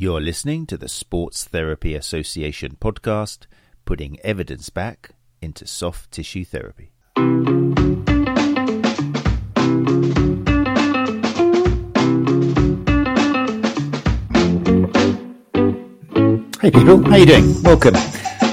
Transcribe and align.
You're 0.00 0.20
listening 0.20 0.64
to 0.66 0.76
the 0.76 0.88
Sports 0.88 1.42
Therapy 1.42 1.96
Association 1.96 2.76
podcast, 2.80 3.48
putting 3.84 4.20
evidence 4.20 4.70
back 4.70 5.10
into 5.42 5.66
soft 5.66 6.12
tissue 6.12 6.44
therapy. 6.44 6.92
Hey 16.60 16.70
people, 16.70 17.02
how 17.02 17.16
you 17.16 17.26
doing? 17.26 17.60
Welcome 17.64 17.94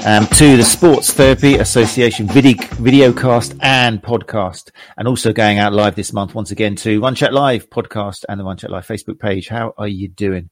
um, 0.06 0.24
to 0.28 0.56
the 0.56 0.62
Sports 0.62 1.12
Therapy 1.12 1.56
Association 1.56 2.28
video, 2.28 2.56
video 2.74 3.12
cast 3.12 3.56
and 3.60 4.00
podcast, 4.00 4.70
and 4.96 5.08
also 5.08 5.32
going 5.32 5.58
out 5.58 5.72
live 5.72 5.96
this 5.96 6.12
month 6.12 6.32
once 6.32 6.52
again 6.52 6.76
to 6.76 7.00
Run 7.00 7.16
Chat 7.16 7.34
Live 7.34 7.68
podcast 7.70 8.24
and 8.28 8.38
the 8.38 8.44
Run 8.44 8.56
Chat 8.56 8.70
Live 8.70 8.86
Facebook 8.86 9.18
page. 9.18 9.48
How 9.48 9.74
are 9.76 9.88
you 9.88 10.06
doing? 10.06 10.48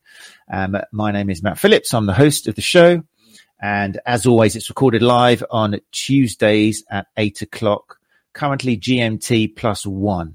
Um, 0.53 0.77
my 0.91 1.13
name 1.13 1.31
is 1.31 1.41
Matt 1.41 1.61
Phillips. 1.61 1.95
I'm 1.95 2.07
the 2.07 2.13
host 2.13 2.49
of 2.49 2.57
the 2.57 2.63
show, 2.63 3.05
and 3.63 4.01
as 4.05 4.27
always, 4.27 4.57
it's 4.57 4.69
recorded 4.69 5.03
live 5.03 5.45
on 5.53 5.81
Tuesdays 5.93 6.83
at 6.91 7.07
eight 7.17 7.41
o'clock. 7.41 7.99
Currently 8.33 8.77
GMT 8.77 9.55
plus 9.55 9.87
one. 9.87 10.35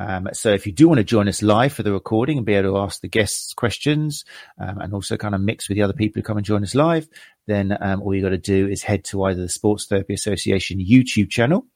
Um, 0.00 0.28
so 0.32 0.50
if 0.50 0.66
you 0.66 0.72
do 0.72 0.88
want 0.88 0.96
to 0.96 1.04
join 1.04 1.28
us 1.28 1.42
live 1.42 1.74
for 1.74 1.82
the 1.82 1.92
recording 1.92 2.38
and 2.38 2.46
be 2.46 2.54
able 2.54 2.70
to 2.70 2.78
ask 2.78 3.02
the 3.02 3.08
guests 3.08 3.52
questions 3.52 4.24
um, 4.58 4.78
and 4.78 4.94
also 4.94 5.18
kind 5.18 5.34
of 5.34 5.42
mix 5.42 5.68
with 5.68 5.76
the 5.76 5.82
other 5.82 5.92
people 5.92 6.20
who 6.20 6.24
come 6.24 6.38
and 6.38 6.46
join 6.46 6.62
us 6.62 6.74
live, 6.74 7.06
then 7.46 7.76
um, 7.82 8.00
all 8.00 8.14
you 8.14 8.22
got 8.22 8.30
to 8.30 8.38
do 8.38 8.66
is 8.66 8.82
head 8.82 9.04
to 9.04 9.22
either 9.24 9.42
the 9.42 9.48
Sports 9.48 9.86
Therapy 9.86 10.14
Association 10.14 10.78
YouTube 10.78 11.28
channel 11.28 11.66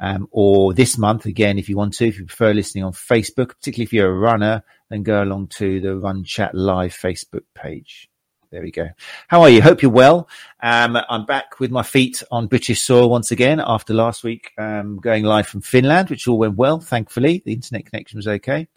um, 0.00 0.26
or 0.32 0.74
this 0.74 0.98
month 0.98 1.26
again, 1.26 1.56
if 1.56 1.68
you 1.68 1.76
want 1.76 1.94
to, 1.94 2.08
if 2.08 2.18
you 2.18 2.26
prefer 2.26 2.52
listening 2.52 2.82
on 2.82 2.92
Facebook, 2.92 3.50
particularly 3.50 3.84
if 3.84 3.92
you're 3.92 4.10
a 4.10 4.18
runner, 4.18 4.64
then 4.90 5.04
go 5.04 5.22
along 5.22 5.46
to 5.46 5.80
the 5.80 5.96
Run 5.96 6.24
Chat 6.24 6.56
Live 6.56 6.92
Facebook 6.92 7.44
page. 7.54 8.08
There 8.52 8.60
we 8.60 8.70
go. 8.70 8.90
How 9.28 9.40
are 9.40 9.48
you? 9.48 9.62
Hope 9.62 9.80
you're 9.80 9.90
well. 9.90 10.28
Um, 10.62 10.98
I'm 11.08 11.24
back 11.24 11.58
with 11.58 11.70
my 11.70 11.82
feet 11.82 12.22
on 12.30 12.48
British 12.48 12.82
soil 12.82 13.08
once 13.08 13.30
again 13.30 13.62
after 13.64 13.94
last 13.94 14.22
week 14.22 14.52
um, 14.58 14.98
going 14.98 15.24
live 15.24 15.46
from 15.46 15.62
Finland, 15.62 16.10
which 16.10 16.28
all 16.28 16.36
went 16.36 16.56
well, 16.56 16.78
thankfully. 16.78 17.42
The 17.46 17.54
internet 17.54 17.86
connection 17.86 18.18
was 18.18 18.28
okay. 18.28 18.68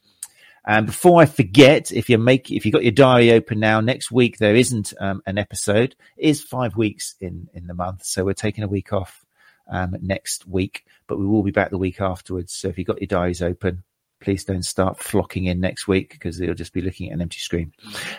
And 0.65 0.79
um, 0.79 0.85
before 0.85 1.21
I 1.21 1.25
forget, 1.25 1.91
if 1.91 2.09
you 2.09 2.17
make 2.17 2.49
if 2.49 2.65
you 2.65 2.71
got 2.71 2.83
your 2.83 2.93
diary 2.93 3.33
open 3.33 3.59
now, 3.59 3.81
next 3.81 4.11
week 4.13 4.37
there 4.37 4.55
isn't 4.55 4.93
um, 5.01 5.21
an 5.25 5.37
episode. 5.37 5.97
It 6.15 6.29
is 6.29 6.41
five 6.41 6.77
weeks 6.77 7.15
in 7.19 7.49
in 7.53 7.67
the 7.67 7.73
month, 7.73 8.05
so 8.05 8.23
we're 8.23 8.33
taking 8.33 8.63
a 8.63 8.69
week 8.69 8.93
off 8.93 9.25
um, 9.69 9.97
next 10.01 10.47
week, 10.47 10.85
but 11.05 11.19
we 11.19 11.25
will 11.25 11.43
be 11.43 11.51
back 11.51 11.69
the 11.69 11.77
week 11.77 11.99
afterwards. 11.99 12.53
So 12.53 12.69
if 12.69 12.77
you 12.77 12.85
got 12.85 13.01
your 13.01 13.07
diaries 13.07 13.41
open, 13.41 13.83
please 14.25 14.43
don't 14.43 14.65
start 14.65 14.97
flocking 14.97 15.45
in 15.45 15.59
next 15.59 15.87
week 15.87 16.09
because 16.09 16.39
you'll 16.39 16.55
just 16.55 16.73
be 16.73 16.81
looking 16.81 17.07
at 17.07 17.13
an 17.13 17.21
empty 17.21 17.37
screen. 17.37 17.71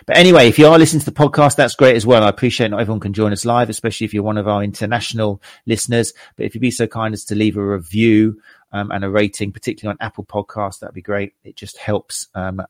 But 0.05 0.15
anyway, 0.15 0.47
if 0.47 0.57
you 0.57 0.65
are 0.67 0.79
listening 0.79 1.01
to 1.01 1.11
the 1.11 1.11
podcast, 1.11 1.57
that's 1.57 1.75
great 1.75 1.97
as 1.97 2.05
well. 2.05 2.23
I 2.23 2.29
appreciate 2.29 2.71
not 2.71 2.79
everyone 2.79 3.01
can 3.01 3.11
join 3.11 3.33
us 3.33 3.43
live, 3.43 3.69
especially 3.69 4.05
if 4.05 4.13
you're 4.13 4.23
one 4.23 4.37
of 4.37 4.47
our 4.47 4.63
international 4.63 5.41
listeners. 5.65 6.13
But 6.37 6.45
if 6.45 6.55
you'd 6.55 6.61
be 6.61 6.71
so 6.71 6.87
kind 6.87 7.13
as 7.13 7.25
to 7.25 7.35
leave 7.35 7.57
a 7.57 7.63
review 7.63 8.41
um, 8.71 8.89
and 8.91 9.03
a 9.03 9.09
rating, 9.09 9.51
particularly 9.51 9.97
on 9.99 10.05
Apple 10.05 10.23
Podcasts, 10.23 10.79
that'd 10.79 10.95
be 10.95 11.01
great. 11.01 11.33
It 11.43 11.57
just 11.57 11.77
helps 11.77 12.29
um, 12.33 12.61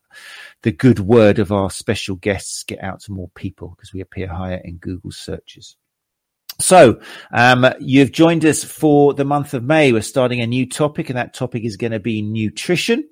the 0.62 0.72
good 0.72 0.98
word 0.98 1.38
of 1.38 1.52
our 1.52 1.70
special 1.70 2.16
guests 2.16 2.64
get 2.64 2.82
out 2.82 3.02
to 3.02 3.12
more 3.12 3.30
people 3.36 3.68
because 3.68 3.92
we 3.92 4.00
appear 4.00 4.26
higher 4.26 4.60
in 4.64 4.78
Google 4.78 5.12
searches. 5.12 5.76
So, 6.60 7.00
um, 7.32 7.64
you've 7.78 8.10
joined 8.10 8.44
us 8.44 8.64
for 8.64 9.14
the 9.14 9.24
month 9.24 9.54
of 9.54 9.62
May. 9.62 9.92
We're 9.92 10.02
starting 10.02 10.40
a 10.40 10.46
new 10.46 10.68
topic, 10.68 11.08
and 11.08 11.16
that 11.16 11.32
topic 11.32 11.62
is 11.62 11.76
going 11.76 11.92
to 11.92 12.00
be 12.00 12.20
nutrition. 12.20 13.08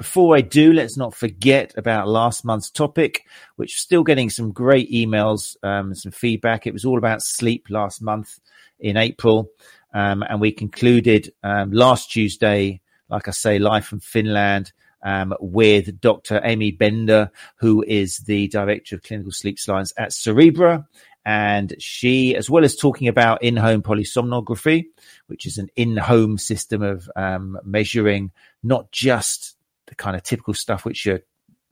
Before 0.00 0.34
I 0.34 0.40
do, 0.40 0.72
let's 0.72 0.96
not 0.96 1.14
forget 1.14 1.74
about 1.76 2.08
last 2.08 2.42
month's 2.42 2.70
topic, 2.70 3.26
which 3.56 3.74
is 3.74 3.82
still 3.82 4.02
getting 4.02 4.30
some 4.30 4.50
great 4.50 4.90
emails, 4.90 5.62
um, 5.62 5.94
some 5.94 6.10
feedback. 6.10 6.66
It 6.66 6.72
was 6.72 6.86
all 6.86 6.96
about 6.96 7.20
sleep 7.20 7.66
last 7.68 8.00
month 8.00 8.40
in 8.78 8.96
April. 8.96 9.50
Um, 9.92 10.24
and 10.26 10.40
we 10.40 10.52
concluded 10.52 11.34
um, 11.42 11.70
last 11.72 12.10
Tuesday, 12.10 12.80
like 13.10 13.28
I 13.28 13.32
say, 13.32 13.58
live 13.58 13.84
from 13.84 14.00
Finland. 14.00 14.72
Um, 15.02 15.34
with 15.40 15.98
Dr. 16.00 16.42
Amy 16.44 16.72
Bender, 16.72 17.30
who 17.56 17.82
is 17.86 18.18
the 18.18 18.48
director 18.48 18.96
of 18.96 19.02
clinical 19.02 19.32
sleep 19.32 19.58
science 19.58 19.94
at 19.98 20.10
Cerebra. 20.10 20.86
And 21.24 21.74
she, 21.78 22.36
as 22.36 22.50
well 22.50 22.64
as 22.64 22.76
talking 22.76 23.08
about 23.08 23.42
in-home 23.42 23.82
polysomnography, 23.82 24.84
which 25.26 25.46
is 25.46 25.56
an 25.56 25.68
in-home 25.76 26.36
system 26.36 26.82
of 26.82 27.10
um, 27.16 27.58
measuring 27.64 28.30
not 28.62 28.92
just 28.92 29.56
the 29.90 29.94
kind 29.94 30.16
of 30.16 30.22
typical 30.22 30.54
stuff 30.54 30.86
which 30.86 31.04
your 31.04 31.20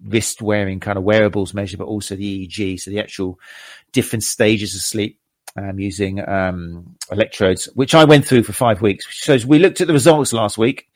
wrist 0.04 0.42
wearing 0.42 0.80
kind 0.80 0.98
of 0.98 1.04
wearables 1.04 1.54
measure, 1.54 1.76
but 1.76 1.86
also 1.86 2.14
the 2.14 2.46
EEG, 2.46 2.78
so 2.78 2.90
the 2.90 3.00
actual 3.00 3.38
different 3.92 4.22
stages 4.22 4.74
of 4.74 4.82
sleep 4.82 5.18
um, 5.56 5.78
using 5.78 6.26
um, 6.28 6.96
electrodes, 7.10 7.66
which 7.74 7.94
I 7.94 8.04
went 8.04 8.26
through 8.26 8.44
for 8.44 8.52
five 8.52 8.82
weeks. 8.82 9.06
So 9.10 9.36
we 9.46 9.58
looked 9.58 9.80
at 9.80 9.86
the 9.86 9.92
results 9.92 10.32
last 10.32 10.58
week, 10.58 10.88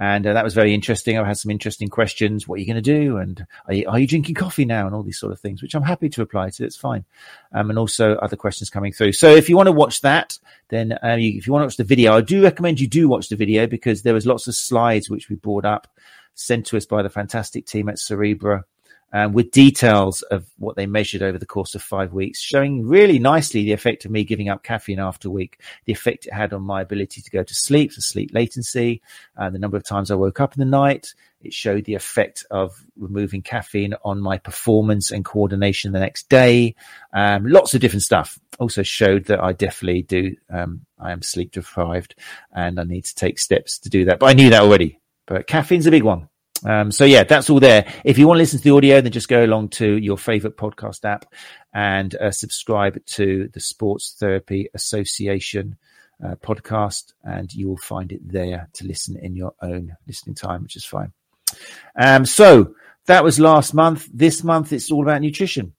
and 0.00 0.26
uh, 0.26 0.32
that 0.32 0.42
was 0.42 0.54
very 0.54 0.74
interesting. 0.74 1.16
I 1.16 1.24
had 1.24 1.38
some 1.38 1.52
interesting 1.52 1.88
questions. 1.88 2.48
What 2.48 2.56
are 2.56 2.58
you 2.58 2.66
going 2.66 2.82
to 2.82 3.04
do? 3.04 3.18
And 3.18 3.46
are 3.68 3.74
you, 3.74 3.88
are 3.88 3.98
you, 4.00 4.08
drinking 4.08 4.34
coffee 4.34 4.64
now? 4.64 4.86
And 4.86 4.94
all 4.94 5.04
these 5.04 5.20
sort 5.20 5.32
of 5.32 5.38
things, 5.38 5.62
which 5.62 5.74
I'm 5.74 5.84
happy 5.84 6.08
to 6.08 6.20
reply 6.20 6.50
to. 6.50 6.64
It's 6.64 6.76
fine. 6.76 7.04
Um, 7.52 7.70
and 7.70 7.78
also 7.78 8.16
other 8.16 8.34
questions 8.34 8.70
coming 8.70 8.92
through. 8.92 9.12
So 9.12 9.30
if 9.30 9.48
you 9.48 9.56
want 9.56 9.68
to 9.68 9.72
watch 9.72 10.00
that, 10.00 10.36
then 10.70 10.98
uh, 11.00 11.14
you, 11.14 11.38
if 11.38 11.46
you 11.46 11.52
want 11.52 11.62
to 11.62 11.66
watch 11.66 11.76
the 11.76 11.84
video, 11.84 12.14
I 12.14 12.22
do 12.22 12.42
recommend 12.42 12.80
you 12.80 12.88
do 12.88 13.08
watch 13.08 13.28
the 13.28 13.36
video 13.36 13.68
because 13.68 14.02
there 14.02 14.14
was 14.14 14.26
lots 14.26 14.48
of 14.48 14.56
slides 14.56 15.08
which 15.08 15.28
we 15.28 15.36
brought 15.36 15.64
up 15.64 15.86
sent 16.34 16.66
to 16.66 16.76
us 16.76 16.86
by 16.86 17.02
the 17.02 17.10
fantastic 17.10 17.66
team 17.66 17.88
at 17.88 17.96
Cerebra. 17.96 18.64
Um, 19.12 19.32
with 19.32 19.52
details 19.52 20.22
of 20.22 20.44
what 20.58 20.74
they 20.74 20.86
measured 20.86 21.22
over 21.22 21.38
the 21.38 21.46
course 21.46 21.76
of 21.76 21.82
five 21.82 22.12
weeks, 22.12 22.40
showing 22.40 22.84
really 22.84 23.20
nicely 23.20 23.62
the 23.62 23.72
effect 23.72 24.04
of 24.04 24.10
me 24.10 24.24
giving 24.24 24.48
up 24.48 24.64
caffeine 24.64 24.98
after 24.98 25.28
a 25.28 25.30
week, 25.30 25.60
the 25.84 25.92
effect 25.92 26.26
it 26.26 26.32
had 26.32 26.52
on 26.52 26.62
my 26.62 26.82
ability 26.82 27.22
to 27.22 27.30
go 27.30 27.44
to 27.44 27.54
sleep, 27.54 27.94
the 27.94 28.02
sleep 28.02 28.30
latency, 28.34 29.02
uh, 29.36 29.50
the 29.50 29.58
number 29.60 29.76
of 29.76 29.84
times 29.84 30.10
I 30.10 30.16
woke 30.16 30.40
up 30.40 30.56
in 30.56 30.58
the 30.58 30.64
night. 30.64 31.14
It 31.44 31.52
showed 31.52 31.84
the 31.84 31.94
effect 31.94 32.44
of 32.50 32.74
removing 32.96 33.42
caffeine 33.42 33.94
on 34.04 34.20
my 34.20 34.38
performance 34.38 35.12
and 35.12 35.24
coordination 35.24 35.92
the 35.92 36.00
next 36.00 36.28
day. 36.28 36.74
Um, 37.12 37.46
lots 37.46 37.72
of 37.72 37.80
different 37.80 38.02
stuff. 38.02 38.40
Also 38.58 38.82
showed 38.82 39.26
that 39.26 39.38
I 39.40 39.52
definitely 39.52 40.02
do. 40.02 40.34
Um, 40.50 40.86
I 40.98 41.12
am 41.12 41.22
sleep 41.22 41.52
deprived 41.52 42.16
and 42.52 42.80
I 42.80 42.82
need 42.82 43.04
to 43.04 43.14
take 43.14 43.38
steps 43.38 43.78
to 43.78 43.90
do 43.90 44.06
that. 44.06 44.18
But 44.18 44.30
I 44.30 44.32
knew 44.32 44.50
that 44.50 44.62
already. 44.62 44.98
But 45.26 45.46
caffeine's 45.46 45.86
a 45.86 45.90
big 45.90 46.02
one. 46.02 46.28
Um, 46.64 46.90
so 46.90 47.04
yeah, 47.04 47.24
that's 47.24 47.50
all 47.50 47.60
there. 47.60 47.92
If 48.04 48.16
you 48.16 48.26
want 48.26 48.38
to 48.38 48.42
listen 48.42 48.58
to 48.58 48.64
the 48.64 48.74
audio, 48.74 49.00
then 49.00 49.12
just 49.12 49.28
go 49.28 49.44
along 49.44 49.68
to 49.70 49.98
your 49.98 50.16
favorite 50.16 50.56
podcast 50.56 51.04
app 51.04 51.26
and 51.74 52.14
uh, 52.14 52.30
subscribe 52.30 53.04
to 53.06 53.48
the 53.52 53.60
Sports 53.60 54.16
Therapy 54.18 54.68
Association 54.74 55.76
uh, 56.24 56.36
podcast, 56.36 57.12
and 57.22 57.52
you 57.52 57.68
will 57.68 57.76
find 57.76 58.12
it 58.12 58.26
there 58.26 58.68
to 58.74 58.86
listen 58.86 59.16
in 59.16 59.36
your 59.36 59.54
own 59.60 59.96
listening 60.06 60.34
time, 60.34 60.62
which 60.62 60.76
is 60.76 60.84
fine. 60.84 61.12
Um, 61.96 62.24
so 62.24 62.74
that 63.06 63.24
was 63.24 63.38
last 63.38 63.74
month. 63.74 64.08
This 64.12 64.42
month, 64.42 64.72
it's 64.72 64.90
all 64.90 65.02
about 65.02 65.20
nutrition. 65.20 65.74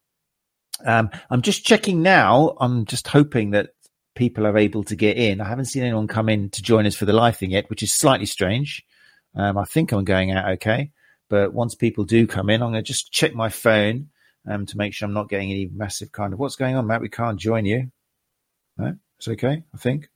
Um, 0.85 1.09
I'm 1.29 1.41
just 1.41 1.65
checking 1.65 2.01
now. 2.03 2.55
I'm 2.59 2.85
just 2.85 3.07
hoping 3.07 3.51
that 3.51 3.69
people 4.13 4.45
are 4.45 4.57
able 4.57 4.83
to 4.83 4.95
get 4.95 5.17
in. 5.17 5.41
I 5.41 5.47
haven't 5.47 5.65
seen 5.65 5.83
anyone 5.83 6.07
come 6.07 6.29
in 6.29 6.49
to 6.51 6.61
join 6.61 6.85
us 6.85 6.95
for 6.95 7.05
the 7.05 7.13
live 7.13 7.37
thing 7.37 7.51
yet, 7.51 7.69
which 7.69 7.81
is 7.81 7.91
slightly 7.91 8.25
strange. 8.25 8.85
Um, 9.35 9.57
I 9.57 9.65
think 9.65 9.91
I'm 9.91 10.05
going 10.05 10.31
out 10.31 10.49
okay. 10.53 10.91
But 11.29 11.53
once 11.53 11.75
people 11.75 12.03
do 12.03 12.27
come 12.27 12.49
in, 12.49 12.61
I'm 12.61 12.71
going 12.71 12.83
to 12.83 12.87
just 12.87 13.11
check 13.11 13.33
my 13.33 13.49
phone 13.49 14.09
um, 14.47 14.65
to 14.67 14.77
make 14.77 14.93
sure 14.93 15.07
I'm 15.07 15.13
not 15.13 15.29
getting 15.29 15.51
any 15.51 15.69
massive 15.73 16.11
kind 16.11 16.33
of 16.33 16.39
what's 16.39 16.55
going 16.55 16.75
on, 16.75 16.87
Matt. 16.87 17.01
We 17.01 17.09
can't 17.09 17.39
join 17.39 17.65
you. 17.65 17.91
No, 18.77 18.95
it's 19.17 19.27
okay. 19.27 19.63
I 19.73 19.77
think 19.77 20.09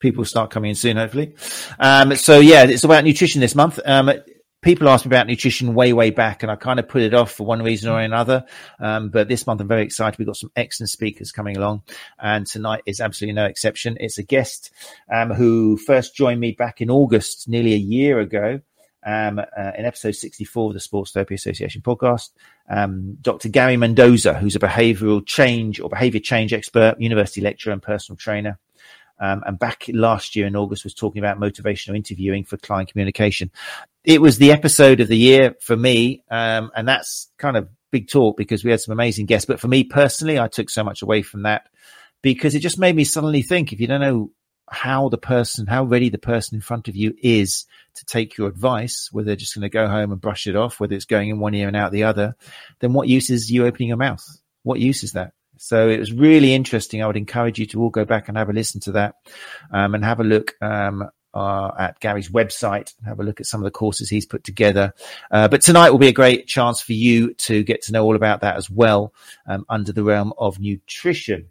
people 0.00 0.24
start 0.24 0.50
coming 0.50 0.70
in 0.70 0.74
soon, 0.74 0.96
hopefully. 0.96 1.34
Um, 1.78 2.14
so 2.16 2.38
yeah, 2.38 2.64
it's 2.64 2.84
about 2.84 3.04
nutrition 3.04 3.40
this 3.40 3.54
month. 3.54 3.80
Um, 3.84 4.10
people 4.62 4.88
asked 4.88 5.04
me 5.04 5.10
about 5.10 5.26
nutrition 5.26 5.74
way, 5.74 5.92
way 5.92 6.10
back, 6.10 6.42
and 6.42 6.50
I 6.50 6.56
kind 6.56 6.78
of 6.78 6.88
put 6.88 7.02
it 7.02 7.12
off 7.12 7.32
for 7.32 7.44
one 7.44 7.62
reason 7.62 7.90
or 7.90 8.00
another. 8.00 8.46
Um, 8.78 9.10
but 9.10 9.28
this 9.28 9.46
month, 9.46 9.60
I'm 9.60 9.68
very 9.68 9.82
excited. 9.82 10.18
We've 10.18 10.26
got 10.26 10.36
some 10.36 10.52
excellent 10.56 10.90
speakers 10.90 11.32
coming 11.32 11.56
along, 11.56 11.82
and 12.18 12.46
tonight 12.46 12.82
is 12.86 13.00
absolutely 13.00 13.34
no 13.34 13.44
exception. 13.44 13.98
It's 14.00 14.18
a 14.18 14.22
guest 14.22 14.70
um, 15.12 15.30
who 15.30 15.76
first 15.76 16.14
joined 16.14 16.40
me 16.40 16.52
back 16.52 16.80
in 16.80 16.90
August, 16.90 17.48
nearly 17.48 17.74
a 17.74 17.78
year 17.78 18.20
ago. 18.20 18.60
Um, 19.04 19.40
uh, 19.40 19.72
in 19.76 19.84
episode 19.84 20.12
64 20.12 20.70
of 20.70 20.74
the 20.74 20.80
Sports 20.80 21.10
Therapy 21.10 21.34
Association 21.34 21.82
podcast, 21.82 22.30
um, 22.70 23.18
Dr. 23.20 23.48
Gary 23.48 23.76
Mendoza, 23.76 24.34
who's 24.34 24.54
a 24.54 24.60
behavioral 24.60 25.26
change 25.26 25.80
or 25.80 25.88
behavior 25.88 26.20
change 26.20 26.52
expert, 26.52 27.00
university 27.00 27.40
lecturer, 27.40 27.72
and 27.72 27.82
personal 27.82 28.16
trainer. 28.16 28.60
Um, 29.20 29.42
and 29.46 29.58
back 29.58 29.84
last 29.92 30.34
year 30.34 30.46
in 30.46 30.56
August 30.56 30.84
was 30.84 30.94
talking 30.94 31.20
about 31.22 31.38
motivational 31.38 31.96
interviewing 31.96 32.44
for 32.44 32.56
client 32.56 32.90
communication 32.90 33.50
it 34.04 34.20
was 34.20 34.38
the 34.38 34.52
episode 34.52 35.00
of 35.00 35.08
the 35.08 35.16
year 35.16 35.54
for 35.60 35.76
me. 35.76 36.24
Um, 36.30 36.70
and 36.74 36.86
that's 36.86 37.30
kind 37.38 37.56
of 37.56 37.68
big 37.90 38.08
talk 38.08 38.36
because 38.36 38.64
we 38.64 38.70
had 38.70 38.80
some 38.80 38.92
amazing 38.92 39.26
guests. 39.26 39.46
But 39.46 39.60
for 39.60 39.68
me 39.68 39.84
personally, 39.84 40.38
I 40.38 40.48
took 40.48 40.70
so 40.70 40.82
much 40.82 41.02
away 41.02 41.22
from 41.22 41.42
that 41.42 41.68
because 42.20 42.54
it 42.54 42.60
just 42.60 42.78
made 42.78 42.96
me 42.96 43.04
suddenly 43.04 43.42
think 43.42 43.72
if 43.72 43.80
you 43.80 43.86
don't 43.86 44.00
know 44.00 44.30
how 44.70 45.08
the 45.08 45.18
person, 45.18 45.66
how 45.66 45.84
ready 45.84 46.08
the 46.08 46.18
person 46.18 46.56
in 46.56 46.62
front 46.62 46.88
of 46.88 46.96
you 46.96 47.14
is 47.22 47.66
to 47.94 48.04
take 48.06 48.38
your 48.38 48.48
advice, 48.48 49.08
whether 49.12 49.26
they're 49.26 49.36
just 49.36 49.54
going 49.54 49.62
to 49.62 49.68
go 49.68 49.86
home 49.86 50.12
and 50.12 50.20
brush 50.20 50.46
it 50.46 50.56
off, 50.56 50.80
whether 50.80 50.94
it's 50.94 51.04
going 51.04 51.28
in 51.28 51.38
one 51.38 51.54
ear 51.54 51.68
and 51.68 51.76
out 51.76 51.92
the 51.92 52.04
other, 52.04 52.34
then 52.80 52.92
what 52.92 53.08
use 53.08 53.28
is 53.28 53.50
you 53.50 53.66
opening 53.66 53.88
your 53.88 53.98
mouth? 53.98 54.24
what 54.62 54.80
use 54.80 55.02
is 55.02 55.12
that? 55.12 55.32
So 55.58 55.88
it 55.88 55.98
was 55.98 56.12
really 56.12 56.54
interesting. 56.54 57.02
I 57.02 57.06
would 57.06 57.16
encourage 57.16 57.58
you 57.58 57.66
to 57.66 57.80
all 57.80 57.90
go 57.90 58.04
back 58.04 58.28
and 58.28 58.36
have 58.36 58.48
a 58.48 58.52
listen 58.52 58.80
to 58.82 58.92
that 58.92 59.14
um, 59.70 59.94
and 59.94 60.04
have 60.04 60.20
a 60.20 60.24
look 60.24 60.54
um, 60.60 61.08
uh, 61.34 61.70
at 61.78 62.00
Gary's 62.00 62.30
website 62.30 62.94
and 62.98 63.06
have 63.06 63.20
a 63.20 63.22
look 63.22 63.40
at 63.40 63.46
some 63.46 63.60
of 63.60 63.64
the 63.64 63.70
courses 63.70 64.10
he's 64.10 64.26
put 64.26 64.44
together. 64.44 64.92
Uh, 65.30 65.48
but 65.48 65.62
tonight 65.62 65.90
will 65.90 65.98
be 65.98 66.08
a 66.08 66.12
great 66.12 66.46
chance 66.46 66.80
for 66.80 66.92
you 66.92 67.34
to 67.34 67.62
get 67.62 67.82
to 67.82 67.92
know 67.92 68.04
all 68.04 68.16
about 68.16 68.40
that 68.40 68.56
as 68.56 68.68
well 68.70 69.14
um, 69.46 69.64
under 69.68 69.92
the 69.92 70.04
realm 70.04 70.32
of 70.38 70.58
nutrition. 70.58 71.50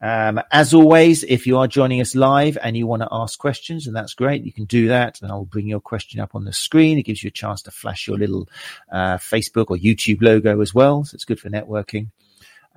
Um, 0.00 0.40
as 0.52 0.74
always, 0.74 1.24
if 1.24 1.46
you 1.46 1.58
are 1.58 1.66
joining 1.66 2.00
us 2.00 2.14
live 2.14 2.56
and 2.62 2.76
you 2.76 2.86
want 2.86 3.02
to 3.02 3.08
ask 3.10 3.38
questions, 3.38 3.86
and 3.86 3.96
that's 3.96 4.14
great, 4.14 4.44
you 4.44 4.52
can 4.52 4.64
do 4.64 4.88
that, 4.88 5.20
and 5.20 5.30
I'll 5.32 5.44
bring 5.44 5.66
your 5.66 5.80
question 5.80 6.20
up 6.20 6.36
on 6.36 6.44
the 6.44 6.52
screen. 6.52 6.98
It 6.98 7.02
gives 7.02 7.24
you 7.24 7.28
a 7.28 7.32
chance 7.32 7.62
to 7.62 7.72
flash 7.72 8.06
your 8.06 8.16
little 8.16 8.48
uh, 8.92 9.16
Facebook 9.16 9.66
or 9.70 9.76
YouTube 9.76 10.22
logo 10.22 10.60
as 10.60 10.72
well, 10.72 11.04
so 11.04 11.16
it's 11.16 11.24
good 11.24 11.40
for 11.40 11.50
networking. 11.50 12.10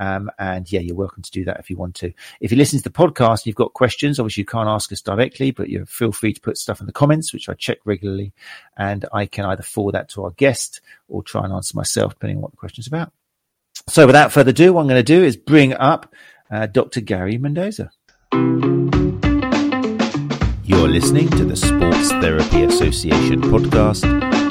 Um, 0.01 0.31
and 0.39 0.69
yeah, 0.71 0.79
you're 0.79 0.95
welcome 0.95 1.21
to 1.21 1.29
do 1.29 1.45
that 1.45 1.59
if 1.59 1.69
you 1.69 1.77
want 1.77 1.93
to. 1.97 2.11
If 2.39 2.51
you 2.51 2.57
listen 2.57 2.79
to 2.79 2.83
the 2.83 2.89
podcast 2.89 3.41
and 3.41 3.45
you've 3.45 3.55
got 3.55 3.75
questions, 3.75 4.19
obviously 4.19 4.41
you 4.41 4.45
can't 4.45 4.67
ask 4.67 4.91
us 4.91 4.99
directly, 4.99 5.51
but 5.51 5.69
you 5.69 5.85
feel 5.85 6.11
free 6.11 6.33
to 6.33 6.41
put 6.41 6.57
stuff 6.57 6.79
in 6.79 6.87
the 6.87 6.91
comments, 6.91 7.31
which 7.31 7.47
I 7.47 7.53
check 7.53 7.77
regularly, 7.85 8.33
and 8.75 9.05
I 9.13 9.27
can 9.27 9.45
either 9.45 9.61
forward 9.61 9.93
that 9.93 10.09
to 10.09 10.23
our 10.23 10.31
guest 10.31 10.81
or 11.07 11.21
try 11.21 11.43
and 11.43 11.53
answer 11.53 11.77
myself, 11.77 12.13
depending 12.13 12.37
on 12.37 12.41
what 12.41 12.49
the 12.49 12.57
question's 12.57 12.87
about. 12.87 13.13
So 13.89 14.07
without 14.07 14.31
further 14.31 14.49
ado, 14.49 14.73
what 14.73 14.81
I'm 14.81 14.87
going 14.87 14.97
to 14.97 15.03
do 15.03 15.23
is 15.23 15.37
bring 15.37 15.73
up 15.75 16.11
uh, 16.49 16.65
Dr. 16.65 17.01
Gary 17.01 17.37
Mendoza. 17.37 17.91
You're 20.63 20.89
listening 20.89 21.29
to 21.29 21.45
the 21.45 21.55
Sports 21.55 22.09
Therapy 22.09 22.63
Association 22.63 23.39
podcast, 23.43 24.01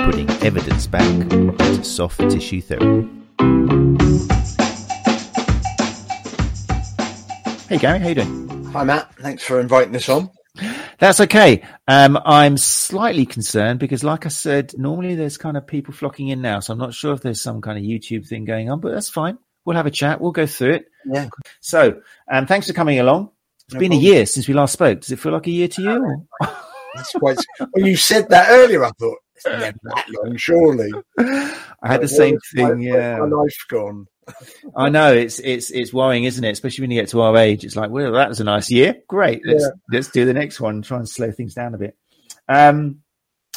putting 0.05 0.31
evidence 0.45 0.87
back 0.87 1.05
into 1.33 1.83
soft 1.83 2.21
tissue 2.31 2.61
therapy. 2.61 3.20
Hey 7.71 7.79
Gary, 7.79 8.01
how 8.01 8.09
you 8.09 8.17
doing? 8.17 8.65
Hi 8.73 8.83
Matt, 8.83 9.15
thanks 9.15 9.45
for 9.45 9.61
inviting 9.61 9.95
us 9.95 10.09
on. 10.09 10.29
That's 10.99 11.21
okay. 11.21 11.63
Um, 11.87 12.19
I'm 12.25 12.57
slightly 12.57 13.25
concerned 13.25 13.79
because, 13.79 14.03
like 14.03 14.27
I 14.27 14.29
said, 14.29 14.75
normally 14.77 15.15
there's 15.15 15.39
kind 15.39 15.57
of 15.57 15.69
people 15.69 15.95
flocking 15.95 16.27
in 16.27 16.43
now, 16.43 16.59
so 16.59 16.73
I'm 16.73 16.81
not 16.81 16.95
sure 16.95 17.15
if 17.15 17.21
there's 17.21 17.41
some 17.41 17.61
kind 17.61 17.79
of 17.79 17.85
YouTube 17.85 18.27
thing 18.27 18.45
going 18.45 18.73
on, 18.73 18.81
but 18.81 18.93
that's 18.93 19.09
fine. 19.09 19.39
We'll 19.65 19.77
have 19.77 19.87
a 19.87 19.93
chat. 19.93 20.21
We'll 20.21 20.33
go 20.33 20.47
through 20.47 20.73
it. 20.73 20.87
Yeah. 21.07 21.29
So, 21.61 22.01
um, 22.29 22.49
thanks 22.49 22.67
for 22.67 22.73
coming 22.73 22.99
along. 22.99 23.31
It's 23.67 23.75
no 23.75 23.79
been 23.79 23.93
problem. 23.93 24.05
a 24.05 24.15
year 24.15 24.27
since 24.27 24.49
we 24.49 24.55
last 24.55 24.73
spoke. 24.73 25.03
Does 25.03 25.13
it 25.13 25.21
feel 25.21 25.31
like 25.31 25.47
a 25.47 25.53
year 25.53 25.69
to 25.69 25.81
you? 25.81 26.27
That's 26.97 27.13
quite. 27.13 27.39
when 27.71 27.87
you 27.87 27.97
said 27.97 28.31
that 28.31 28.49
earlier, 28.51 28.85
I 28.85 28.91
thought 28.99 29.19
that 29.45 30.05
long, 30.09 30.37
surely. 30.37 30.91
I 31.19 31.89
had 31.93 32.03
the 32.03 32.09
same 32.09 32.39
thing. 32.55 32.79
My, 32.79 32.85
yeah, 32.85 33.19
my 33.19 33.27
life's 33.27 33.65
gone. 33.65 34.07
I 34.77 34.89
know 34.89 35.13
it's 35.13 35.39
it's 35.41 35.71
it's 35.71 35.93
worrying, 35.93 36.25
isn't 36.25 36.45
it? 36.45 36.51
Especially 36.51 36.83
when 36.83 36.91
you 36.91 37.01
get 37.01 37.09
to 37.11 37.21
our 37.21 37.37
age. 37.37 37.65
It's 37.65 37.77
like, 37.77 37.91
well, 37.91 38.13
that 38.13 38.29
was 38.29 38.41
a 38.41 38.45
nice 38.45 38.71
year. 38.71 38.97
Great. 39.09 39.43
Let's 39.45 39.63
yeah. 39.63 39.71
let's 39.91 40.09
do 40.09 40.25
the 40.25 40.35
next 40.35 40.61
one. 40.61 40.83
Try 40.83 40.99
and 40.99 41.09
slow 41.09 41.31
things 41.33 41.55
down 41.55 41.75
a 41.75 41.79
bit. 41.79 41.97
Um, 42.49 43.01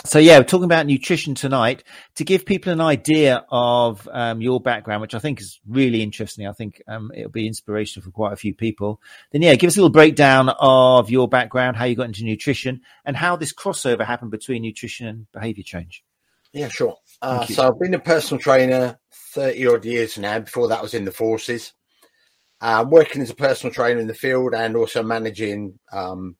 so 0.06 0.20
yeah, 0.20 0.38
we're 0.38 0.44
talking 0.44 0.66
about 0.66 0.86
nutrition 0.86 1.36
tonight 1.36 1.84
to 2.16 2.26
give 2.26 2.46
people 2.46 2.74
an 2.74 2.82
idea 2.82 3.46
of 3.50 4.08
um, 4.12 4.42
your 4.42 4.60
background, 4.60 5.02
which 5.02 5.14
I 5.14 5.20
think 5.20 5.40
is 5.40 5.60
really 5.68 6.02
interesting. 6.02 6.48
I 6.48 6.52
think 6.52 6.82
um, 6.88 7.12
it'll 7.16 7.32
be 7.32 7.48
inspirational 7.48 8.04
for 8.04 8.12
quite 8.12 8.34
a 8.34 8.38
few 8.38 8.54
people. 8.54 9.00
Then 9.32 9.42
yeah, 9.42 9.56
give 9.56 9.68
us 9.68 9.78
a 9.78 9.80
little 9.80 9.92
breakdown 9.92 10.50
of 10.60 11.10
your 11.10 11.30
background, 11.30 11.78
how 11.78 11.86
you 11.86 11.96
got 11.96 12.08
into 12.08 12.26
nutrition, 12.26 12.82
and 13.06 13.16
how 13.16 13.36
this 13.36 13.54
crossover 13.54 14.06
happened 14.06 14.32
between 14.32 14.64
nutrition 14.64 15.08
and 15.08 15.32
behavior 15.32 15.64
change. 15.64 16.04
Yeah, 16.52 16.70
sure. 16.70 16.98
Uh, 17.22 17.46
so 17.46 17.68
I've 17.68 17.80
been 17.80 17.94
a 17.94 18.00
personal 18.00 18.42
trainer 18.42 19.00
30 19.12 19.68
odd 19.68 19.86
years 19.86 20.18
now. 20.18 20.40
Before 20.40 20.68
that, 20.68 20.80
I 20.80 20.84
was 20.84 20.94
in 20.94 21.06
the 21.06 21.12
forces. 21.12 21.74
Uh, 22.60 22.86
working 22.88 23.22
as 23.22 23.30
a 23.30 23.36
personal 23.36 23.74
trainer 23.74 24.00
in 24.00 24.08
the 24.08 24.14
field 24.14 24.54
and 24.54 24.76
also 24.76 25.04
managing 25.04 25.80
um, 25.92 26.36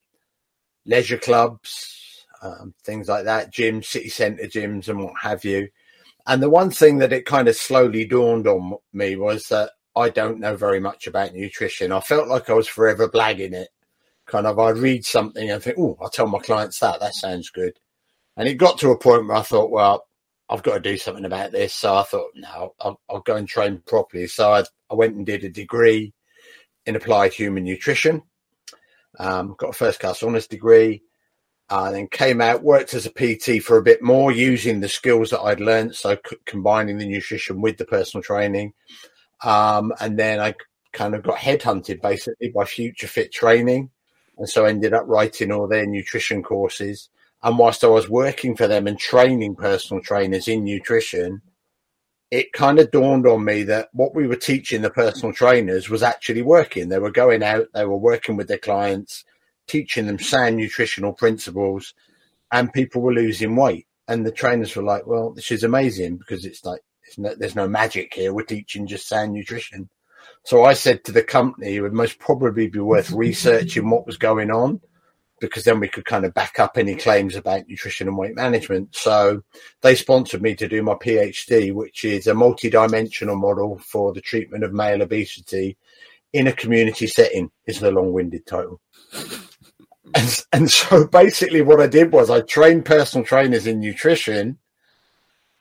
leisure 0.86 1.18
clubs, 1.18 2.03
um, 2.44 2.74
things 2.84 3.08
like 3.08 3.26
that, 3.26 3.54
gyms, 3.54 3.86
city 3.86 4.10
centre 4.10 4.44
gyms, 4.44 4.90
and 4.90 5.02
what 5.02 5.14
have 5.22 5.46
you. 5.46 5.70
And 6.28 6.44
the 6.44 6.50
one 6.50 6.70
thing 6.70 7.00
that 7.00 7.14
it 7.14 7.26
kind 7.26 7.48
of 7.48 7.56
slowly 7.56 8.06
dawned 8.06 8.48
on 8.48 8.76
me 8.92 9.16
was 9.16 9.44
that 9.46 9.72
I 9.96 10.10
don't 10.10 10.40
know 10.40 10.56
very 10.56 10.80
much 10.80 11.08
about 11.08 11.34
nutrition. 11.34 11.92
I 11.92 12.02
felt 12.02 12.28
like 12.28 12.50
I 12.50 12.54
was 12.54 12.68
forever 12.68 13.08
blagging 13.08 13.54
it. 13.54 13.70
Kind 14.26 14.48
of, 14.48 14.60
I'd 14.60 14.78
read 14.78 15.06
something 15.06 15.50
and 15.50 15.62
think, 15.62 15.78
oh, 15.78 15.98
I'll 16.02 16.10
tell 16.10 16.28
my 16.28 16.40
clients 16.40 16.80
that. 16.80 17.00
That 17.00 17.14
sounds 17.14 17.50
good. 17.50 17.78
And 18.38 18.48
it 18.48 18.56
got 18.56 18.80
to 18.80 18.92
a 18.92 18.98
point 18.98 19.28
where 19.28 19.38
I 19.38 19.42
thought, 19.42 19.72
well, 19.72 20.06
I've 20.50 20.64
got 20.64 20.76
to 20.76 20.80
do 20.80 20.98
something 20.98 21.26
about 21.26 21.52
this. 21.52 21.74
So 21.74 21.96
I 21.96 22.04
thought, 22.04 22.32
no, 22.36 22.74
I'll, 22.80 23.00
I'll 23.10 23.22
go 23.22 23.36
and 23.36 23.48
train 23.48 23.82
properly. 23.86 24.28
So 24.28 24.52
I, 24.52 24.64
I, 24.90 24.96
went 24.96 25.16
and 25.16 25.26
did 25.26 25.44
a 25.44 25.50
degree 25.50 26.14
in 26.86 26.96
applied 26.96 27.34
human 27.34 27.64
nutrition. 27.64 28.24
Um, 29.20 29.56
got 29.58 29.70
a 29.70 29.74
first 29.74 30.00
class 30.00 30.24
honours 30.24 30.48
degree. 30.48 31.04
Uh, 31.70 31.92
then 31.92 32.08
came 32.08 32.42
out, 32.42 32.62
worked 32.62 32.94
as 32.94 33.06
a 33.06 33.10
PT 33.10 33.64
for 33.64 33.78
a 33.78 33.84
bit 33.84 34.02
more 34.04 34.32
using 34.32 34.80
the 34.80 34.90
skills 34.90 35.30
that 35.30 35.42
I'd 35.42 35.60
learned. 35.60 35.96
So 35.96 36.18
c- 36.30 36.36
combining 36.46 36.98
the 36.98 37.08
nutrition 37.08 37.62
with 37.62 37.78
the 37.78 37.86
personal 37.86 38.22
training. 38.22 38.74
Um, 39.44 39.94
and 40.00 40.20
then 40.20 40.40
I 40.40 40.56
kind 40.92 41.16
of 41.16 41.24
got 41.24 41.38
headhunted 41.38 42.02
basically 42.02 42.50
by 42.50 42.66
Future 42.66 43.08
Fit 43.08 43.32
Training. 43.32 43.90
And 44.38 44.50
so 44.50 44.66
ended 44.66 44.94
up 44.94 45.06
writing 45.08 45.52
all 45.52 45.68
their 45.68 45.86
nutrition 45.86 46.44
courses. 46.44 47.10
And 47.42 47.58
whilst 47.58 47.84
I 47.84 47.88
was 47.88 48.10
working 48.10 48.56
for 48.56 48.68
them 48.68 48.88
and 48.88 48.98
training 48.98 49.56
personal 49.56 50.02
trainers 50.02 50.48
in 50.48 50.64
nutrition, 50.64 51.42
it 52.32 52.54
kind 52.54 52.80
of 52.80 52.90
dawned 52.90 53.28
on 53.28 53.46
me 53.46 53.64
that 53.64 53.90
what 53.94 54.16
we 54.16 54.26
were 54.26 54.36
teaching 54.36 54.82
the 54.82 54.90
personal 54.90 55.34
trainers 55.34 55.90
was 55.90 56.02
actually 56.02 56.42
working. 56.42 56.90
They 56.90 57.00
were 57.00 57.12
going 57.12 57.44
out, 57.44 57.68
they 57.74 57.86
were 57.86 57.98
working 57.98 58.38
with 58.38 58.48
their 58.48 58.58
clients, 58.58 59.24
teaching 59.68 60.08
them 60.08 60.20
sound 60.20 60.58
nutritional 60.58 61.14
principles, 61.14 61.94
and 62.52 62.74
people 62.74 63.02
were 63.02 63.14
losing 63.14 63.56
weight. 63.56 63.88
And 64.08 64.26
the 64.26 64.32
trainers 64.32 64.76
were 64.76 64.84
like, 64.84 65.08
well, 65.08 65.32
this 65.32 65.52
is 65.52 65.64
amazing 65.64 66.18
because 66.18 66.46
it's 66.46 66.66
like, 66.66 66.82
it's 67.04 67.18
no, 67.18 67.34
there's 67.36 67.56
no 67.56 67.68
magic 67.68 68.14
here. 68.14 68.34
We're 68.34 68.44
teaching 68.44 68.86
just 68.86 69.08
sound 69.08 69.34
nutrition. 69.34 69.90
So 70.44 70.66
I 70.66 70.74
said 70.74 71.04
to 71.06 71.12
the 71.12 71.24
company, 71.24 71.76
it 71.76 71.82
would 71.82 71.94
most 71.94 72.20
probably 72.20 72.68
be 72.68 72.80
worth 72.80 73.12
researching 73.12 73.90
what 73.90 74.06
was 74.06 74.18
going 74.18 74.52
on 74.52 74.82
because 75.40 75.64
then 75.64 75.80
we 75.80 75.90
could 75.90 76.06
kind 76.06 76.26
of 76.26 76.34
back 76.34 76.60
up 76.60 76.78
any 76.78 76.96
claims 76.96 77.36
about 77.36 77.68
nutrition 77.68 78.08
and 78.08 78.18
weight 78.18 78.36
management. 78.36 78.96
So 78.96 79.42
they 79.82 79.96
sponsored 79.96 80.42
me 80.42 80.56
to 80.56 80.68
do 80.68 80.82
my 80.84 80.94
PhD, 80.94 81.74
which 81.74 82.06
is 82.06 82.28
a 82.28 82.34
multi-dimensional 82.34 83.36
model 83.36 83.78
for 83.80 84.14
the 84.14 84.22
treatment 84.22 84.64
of 84.64 84.74
male 84.74 85.02
obesity 85.02 85.78
in 86.32 86.48
a 86.48 86.54
community 86.54 87.08
setting 87.08 87.52
is 87.66 87.80
the 87.80 87.92
long-winded 87.92 88.46
title. 88.46 88.80
And, 90.16 90.46
and 90.54 90.72
so 90.72 91.08
basically 91.08 91.62
what 91.62 91.82
I 91.82 91.88
did 91.88 92.12
was 92.12 92.30
I 92.30 92.42
trained 92.42 92.86
personal 92.86 93.26
trainers 93.26 93.68
in 93.68 93.80
nutrition, 93.80 94.60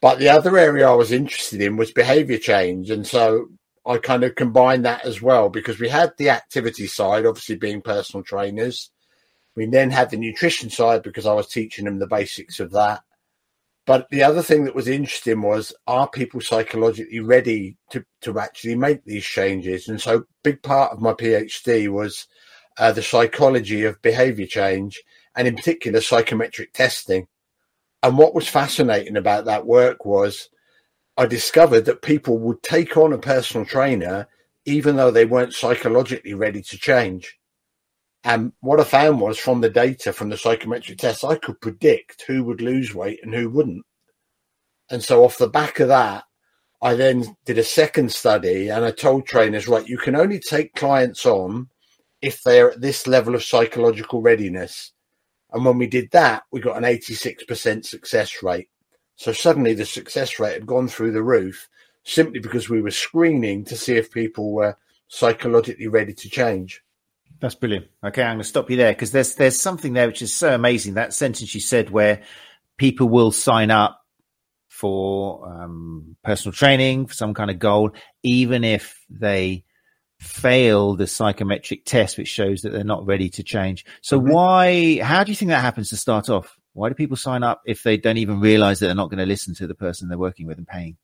but 0.01 0.19
the 0.19 0.29
other 0.29 0.57
area 0.59 0.89
I 0.89 0.95
was 0.95 1.13
interested 1.13 1.61
in 1.61 1.77
was 1.77 1.93
behavior 1.93 2.39
change. 2.39 2.91
And 2.91 3.07
so 3.07 3.49
I 3.87 3.99
kind 3.99 4.25
of 4.25 4.35
combined 4.35 4.85
that 4.85 5.05
as 5.05 5.23
well 5.23 5.49
because 5.49 5.79
we 5.79 5.89
had 5.89 6.13
the 6.17 6.31
activity 6.31 6.87
side, 6.87 7.27
obviously 7.27 7.57
being 7.57 7.83
personal 7.83 8.23
trainers, 8.23 8.91
we 9.55 9.67
then 9.67 9.91
had 9.91 10.11
the 10.11 10.17
nutrition 10.17 10.71
side 10.71 11.03
because 11.03 11.27
I 11.27 11.35
was 11.35 11.49
teaching 11.49 11.85
them 11.85 11.99
the 11.99 12.07
basics 12.07 12.61
of 12.61 12.73
that. 12.73 13.03
But 13.85 14.09
the 14.11 14.23
other 14.23 14.43
thing 14.43 14.65
that 14.65 14.77
was 14.77 14.87
interesting 14.87 15.43
was 15.43 15.75
are 15.87 16.09
people 16.09 16.41
psychologically 16.41 17.21
ready 17.21 17.77
to, 17.91 18.05
to 18.23 18.39
actually 18.39 18.77
make 18.77 19.05
these 19.05 19.25
changes? 19.25 19.89
And 19.89 20.01
so, 20.01 20.25
big 20.45 20.63
part 20.63 20.93
of 20.93 21.01
my 21.01 21.13
PhD 21.13 21.89
was 21.89 22.29
uh, 22.79 22.93
the 22.93 23.03
psychology 23.03 23.85
of 23.85 24.03
behavior 24.03 24.47
change 24.47 25.03
and, 25.37 25.49
in 25.49 25.57
particular, 25.57 26.01
psychometric 26.01 26.73
testing. 26.73 27.27
And 28.03 28.19
what 28.19 28.35
was 28.35 28.49
fascinating 28.49 29.17
about 29.17 29.45
that 29.45 29.67
work 29.67 30.05
was 30.05 30.49
I 31.17 31.27
discovered 31.27 31.85
that 31.85 32.03
people 32.03 32.39
would 32.39 32.63
take 32.63 32.97
on 32.97 33.13
a 33.13 33.19
personal 33.19 33.67
trainer 33.67 34.29
even 34.65 34.97
though 34.97 35.11
they 35.11 35.25
weren't 35.25 35.55
psychologically 35.55 36.35
ready 36.35 36.63
to 36.63 36.79
change. 36.79 37.39
And 38.25 38.53
what 38.61 38.79
I 38.79 38.85
found 38.85 39.21
was 39.21 39.39
from 39.39 39.61
the 39.61 39.71
data 39.71 40.13
from 40.13 40.29
the 40.29 40.39
psychometric 40.39 40.99
tests, 40.99 41.25
I 41.25 41.35
could 41.37 41.61
predict 41.61 42.25
who 42.27 42.45
would 42.45 42.61
lose 42.61 42.95
weight 42.95 43.21
and 43.23 43.35
who 43.35 43.51
wouldn't. 43.51 43.85
And 44.89 45.03
so 45.03 45.25
off 45.25 45.39
the 45.39 45.49
back 45.49 45.81
of 45.81 45.89
that, 45.89 46.25
I 46.81 46.95
then 46.95 47.37
did 47.45 47.59
a 47.59 47.65
second 47.65 48.13
study 48.13 48.69
and 48.69 48.85
I 48.85 48.91
told 48.91 49.27
trainers, 49.27 49.67
right, 49.67 49.87
you 49.87 49.99
can 49.99 50.15
only 50.15 50.39
take 50.39 50.75
clients 50.75 51.27
on 51.27 51.69
if 52.23 52.43
they're 52.43 52.71
at 52.71 52.81
this 52.81 53.07
level 53.07 53.35
of 53.35 53.45
psychological 53.45 54.23
readiness. 54.23 54.93
And 55.53 55.65
when 55.65 55.77
we 55.77 55.87
did 55.87 56.11
that, 56.13 56.45
we 56.51 56.61
got 56.61 56.77
an 56.79 56.85
86% 56.85 57.85
success 57.85 58.43
rate. 58.43 58.69
So 59.17 59.33
suddenly 59.33 59.75
the 59.75 59.85
success 59.85 60.39
rate 60.39 60.55
had 60.55 60.67
gone 60.67 60.89
through 60.89 61.13
the 61.13 61.23
roof 61.23 61.69
simply 62.05 62.41
because 62.41 62.69
we 62.69 62.81
were 62.81 62.91
screening 62.91 63.65
to 63.67 63.77
see 63.77 63.95
if 63.95 64.11
people 64.11 64.53
were 64.53 64.77
psychologically 65.09 65.89
ready 65.89 66.15
to 66.15 66.29
change. 66.29 66.83
That's 67.41 67.55
brilliant. 67.55 67.87
Okay, 68.05 68.23
I'm 68.23 68.37
going 68.37 68.39
to 68.39 68.45
stop 68.45 68.71
you 68.71 68.77
there 68.77 68.93
because 68.93 69.11
there's 69.11 69.35
there's 69.35 69.61
something 69.61 69.93
there 69.93 70.07
which 70.07 70.23
is 70.23 70.33
so 70.33 70.55
amazing. 70.55 70.95
That 70.95 71.13
sentence 71.13 71.55
you 71.55 71.61
said 71.61 71.91
where 71.91 72.23
people 72.79 73.09
will 73.09 73.33
sign 73.33 73.71
up 73.71 74.01
for 74.69 75.47
um, 75.49 76.17
personal 76.25 76.53
training, 76.53 77.07
for 77.07 77.15
some 77.15 77.35
kind 77.35 77.51
of 77.51 77.59
goal, 77.59 77.91
even 78.23 78.65
if 78.65 79.05
they 79.11 79.65
fail 80.23 80.95
the 80.95 81.07
psychometric 81.07 81.85
test, 81.85 82.17
which 82.17 82.29
shows 82.29 82.63
that 82.63 82.71
they're 82.71 82.85
not 82.85 83.05
ready 83.05 83.29
to 83.29 83.43
change. 83.43 83.85
So 84.01 84.19
mm-hmm. 84.19 84.33
why, 84.33 84.99
how 85.03 85.25
do 85.25 85.33
you 85.33 85.37
think 85.37 85.51
that 85.51 85.61
happens 85.61 85.91
to 85.91 85.97
start 85.97 86.31
off? 86.31 86.57
Why 86.75 86.89
do 86.89 86.95
people 86.95 87.17
sign 87.17 87.43
up 87.43 87.61
if 87.67 87.83
they 87.83 87.97
don't 87.97 88.17
even 88.17 88.41
realize 88.41 88.79
that 88.79 88.87
they're 88.87 88.95
not 88.95 89.11
going 89.11 89.19
to 89.19 89.27
listen 89.27 89.55
to 89.57 89.67
the 89.67 89.75
person 89.75 90.09
they're 90.09 90.19
working 90.19 90.47
with 90.47 90.59
and 90.59 90.67
paying? 90.67 90.97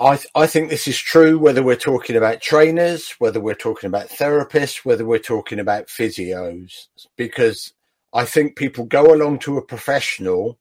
I, 0.00 0.16
th- 0.16 0.26
I 0.34 0.46
think 0.46 0.68
this 0.68 0.88
is 0.88 0.98
true 0.98 1.38
whether 1.38 1.62
we're 1.62 1.76
talking 1.76 2.16
about 2.16 2.40
trainers, 2.40 3.14
whether 3.18 3.40
we're 3.40 3.54
talking 3.54 3.86
about 3.86 4.08
therapists, 4.08 4.84
whether 4.84 5.04
we're 5.04 5.18
talking 5.18 5.60
about 5.60 5.86
physios, 5.86 6.88
because 7.16 7.72
I 8.12 8.24
think 8.24 8.56
people 8.56 8.84
go 8.84 9.14
along 9.14 9.40
to 9.40 9.58
a 9.58 9.64
professional 9.64 10.58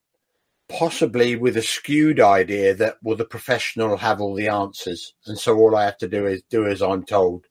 possibly 0.72 1.36
with 1.36 1.58
a 1.58 1.62
skewed 1.62 2.20
idea 2.20 2.74
that 2.74 2.96
well 3.04 3.18
the 3.18 3.26
professional 3.26 3.98
have 3.98 4.22
all 4.22 4.34
the 4.34 4.48
answers 4.48 5.14
and 5.26 5.38
so 5.38 5.58
all 5.58 5.76
i 5.76 5.84
have 5.84 5.98
to 5.98 6.08
do 6.08 6.26
is 6.26 6.42
do 6.50 6.66
as 6.66 6.82
i'm 6.82 7.04
told 7.04 7.46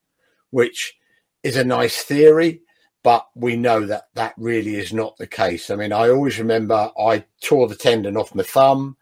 which 0.51 0.95
is 1.43 1.57
a 1.57 1.65
nice 1.65 2.03
theory 2.03 2.61
but 3.03 3.27
we 3.35 3.57
know 3.57 3.87
that 3.87 4.05
that 4.15 4.35
really 4.37 4.75
is 4.77 4.93
not 4.93 5.17
the 5.17 5.27
case. 5.27 5.71
I 5.71 5.77
mean 5.77 5.93
i 5.93 6.09
always 6.09 6.39
remember 6.39 6.91
i 6.99 7.25
tore 7.43 7.69
the 7.69 7.77
tendon 7.77 8.17
off 8.17 8.35
my 8.35 8.43
thumb 8.43 8.97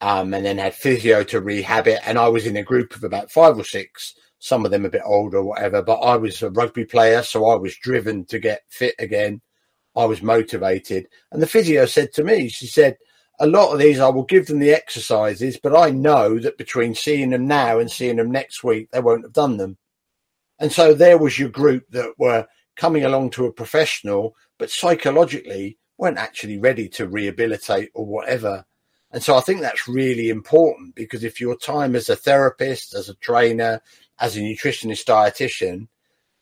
um, 0.00 0.32
and 0.34 0.44
then 0.44 0.58
had 0.58 0.74
physio 0.74 1.22
to 1.24 1.40
rehab 1.40 1.86
it 1.86 2.00
and 2.06 2.18
i 2.18 2.28
was 2.28 2.46
in 2.46 2.56
a 2.56 2.62
group 2.62 2.94
of 2.94 3.04
about 3.04 3.30
five 3.30 3.58
or 3.58 3.64
six 3.64 4.14
some 4.38 4.64
of 4.64 4.70
them 4.70 4.84
a 4.84 4.90
bit 4.90 5.02
older 5.04 5.38
or 5.38 5.44
whatever 5.44 5.82
but 5.82 6.00
i 6.00 6.16
was 6.16 6.42
a 6.42 6.50
rugby 6.50 6.84
player 6.84 7.22
so 7.22 7.46
i 7.46 7.54
was 7.54 7.76
driven 7.76 8.24
to 8.26 8.38
get 8.38 8.62
fit 8.68 8.94
again. 8.98 9.40
I 9.96 10.04
was 10.04 10.22
motivated. 10.22 11.08
And 11.32 11.42
the 11.42 11.46
physio 11.46 11.84
said 11.86 12.12
to 12.14 12.24
me 12.24 12.48
she 12.48 12.66
said 12.66 12.96
a 13.40 13.46
lot 13.46 13.72
of 13.72 13.78
these, 13.78 13.98
I 13.98 14.08
will 14.08 14.24
give 14.24 14.46
them 14.46 14.58
the 14.58 14.72
exercises, 14.72 15.58
but 15.60 15.74
I 15.74 15.90
know 15.90 16.38
that 16.38 16.58
between 16.58 16.94
seeing 16.94 17.30
them 17.30 17.46
now 17.46 17.78
and 17.78 17.90
seeing 17.90 18.16
them 18.16 18.30
next 18.30 18.62
week, 18.62 18.90
they 18.90 19.00
won't 19.00 19.24
have 19.24 19.32
done 19.32 19.56
them. 19.56 19.78
And 20.60 20.70
so 20.70 20.94
there 20.94 21.18
was 21.18 21.38
your 21.38 21.48
group 21.48 21.84
that 21.90 22.12
were 22.18 22.46
coming 22.76 23.04
along 23.04 23.30
to 23.30 23.46
a 23.46 23.52
professional, 23.52 24.36
but 24.58 24.70
psychologically 24.70 25.78
weren't 25.98 26.18
actually 26.18 26.58
ready 26.58 26.88
to 26.90 27.08
rehabilitate 27.08 27.90
or 27.94 28.06
whatever. 28.06 28.64
And 29.10 29.22
so 29.22 29.36
I 29.36 29.40
think 29.40 29.60
that's 29.60 29.88
really 29.88 30.28
important 30.28 30.94
because 30.94 31.24
if 31.24 31.40
your 31.40 31.56
time 31.56 31.96
as 31.96 32.08
a 32.08 32.16
therapist, 32.16 32.94
as 32.94 33.08
a 33.08 33.14
trainer, 33.16 33.82
as 34.20 34.36
a 34.36 34.40
nutritionist, 34.40 35.04
dietitian 35.04 35.88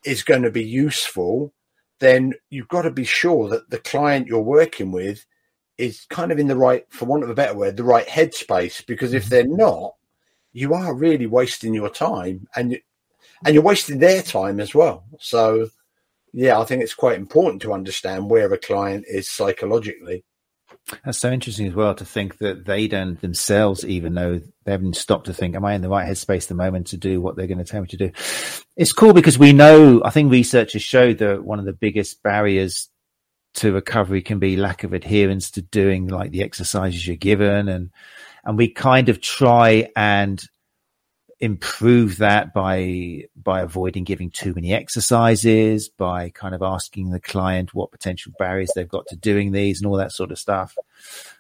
is 0.04 0.22
going 0.22 0.42
to 0.42 0.50
be 0.50 0.64
useful, 0.64 1.54
then 2.00 2.34
you've 2.50 2.68
got 2.68 2.82
to 2.82 2.90
be 2.90 3.04
sure 3.04 3.48
that 3.48 3.70
the 3.70 3.78
client 3.78 4.26
you're 4.26 4.40
working 4.40 4.92
with 4.92 5.24
is 5.78 6.06
kind 6.10 6.30
of 6.30 6.38
in 6.38 6.48
the 6.48 6.56
right, 6.56 6.84
for 6.90 7.06
want 7.06 7.22
of 7.22 7.30
a 7.30 7.34
better 7.34 7.56
word, 7.56 7.76
the 7.76 7.84
right 7.84 8.06
headspace. 8.06 8.84
Because 8.86 9.14
if 9.14 9.24
mm-hmm. 9.24 9.30
they're 9.30 9.46
not, 9.46 9.94
you 10.52 10.74
are 10.74 10.94
really 10.94 11.26
wasting 11.26 11.72
your 11.72 11.90
time, 11.90 12.48
and 12.56 12.78
and 13.44 13.54
you're 13.54 13.62
wasting 13.62 13.98
their 13.98 14.22
time 14.22 14.60
as 14.60 14.74
well. 14.74 15.04
So, 15.20 15.68
yeah, 16.32 16.58
I 16.58 16.64
think 16.64 16.82
it's 16.82 16.94
quite 16.94 17.18
important 17.18 17.62
to 17.62 17.72
understand 17.72 18.30
where 18.30 18.52
a 18.52 18.58
client 18.58 19.04
is 19.08 19.28
psychologically. 19.28 20.24
That's 21.04 21.18
so 21.18 21.30
interesting 21.30 21.66
as 21.66 21.74
well 21.74 21.94
to 21.94 22.04
think 22.04 22.38
that 22.38 22.64
they 22.64 22.88
don't 22.88 23.20
themselves 23.20 23.84
even 23.84 24.14
know 24.14 24.40
they 24.64 24.72
haven't 24.72 24.96
stopped 24.96 25.26
to 25.26 25.34
think, 25.34 25.54
am 25.54 25.64
I 25.64 25.74
in 25.74 25.82
the 25.82 25.88
right 25.88 26.08
headspace 26.08 26.42
at 26.42 26.48
the 26.48 26.54
moment 26.54 26.88
to 26.88 26.96
do 26.96 27.20
what 27.20 27.36
they're 27.36 27.46
going 27.46 27.58
to 27.58 27.64
tell 27.64 27.82
me 27.82 27.88
to 27.88 27.96
do? 27.96 28.10
It's 28.76 28.92
cool 28.92 29.12
because 29.12 29.38
we 29.38 29.52
know, 29.52 30.02
I 30.04 30.10
think 30.10 30.30
research 30.30 30.72
has 30.72 30.82
showed 30.82 31.18
that 31.18 31.44
one 31.44 31.58
of 31.58 31.64
the 31.64 31.72
biggest 31.72 32.22
barriers 32.22 32.88
to 33.54 33.72
recovery 33.72 34.22
can 34.22 34.38
be 34.38 34.56
lack 34.56 34.84
of 34.84 34.92
adherence 34.92 35.50
to 35.52 35.62
doing 35.62 36.06
like 36.06 36.30
the 36.30 36.42
exercises 36.42 37.06
you're 37.06 37.16
given 37.16 37.68
and 37.68 37.90
and 38.44 38.56
we 38.56 38.68
kind 38.68 39.08
of 39.08 39.20
try 39.20 39.88
and 39.96 40.42
improve 41.40 42.18
that 42.18 42.52
by 42.52 43.22
by 43.36 43.60
avoiding 43.60 44.02
giving 44.02 44.28
too 44.28 44.52
many 44.54 44.72
exercises 44.72 45.88
by 45.88 46.30
kind 46.30 46.54
of 46.54 46.62
asking 46.62 47.10
the 47.10 47.20
client 47.20 47.72
what 47.72 47.92
potential 47.92 48.32
barriers 48.38 48.70
they've 48.74 48.88
got 48.88 49.06
to 49.06 49.14
doing 49.14 49.52
these 49.52 49.80
and 49.80 49.88
all 49.88 49.96
that 49.96 50.10
sort 50.10 50.32
of 50.32 50.38
stuff 50.38 50.76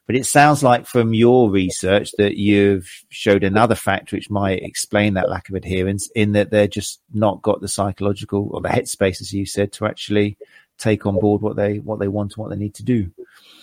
but 0.06 0.14
it 0.14 0.24
sounds 0.24 0.62
like 0.62 0.86
from 0.86 1.14
your 1.14 1.50
research 1.50 2.12
that 2.16 2.36
you've 2.36 2.88
showed 3.08 3.42
another 3.42 3.74
factor 3.74 4.14
which 4.14 4.30
might 4.30 4.62
explain 4.62 5.14
that 5.14 5.28
lack 5.28 5.48
of 5.48 5.56
adherence 5.56 6.08
in 6.14 6.30
that 6.32 6.50
they're 6.50 6.68
just 6.68 7.00
not 7.12 7.42
got 7.42 7.60
the 7.60 7.66
psychological 7.66 8.48
or 8.52 8.60
the 8.60 8.68
headspace 8.68 9.20
as 9.20 9.32
you 9.32 9.44
said 9.44 9.72
to 9.72 9.84
actually 9.84 10.36
take 10.78 11.06
on 11.06 11.18
board 11.18 11.42
what 11.42 11.56
they 11.56 11.78
what 11.80 11.98
they 11.98 12.08
want 12.08 12.32
and 12.32 12.42
what 12.42 12.50
they 12.50 12.56
need 12.56 12.74
to 12.74 12.84
do. 12.84 13.10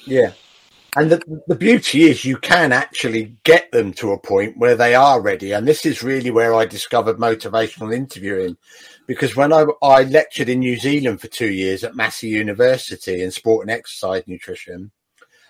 Yeah. 0.05 0.33
And 0.97 1.11
the, 1.11 1.41
the 1.47 1.55
beauty 1.55 2.03
is 2.03 2.23
you 2.23 2.37
can 2.37 2.71
actually 2.71 3.35
get 3.43 3.71
them 3.73 3.91
to 3.93 4.13
a 4.13 4.19
point 4.19 4.57
where 4.57 4.75
they 4.75 4.95
are 4.95 5.19
ready. 5.21 5.51
And 5.51 5.67
this 5.67 5.85
is 5.85 6.01
really 6.01 6.31
where 6.31 6.55
I 6.55 6.65
discovered 6.65 7.17
motivational 7.17 7.93
interviewing. 7.93 8.55
Because 9.05 9.35
when 9.35 9.51
I, 9.51 9.65
I 9.81 10.03
lectured 10.03 10.47
in 10.47 10.59
New 10.59 10.77
Zealand 10.77 11.19
for 11.19 11.27
two 11.27 11.51
years 11.51 11.83
at 11.83 11.97
Massey 11.97 12.29
University 12.29 13.21
in 13.21 13.31
sport 13.31 13.63
and 13.63 13.71
exercise 13.71 14.23
nutrition. 14.25 14.91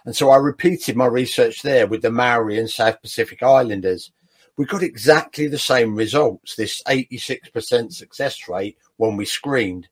And 0.03 0.15
so 0.15 0.31
I 0.31 0.37
repeated 0.37 0.95
my 0.95 1.05
research 1.05 1.61
there 1.61 1.85
with 1.85 2.01
the 2.01 2.11
Maori 2.11 2.57
and 2.57 2.69
South 2.69 3.01
Pacific 3.01 3.43
Islanders. 3.43 4.11
We 4.57 4.65
got 4.65 4.83
exactly 4.83 5.47
the 5.47 5.59
same 5.59 5.95
results, 5.95 6.55
this 6.55 6.81
86% 6.87 7.93
success 7.93 8.47
rate 8.47 8.77
when 8.97 9.15
we 9.15 9.25
screened. 9.25 9.89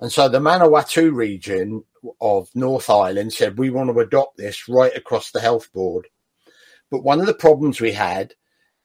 And 0.00 0.10
so 0.10 0.28
the 0.28 0.38
Manawatu 0.38 1.14
region 1.14 1.84
of 2.20 2.48
North 2.54 2.90
Island 2.90 3.32
said, 3.32 3.58
we 3.58 3.70
want 3.70 3.90
to 3.90 4.00
adopt 4.00 4.36
this 4.36 4.68
right 4.68 4.94
across 4.96 5.30
the 5.30 5.40
health 5.40 5.72
board. 5.72 6.08
But 6.90 7.04
one 7.04 7.20
of 7.20 7.26
the 7.26 7.34
problems 7.34 7.80
we 7.80 7.92
had, 7.92 8.34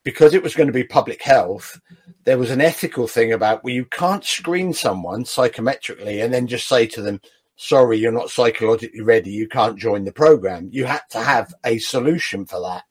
because 0.03 0.33
it 0.33 0.43
was 0.43 0.55
going 0.55 0.67
to 0.67 0.73
be 0.73 0.83
public 0.83 1.21
health, 1.21 1.79
there 2.23 2.37
was 2.37 2.51
an 2.51 2.61
ethical 2.61 3.07
thing 3.07 3.33
about 3.33 3.63
well, 3.63 3.73
you 3.73 3.85
can't 3.85 4.23
screen 4.23 4.73
someone 4.73 5.23
psychometrically 5.23 6.23
and 6.23 6.33
then 6.33 6.47
just 6.47 6.67
say 6.67 6.87
to 6.87 7.01
them, 7.01 7.19
sorry, 7.57 7.97
you're 7.97 8.11
not 8.11 8.29
psychologically 8.29 9.01
ready, 9.01 9.31
you 9.31 9.47
can't 9.47 9.77
join 9.77 10.05
the 10.05 10.11
program. 10.11 10.69
You 10.71 10.85
had 10.85 11.01
to 11.11 11.19
have 11.19 11.53
a 11.65 11.79
solution 11.79 12.45
for 12.45 12.61
that. 12.61 12.83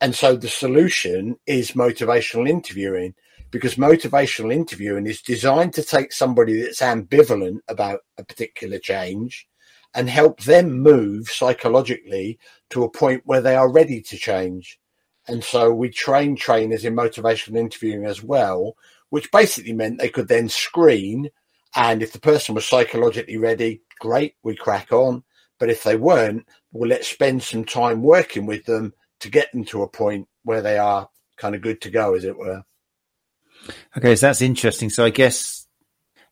And 0.00 0.14
so 0.14 0.34
the 0.34 0.48
solution 0.48 1.36
is 1.46 1.72
motivational 1.72 2.48
interviewing 2.48 3.14
because 3.52 3.74
motivational 3.74 4.52
interviewing 4.52 5.06
is 5.06 5.20
designed 5.20 5.74
to 5.74 5.84
take 5.84 6.10
somebody 6.10 6.60
that's 6.60 6.80
ambivalent 6.80 7.58
about 7.68 8.00
a 8.18 8.24
particular 8.24 8.78
change 8.78 9.46
and 9.94 10.08
help 10.08 10.40
them 10.40 10.80
move 10.80 11.28
psychologically 11.28 12.38
to 12.70 12.82
a 12.82 12.90
point 12.90 13.22
where 13.26 13.42
they 13.42 13.54
are 13.54 13.70
ready 13.70 14.00
to 14.00 14.16
change. 14.16 14.80
And 15.28 15.44
so 15.44 15.70
we 15.70 15.90
train 15.90 16.34
trainers 16.34 16.86
in 16.86 16.96
motivational 16.96 17.58
interviewing 17.58 18.06
as 18.06 18.22
well, 18.22 18.74
which 19.10 19.30
basically 19.30 19.74
meant 19.74 19.98
they 19.98 20.08
could 20.08 20.28
then 20.28 20.48
screen. 20.48 21.28
And 21.76 22.02
if 22.02 22.12
the 22.12 22.20
person 22.20 22.54
was 22.54 22.66
psychologically 22.66 23.36
ready, 23.36 23.82
great, 24.00 24.34
we 24.42 24.56
crack 24.56 24.92
on. 24.92 25.24
But 25.58 25.68
if 25.68 25.84
they 25.84 25.96
weren't, 25.96 26.48
well, 26.72 26.88
let's 26.88 27.06
spend 27.06 27.42
some 27.42 27.64
time 27.64 28.02
working 28.02 28.46
with 28.46 28.64
them 28.64 28.94
to 29.20 29.30
get 29.30 29.52
them 29.52 29.64
to 29.66 29.82
a 29.82 29.88
point 29.88 30.26
where 30.42 30.62
they 30.62 30.78
are 30.78 31.08
kind 31.36 31.54
of 31.54 31.60
good 31.60 31.82
to 31.82 31.90
go, 31.90 32.14
as 32.14 32.24
it 32.24 32.36
were. 32.36 32.64
Okay, 33.96 34.16
so 34.16 34.26
that's 34.26 34.42
interesting. 34.42 34.90
So 34.90 35.04
I 35.04 35.10
guess, 35.10 35.66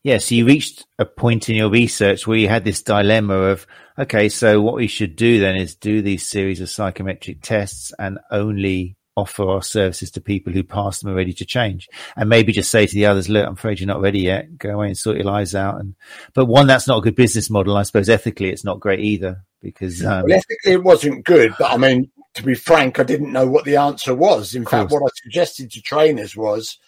yeah, 0.02 0.18
so 0.18 0.34
you 0.34 0.46
reached 0.46 0.86
a 0.98 1.04
point 1.04 1.48
in 1.48 1.56
your 1.56 1.70
research 1.70 2.26
where 2.26 2.38
you 2.38 2.48
had 2.48 2.64
this 2.64 2.82
dilemma 2.82 3.34
of, 3.34 3.66
okay, 3.98 4.28
so 4.28 4.60
what 4.60 4.74
we 4.74 4.86
should 4.86 5.16
do 5.16 5.40
then 5.40 5.56
is 5.56 5.74
do 5.74 6.02
these 6.02 6.26
series 6.26 6.60
of 6.60 6.70
psychometric 6.70 7.42
tests 7.42 7.92
and 7.98 8.18
only 8.30 8.96
offer 9.16 9.48
our 9.48 9.62
services 9.62 10.10
to 10.12 10.20
people 10.20 10.52
who 10.52 10.62
pass 10.62 11.00
them 11.00 11.10
are 11.10 11.14
ready 11.14 11.32
to 11.34 11.44
change. 11.44 11.88
And 12.16 12.28
maybe 12.28 12.52
just 12.52 12.70
say 12.70 12.86
to 12.86 12.94
the 12.94 13.06
others 13.06 13.28
look 13.28 13.46
i'm 13.46 13.52
afraid 13.52 13.78
you're 13.80 13.86
not 13.86 14.00
ready 14.00 14.20
yet. 14.20 14.58
Go 14.58 14.70
away 14.70 14.88
and 14.88 14.98
sort 14.98 15.16
your 15.16 15.26
lives 15.26 15.54
out. 15.54 15.80
And 15.80 15.94
but 16.34 16.46
one 16.46 16.66
that's 16.66 16.88
not 16.88 16.98
a 16.98 17.02
good 17.02 17.16
business 17.16 17.50
model. 17.50 17.76
I 17.76 17.82
suppose 17.82 18.08
ethically 18.08 18.50
it's 18.50 18.64
not 18.64 18.80
great 18.80 19.00
either 19.00 19.44
because 19.60 20.04
um, 20.04 20.24
well, 20.26 20.38
ethically 20.38 20.72
it 20.72 20.82
wasn't 20.82 21.24
good 21.24 21.54
but 21.58 21.70
i 21.70 21.76
mean 21.76 22.10
to 22.32 22.42
be 22.42 22.54
frank 22.54 22.98
i 22.98 23.02
didn't 23.02 23.32
know 23.32 23.46
what 23.46 23.64
the 23.64 23.76
answer 23.76 24.14
was. 24.14 24.54
In 24.54 24.64
fact 24.64 24.90
what 24.90 25.02
i 25.02 25.08
suggested 25.14 25.70
to 25.72 25.82
trainers 25.82 26.36
was 26.36 26.78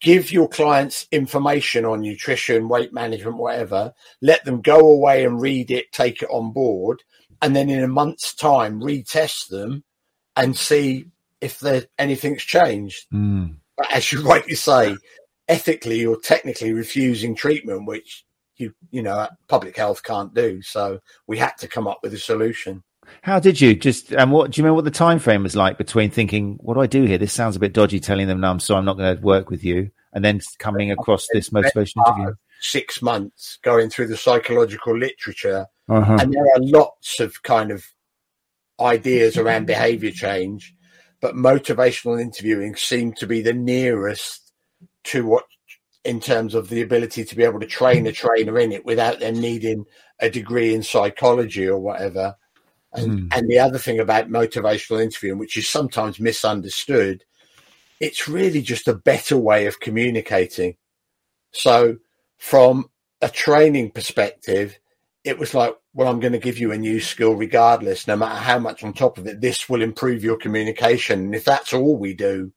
give 0.00 0.32
your 0.32 0.48
clients 0.48 1.06
information 1.12 1.84
on 1.84 2.00
nutrition, 2.00 2.68
weight 2.68 2.92
management, 2.92 3.36
whatever, 3.36 3.92
let 4.22 4.44
them 4.44 4.60
go 4.62 4.78
away 4.78 5.24
and 5.24 5.40
read 5.40 5.70
it, 5.70 5.92
take 5.92 6.22
it 6.22 6.30
on 6.30 6.52
board, 6.52 7.02
and 7.42 7.54
then 7.54 7.68
in 7.68 7.82
a 7.82 7.88
month's 7.88 8.34
time 8.34 8.80
retest 8.80 9.48
them 9.48 9.84
and 10.36 10.56
see 10.56 11.06
if 11.40 11.60
there 11.60 11.84
anything's 11.98 12.42
changed. 12.42 13.06
Mm. 13.12 13.56
But 13.76 13.92
as 13.92 14.10
you 14.12 14.22
rightly 14.26 14.54
say, 14.54 14.96
ethically 15.48 16.06
or 16.06 16.16
technically 16.16 16.72
refusing 16.72 17.34
treatment, 17.34 17.86
which 17.86 18.24
you 18.56 18.74
you 18.90 19.02
know 19.02 19.28
public 19.48 19.76
health 19.76 20.02
can't 20.02 20.34
do. 20.34 20.62
So 20.62 21.00
we 21.26 21.38
had 21.38 21.56
to 21.58 21.68
come 21.68 21.86
up 21.86 22.00
with 22.02 22.14
a 22.14 22.18
solution. 22.18 22.82
How 23.22 23.38
did 23.38 23.60
you 23.60 23.74
just 23.74 24.12
and 24.12 24.32
what 24.32 24.50
do 24.50 24.60
you 24.60 24.64
remember 24.64 24.76
what 24.76 24.84
the 24.84 24.90
time 24.90 25.18
frame 25.18 25.42
was 25.42 25.56
like 25.56 25.78
between 25.78 26.10
thinking, 26.10 26.58
what 26.60 26.74
do 26.74 26.80
I 26.80 26.86
do 26.86 27.04
here? 27.04 27.18
This 27.18 27.32
sounds 27.32 27.56
a 27.56 27.60
bit 27.60 27.72
dodgy 27.72 28.00
telling 28.00 28.26
them 28.26 28.40
no, 28.40 28.50
I'm 28.50 28.60
sorry, 28.60 28.78
I'm 28.78 28.84
not 28.84 28.96
going 28.96 29.16
to 29.16 29.22
work 29.22 29.50
with 29.50 29.64
you, 29.64 29.90
and 30.12 30.24
then 30.24 30.40
coming 30.58 30.90
across 30.90 31.26
this 31.32 31.52
motivation 31.52 32.02
interview? 32.06 32.34
Six 32.60 33.00
months 33.02 33.58
going 33.62 33.90
through 33.90 34.08
the 34.08 34.16
psychological 34.16 34.96
literature, 34.96 35.66
uh-huh. 35.88 36.18
and 36.20 36.32
there 36.32 36.44
are 36.44 36.60
lots 36.60 37.20
of 37.20 37.42
kind 37.42 37.70
of 37.70 37.84
ideas 38.80 39.36
around 39.36 39.66
behavior 39.66 40.10
change. 40.10 40.74
but 41.20 41.34
motivational 41.34 42.20
interviewing 42.20 42.74
seemed 42.74 43.16
to 43.16 43.26
be 43.26 43.42
the 43.42 43.52
nearest 43.52 44.52
to 45.04 45.26
what 45.26 45.44
in 46.04 46.18
terms 46.18 46.54
of 46.54 46.68
the 46.70 46.80
ability 46.80 47.24
to 47.24 47.36
be 47.36 47.44
able 47.44 47.60
to 47.60 47.66
train 47.66 48.06
a 48.06 48.12
trainer 48.12 48.58
in 48.58 48.72
it 48.72 48.86
without 48.86 49.20
them 49.20 49.38
needing 49.38 49.84
a 50.20 50.30
degree 50.30 50.74
in 50.74 50.82
psychology 50.82 51.68
or 51.68 51.78
whatever. 51.78 52.34
And, 52.92 53.30
mm. 53.30 53.36
and 53.36 53.48
the 53.48 53.58
other 53.58 53.78
thing 53.78 54.00
about 54.00 54.28
motivational 54.28 55.02
interviewing, 55.02 55.38
which 55.38 55.56
is 55.56 55.68
sometimes 55.68 56.18
misunderstood, 56.18 57.24
it's 58.00 58.28
really 58.28 58.62
just 58.62 58.88
a 58.88 58.94
better 58.94 59.36
way 59.36 59.66
of 59.66 59.80
communicating. 59.80 60.76
So, 61.52 61.98
from 62.38 62.90
a 63.20 63.28
training 63.28 63.90
perspective, 63.90 64.78
it 65.24 65.38
was 65.38 65.54
like, 65.54 65.76
well, 65.92 66.08
I'm 66.08 66.20
going 66.20 66.32
to 66.32 66.38
give 66.38 66.58
you 66.58 66.72
a 66.72 66.78
new 66.78 67.00
skill 67.00 67.34
regardless, 67.34 68.06
no 68.06 68.16
matter 68.16 68.38
how 68.38 68.58
much 68.58 68.82
on 68.82 68.92
top 68.92 69.18
of 69.18 69.26
it. 69.26 69.40
This 69.40 69.68
will 69.68 69.82
improve 69.82 70.24
your 70.24 70.38
communication. 70.38 71.20
And 71.20 71.34
if 71.34 71.44
that's 71.44 71.72
all 71.72 71.96
we 71.96 72.14
do, 72.14 72.52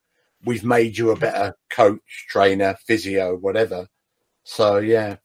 we've 0.45 0.63
made 0.63 0.97
you 0.97 1.11
a 1.11 1.17
better 1.17 1.55
coach, 1.69 2.27
trainer, 2.29 2.77
physio, 2.85 3.35
whatever. 3.35 3.87
So, 4.43 4.77
yeah. 4.77 5.17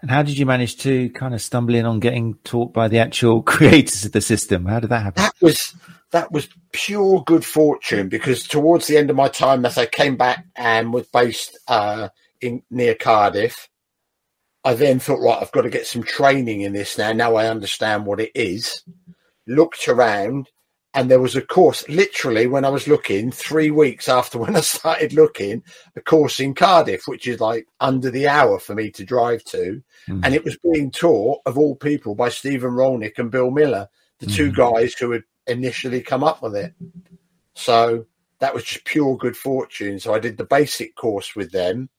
And 0.00 0.10
how 0.10 0.22
did 0.22 0.38
you 0.38 0.46
manage 0.46 0.78
to 0.78 1.10
kind 1.10 1.34
of 1.34 1.42
stumble 1.42 1.74
in 1.74 1.84
on 1.84 2.00
getting 2.00 2.34
taught 2.44 2.72
by 2.72 2.88
the 2.88 2.98
actual 2.98 3.42
creators 3.54 4.04
of 4.04 4.12
the 4.12 4.20
system? 4.20 4.66
How 4.66 4.80
did 4.80 4.90
that 4.90 5.02
happen? 5.02 5.22
That 5.22 5.34
was 5.40 5.74
that 6.12 6.32
was 6.32 6.48
pure 6.72 7.22
good 7.24 7.44
fortune 7.44 8.08
because 8.08 8.46
towards 8.46 8.86
the 8.86 8.96
end 8.96 9.10
of 9.10 9.16
my 9.16 9.28
time, 9.28 9.66
as 9.66 9.76
I 9.76 9.86
came 9.86 10.16
back 10.16 10.46
and 10.54 10.92
was 10.92 11.06
based 11.08 11.58
uh, 11.68 12.08
in 12.40 12.62
near 12.70 12.94
Cardiff, 12.94 13.68
I 14.64 14.74
then 14.74 14.98
thought, 14.98 15.20
right, 15.20 15.38
I've 15.40 15.52
got 15.52 15.62
to 15.62 15.70
get 15.70 15.86
some 15.86 16.02
training 16.02 16.62
in 16.62 16.72
this 16.72 16.98
now. 16.98 17.12
Now 17.12 17.36
I 17.36 17.48
understand 17.48 18.06
what 18.06 18.20
it 18.20 18.32
is. 18.34 18.82
Looked 19.46 19.88
around, 19.88 20.48
and 20.96 21.10
there 21.10 21.20
was 21.20 21.36
a 21.36 21.42
course 21.42 21.86
literally 21.90 22.46
when 22.46 22.64
I 22.64 22.70
was 22.70 22.88
looking 22.88 23.30
three 23.30 23.70
weeks 23.70 24.08
after 24.08 24.38
when 24.40 24.56
I 24.56 24.62
started 24.62 25.12
looking, 25.12 25.62
a 25.94 26.00
course 26.00 26.40
in 26.40 26.54
Cardiff, 26.54 27.06
which 27.06 27.28
is 27.28 27.38
like 27.38 27.68
under 27.80 28.10
the 28.10 28.26
hour 28.26 28.58
for 28.58 28.74
me 28.74 28.90
to 28.92 29.04
drive 29.04 29.44
to. 29.44 29.82
Mm. 30.08 30.20
And 30.24 30.34
it 30.34 30.42
was 30.42 30.56
being 30.56 30.90
taught, 30.90 31.42
of 31.44 31.58
all 31.58 31.76
people, 31.76 32.14
by 32.14 32.30
Stephen 32.30 32.70
Rollnick 32.70 33.18
and 33.18 33.30
Bill 33.30 33.50
Miller, 33.50 33.88
the 34.20 34.26
mm. 34.26 34.34
two 34.34 34.48
hmm. 34.48 34.54
guys 34.54 34.94
who 34.94 35.10
had 35.10 35.24
initially 35.46 36.00
come 36.00 36.24
up 36.24 36.42
with 36.42 36.56
it. 36.56 36.72
So 37.52 38.06
that 38.38 38.54
was 38.54 38.64
just 38.64 38.86
pure 38.86 39.18
good 39.18 39.36
fortune. 39.36 40.00
So 40.00 40.14
I 40.14 40.18
did 40.18 40.38
the 40.38 40.46
basic 40.46 40.96
course 40.96 41.36
with 41.36 41.52
them. 41.52 41.90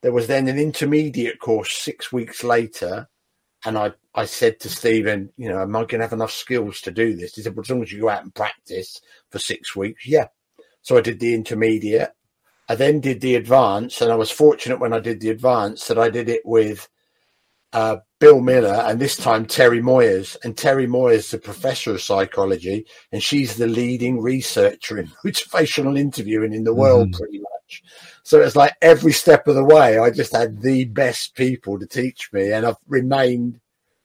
There 0.00 0.12
was 0.12 0.26
then 0.26 0.48
an 0.48 0.58
intermediate 0.58 1.38
course 1.38 1.74
six 1.74 2.10
weeks 2.10 2.42
later 2.42 3.08
and 3.64 3.78
I, 3.78 3.92
I 4.14 4.26
said 4.26 4.60
to 4.60 4.68
Stephen, 4.68 5.30
you 5.36 5.48
know, 5.48 5.62
am 5.62 5.74
I 5.74 5.80
going 5.80 5.98
to 5.98 6.00
have 6.00 6.12
enough 6.12 6.32
skills 6.32 6.80
to 6.82 6.90
do 6.90 7.14
this? 7.14 7.34
He 7.34 7.42
said, 7.42 7.56
well, 7.56 7.62
as 7.62 7.70
long 7.70 7.82
as 7.82 7.92
you 7.92 8.02
go 8.02 8.10
out 8.10 8.22
and 8.22 8.34
practice 8.34 9.00
for 9.30 9.38
six 9.38 9.74
weeks, 9.74 10.06
yeah. 10.06 10.26
So 10.82 10.98
I 10.98 11.00
did 11.00 11.18
the 11.18 11.34
intermediate. 11.34 12.10
I 12.68 12.74
then 12.74 13.00
did 13.00 13.20
the 13.20 13.36
advance, 13.36 14.00
and 14.00 14.12
I 14.12 14.16
was 14.16 14.30
fortunate 14.30 14.80
when 14.80 14.92
I 14.92 15.00
did 15.00 15.20
the 15.20 15.30
advance 15.30 15.86
that 15.88 15.98
I 15.98 16.10
did 16.10 16.28
it 16.28 16.42
with 16.44 16.88
uh, 17.72 17.96
Bill 18.18 18.40
Miller 18.40 18.84
and 18.86 19.00
this 19.00 19.16
time 19.16 19.46
Terri 19.46 19.80
Moyers. 19.80 20.36
And 20.44 20.56
Terri 20.56 20.86
Moyers 20.86 21.18
is 21.18 21.34
a 21.34 21.38
professor 21.38 21.92
of 21.92 22.02
psychology, 22.02 22.86
and 23.12 23.22
she's 23.22 23.56
the 23.56 23.66
leading 23.66 24.20
researcher 24.20 24.98
in 24.98 25.06
motivational 25.24 25.98
interviewing 25.98 26.52
in 26.52 26.64
the 26.64 26.74
world, 26.74 27.08
mm-hmm. 27.08 27.18
pretty 27.18 27.38
much. 27.38 27.82
So 28.24 28.40
it's 28.40 28.56
like 28.56 28.74
every 28.82 29.12
step 29.12 29.48
of 29.48 29.54
the 29.54 29.64
way, 29.64 29.98
I 29.98 30.10
just 30.10 30.36
had 30.36 30.60
the 30.60 30.84
best 30.84 31.34
people 31.34 31.78
to 31.78 31.86
teach 31.86 32.30
me, 32.32 32.52
and 32.52 32.66
I've 32.66 32.76
remained 32.86 33.60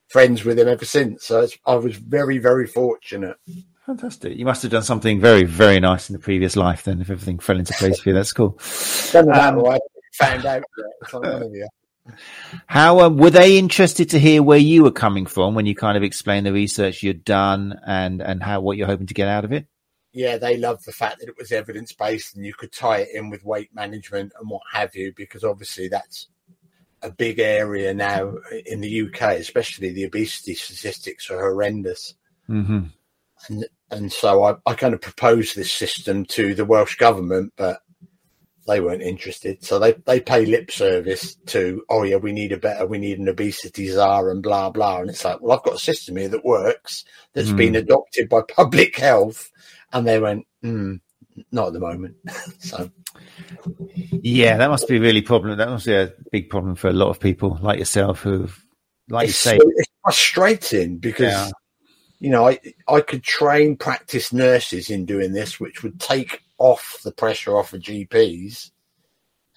friends 0.07 0.43
with 0.43 0.59
him 0.59 0.67
ever 0.67 0.85
since. 0.85 1.25
So 1.25 1.47
I 1.65 1.75
was 1.75 1.95
very, 1.95 2.37
very 2.37 2.67
fortunate. 2.67 3.37
Fantastic. 3.85 4.37
You 4.37 4.45
must 4.45 4.61
have 4.63 4.71
done 4.71 4.83
something 4.83 5.19
very, 5.19 5.43
very 5.43 5.79
nice 5.79 6.09
in 6.09 6.13
the 6.13 6.19
previous 6.19 6.55
life 6.55 6.83
then, 6.83 6.99
if 7.01 7.09
everything 7.09 7.39
fell 7.39 7.57
into 7.57 7.73
place 7.73 7.99
for 7.99 8.09
you. 8.09 8.15
That's 8.15 8.33
cool. 8.33 8.59
um, 9.15 9.65
I 9.65 9.79
found 10.13 10.45
out. 10.45 10.63
How 12.67 12.99
um, 13.01 13.17
were 13.17 13.29
they 13.29 13.57
interested 13.57 14.09
to 14.11 14.19
hear 14.19 14.41
where 14.41 14.57
you 14.57 14.83
were 14.83 14.91
coming 14.91 15.25
from 15.25 15.55
when 15.55 15.65
you 15.65 15.75
kind 15.75 15.97
of 15.97 16.03
explained 16.03 16.45
the 16.45 16.53
research 16.53 17.03
you'd 17.03 17.25
done 17.25 17.79
and, 17.85 18.21
and 18.21 18.41
how 18.41 18.61
what 18.61 18.77
you're 18.77 18.87
hoping 18.87 19.07
to 19.07 19.13
get 19.13 19.27
out 19.27 19.45
of 19.45 19.51
it? 19.51 19.67
yeah, 20.17 20.37
they 20.37 20.57
loved 20.57 20.83
the 20.83 20.91
fact 20.91 21.19
that 21.19 21.29
it 21.29 21.37
was 21.37 21.51
evidence 21.51 21.93
based 21.93 22.35
and 22.35 22.43
you 22.43 22.51
could 22.51 22.71
tie 22.71 23.01
it 23.01 23.09
in 23.13 23.29
with 23.29 23.45
weight 23.45 23.69
management 23.75 24.33
and 24.39 24.49
what 24.49 24.63
have 24.71 24.95
you, 24.95 25.13
because 25.15 25.43
obviously 25.43 25.87
that's 25.89 26.27
a 27.07 27.11
big 27.11 27.39
area 27.39 27.93
now 27.93 28.35
in 28.65 28.81
the 28.81 29.01
UK, 29.07 29.21
especially 29.39 29.91
the 29.91 30.05
obesity 30.05 30.53
statistics 30.53 31.29
are 31.29 31.39
horrendous. 31.39 32.13
Mm-hmm. 32.49 32.87
And, 33.47 33.65
and 33.89 34.11
so 34.11 34.43
I, 34.43 34.55
I 34.65 34.73
kind 34.73 34.93
of 34.93 35.01
proposed 35.01 35.55
this 35.55 35.71
system 35.71 36.25
to 36.25 36.53
the 36.53 36.65
Welsh 36.65 36.97
government, 36.97 37.53
but 37.55 37.81
they 38.67 38.81
weren't 38.81 39.01
interested. 39.01 39.63
So 39.63 39.79
they, 39.79 39.93
they 39.93 40.19
pay 40.19 40.45
lip 40.45 40.71
service 40.71 41.35
to, 41.47 41.83
oh 41.89 42.03
yeah, 42.03 42.17
we 42.17 42.33
need 42.33 42.51
a 42.51 42.57
better, 42.57 42.85
we 42.85 42.97
need 42.97 43.17
an 43.17 43.29
obesity 43.29 43.87
czar 43.87 44.29
and 44.29 44.43
blah, 44.43 44.69
blah. 44.69 44.99
And 44.99 45.09
it's 45.09 45.23
like, 45.23 45.41
well, 45.41 45.57
I've 45.57 45.63
got 45.63 45.75
a 45.75 45.79
system 45.79 46.17
here 46.17 46.29
that 46.29 46.43
works, 46.43 47.05
that's 47.33 47.49
mm. 47.49 47.57
been 47.57 47.75
adopted 47.75 48.27
by 48.27 48.41
public 48.55 48.97
health 48.97 49.49
and 49.93 50.05
they 50.05 50.19
went, 50.19 50.45
mm, 50.63 50.99
not 51.51 51.67
at 51.67 51.73
the 51.73 51.79
moment. 51.79 52.15
so, 52.59 52.89
yeah, 54.21 54.57
that 54.57 54.69
must 54.69 54.87
be 54.87 54.99
really 54.99 55.21
problem. 55.21 55.57
That 55.57 55.69
must 55.69 55.85
be 55.85 55.95
a 55.95 56.13
big 56.31 56.49
problem 56.49 56.75
for 56.75 56.89
a 56.89 56.93
lot 56.93 57.09
of 57.09 57.19
people 57.19 57.59
like 57.61 57.79
yourself 57.79 58.21
who, 58.21 58.47
like 59.09 59.29
it's, 59.29 59.45
you 59.45 59.51
say, 59.51 59.59
it's 59.61 59.91
frustrating 60.03 60.97
because. 60.97 61.33
Yeah. 61.33 61.49
You 62.19 62.31
know, 62.31 62.47
I 62.47 62.59
I 62.87 63.01
could 63.01 63.21
train 63.21 63.77
practice 63.77 64.33
nurses 64.33 64.89
in 64.89 65.05
doing 65.05 65.33
this, 65.33 65.59
which 65.59 65.83
would 65.83 65.99
take 65.99 66.41
off 66.57 66.99
the 67.03 67.11
pressure 67.11 67.55
off 67.55 67.73
of 67.73 67.81
GPs, 67.83 68.71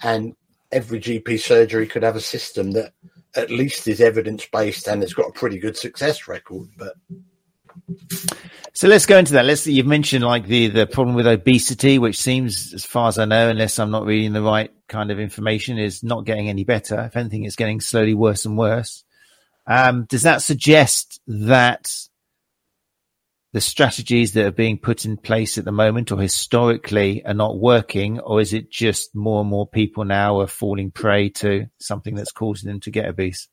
and 0.03 0.37
every 0.73 1.01
GP 1.01 1.41
surgery 1.41 1.87
could 1.87 2.03
have 2.03 2.17
a 2.17 2.21
system 2.21 2.73
that 2.73 2.93
at 3.35 3.51
least 3.51 3.87
is 3.87 4.01
evidence 4.01 4.47
based 4.47 4.89
and 4.89 5.03
it's 5.03 5.15
got 5.15 5.29
a 5.29 5.33
pretty 5.33 5.59
good 5.59 5.77
success 5.77 6.27
record. 6.27 6.69
But 6.77 6.95
so 8.81 8.89
let's 8.89 9.05
go 9.05 9.19
into 9.19 9.35
that. 9.35 9.45
Let's 9.45 9.67
you've 9.67 9.85
mentioned 9.85 10.25
like 10.25 10.47
the 10.47 10.69
the 10.69 10.87
problem 10.87 11.15
with 11.15 11.27
obesity, 11.27 11.99
which 11.99 12.19
seems, 12.19 12.73
as 12.73 12.83
far 12.83 13.09
as 13.09 13.19
I 13.19 13.27
know, 13.27 13.51
unless 13.51 13.79
I'm 13.79 13.91
not 13.91 14.07
reading 14.07 14.33
the 14.33 14.41
right 14.41 14.71
kind 14.89 15.11
of 15.11 15.21
information, 15.21 15.77
is 15.77 16.03
not 16.03 16.25
getting 16.25 16.49
any 16.49 16.65
better. 16.65 16.99
If 17.01 17.15
anything, 17.15 17.45
it's 17.45 17.57
getting 17.57 17.83
slowly 17.83 18.15
worse 18.15 18.47
and 18.47 18.57
worse. 18.57 19.05
Um, 19.67 20.07
does 20.09 20.23
that 20.23 20.41
suggest 20.41 21.21
that 21.27 21.93
the 23.53 23.61
strategies 23.61 24.33
that 24.33 24.47
are 24.47 24.51
being 24.51 24.79
put 24.79 25.05
in 25.05 25.19
place 25.19 25.59
at 25.59 25.67
the 25.67 25.73
moment 25.73 26.11
or 26.11 26.19
historically 26.19 27.23
are 27.27 27.35
not 27.35 27.59
working, 27.59 28.19
or 28.19 28.41
is 28.41 28.55
it 28.55 28.71
just 28.71 29.15
more 29.15 29.43
and 29.43 29.51
more 29.51 29.69
people 29.69 30.07
now 30.07 30.41
are 30.41 30.47
falling 30.47 30.91
prey 30.91 31.29
to 31.29 31.67
something 31.79 32.15
that's 32.15 32.33
causing 32.33 32.71
them 32.71 32.81
to 32.81 32.91
get 32.91 33.11
obese? 33.11 33.47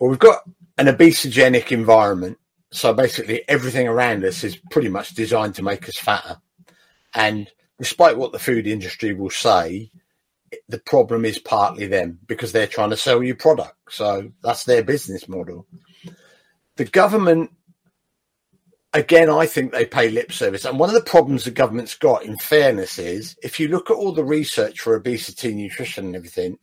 Well, 0.00 0.10
we've 0.10 0.18
got 0.18 0.42
an 0.78 0.86
obesogenic 0.86 1.70
environment 1.70 2.37
so 2.70 2.92
basically, 2.92 3.48
everything 3.48 3.88
around 3.88 4.24
us 4.24 4.44
is 4.44 4.56
pretty 4.70 4.88
much 4.88 5.14
designed 5.14 5.54
to 5.56 5.62
make 5.62 5.88
us 5.88 5.96
fatter. 5.96 6.36
And 7.14 7.50
despite 7.78 8.18
what 8.18 8.32
the 8.32 8.38
food 8.38 8.66
industry 8.66 9.14
will 9.14 9.30
say, 9.30 9.90
the 10.68 10.78
problem 10.78 11.24
is 11.24 11.38
partly 11.38 11.86
them 11.86 12.18
because 12.26 12.52
they're 12.52 12.66
trying 12.66 12.90
to 12.90 12.96
sell 12.96 13.22
you 13.22 13.34
product. 13.34 13.76
So 13.90 14.30
that's 14.42 14.64
their 14.64 14.82
business 14.82 15.28
model. 15.28 15.66
The 16.76 16.84
government, 16.84 17.50
again, 18.92 19.30
I 19.30 19.46
think 19.46 19.72
they 19.72 19.86
pay 19.86 20.10
lip 20.10 20.32
service. 20.32 20.64
And 20.64 20.78
one 20.78 20.90
of 20.90 20.94
the 20.94 21.00
problems 21.00 21.44
the 21.44 21.50
government's 21.50 21.94
got, 21.94 22.24
in 22.24 22.36
fairness, 22.36 22.98
is 22.98 23.36
if 23.42 23.58
you 23.58 23.68
look 23.68 23.90
at 23.90 23.96
all 23.96 24.12
the 24.12 24.24
research 24.24 24.80
for 24.80 24.94
obesity, 24.94 25.54
nutrition, 25.54 26.06
and 26.06 26.16
everything, 26.16 26.58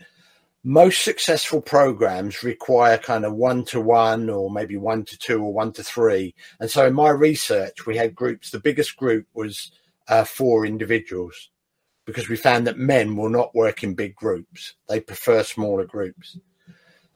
most 0.68 1.04
successful 1.04 1.62
programs 1.62 2.42
require 2.42 2.98
kind 2.98 3.24
of 3.24 3.36
one 3.36 3.64
to 3.64 3.80
one 3.80 4.32
or 4.32 4.50
maybe 4.50 4.76
one 4.76 5.06
to 5.06 5.16
two 5.16 5.40
or 5.40 5.54
one 5.54 5.72
to 5.72 5.84
three. 5.84 6.34
And 6.60 6.72
so 6.72 6.88
in 6.88 6.96
my 6.96 7.12
research, 7.12 7.86
we 7.86 7.96
had 7.98 8.16
groups. 8.16 8.50
The 8.50 8.60
biggest 8.60 8.98
group 8.98 9.28
was 9.36 9.72
uh, 10.08 10.24
four 10.24 10.66
individuals 10.66 11.52
because 12.06 12.30
we 12.30 12.36
found 12.36 12.66
that 12.66 12.80
men 12.80 13.16
will 13.16 13.30
not 13.30 13.54
work 13.54 13.84
in 13.84 13.94
big 13.94 14.16
groups. 14.16 14.74
They 14.90 15.00
prefer 15.00 15.44
smaller 15.44 15.86
groups. 15.86 16.40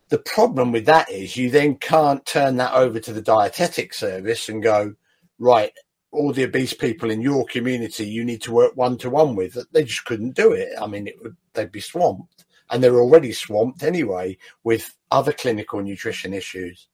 The 0.10 0.20
problem 0.20 0.72
with 0.72 0.86
that 0.86 1.10
is 1.10 1.36
you 1.36 1.50
then 1.50 1.78
can't 1.78 2.24
turn 2.28 2.58
that 2.58 2.74
over 2.74 3.00
to 3.00 3.14
the 3.14 3.22
dietetic 3.22 3.96
service 3.96 4.48
and 4.48 4.62
go, 4.62 4.94
right, 5.40 5.72
all 6.12 6.34
the 6.34 6.44
obese 6.44 6.74
people 6.74 7.10
in 7.10 7.22
your 7.22 7.48
community 7.48 8.06
you 8.06 8.24
need 8.24 8.44
to 8.44 8.52
work 8.52 8.78
one 8.78 9.00
to 9.00 9.10
one 9.10 9.36
with. 9.36 9.58
They 9.72 9.86
just 9.86 10.06
couldn't 10.06 10.36
do 10.36 10.52
it. 10.52 10.70
I 10.80 10.86
mean, 10.86 11.08
it 11.08 11.16
would, 11.24 11.36
they'd 11.54 11.72
be 11.72 11.82
swamped 11.82 12.46
and 12.70 12.84
they're 12.84 13.00
already 13.00 13.32
swamped 13.32 13.84
anyway 13.84 14.38
with 14.64 14.96
other 15.12 15.34
clinical 15.34 15.82
nutrition 15.82 16.34
issues. 16.34 16.88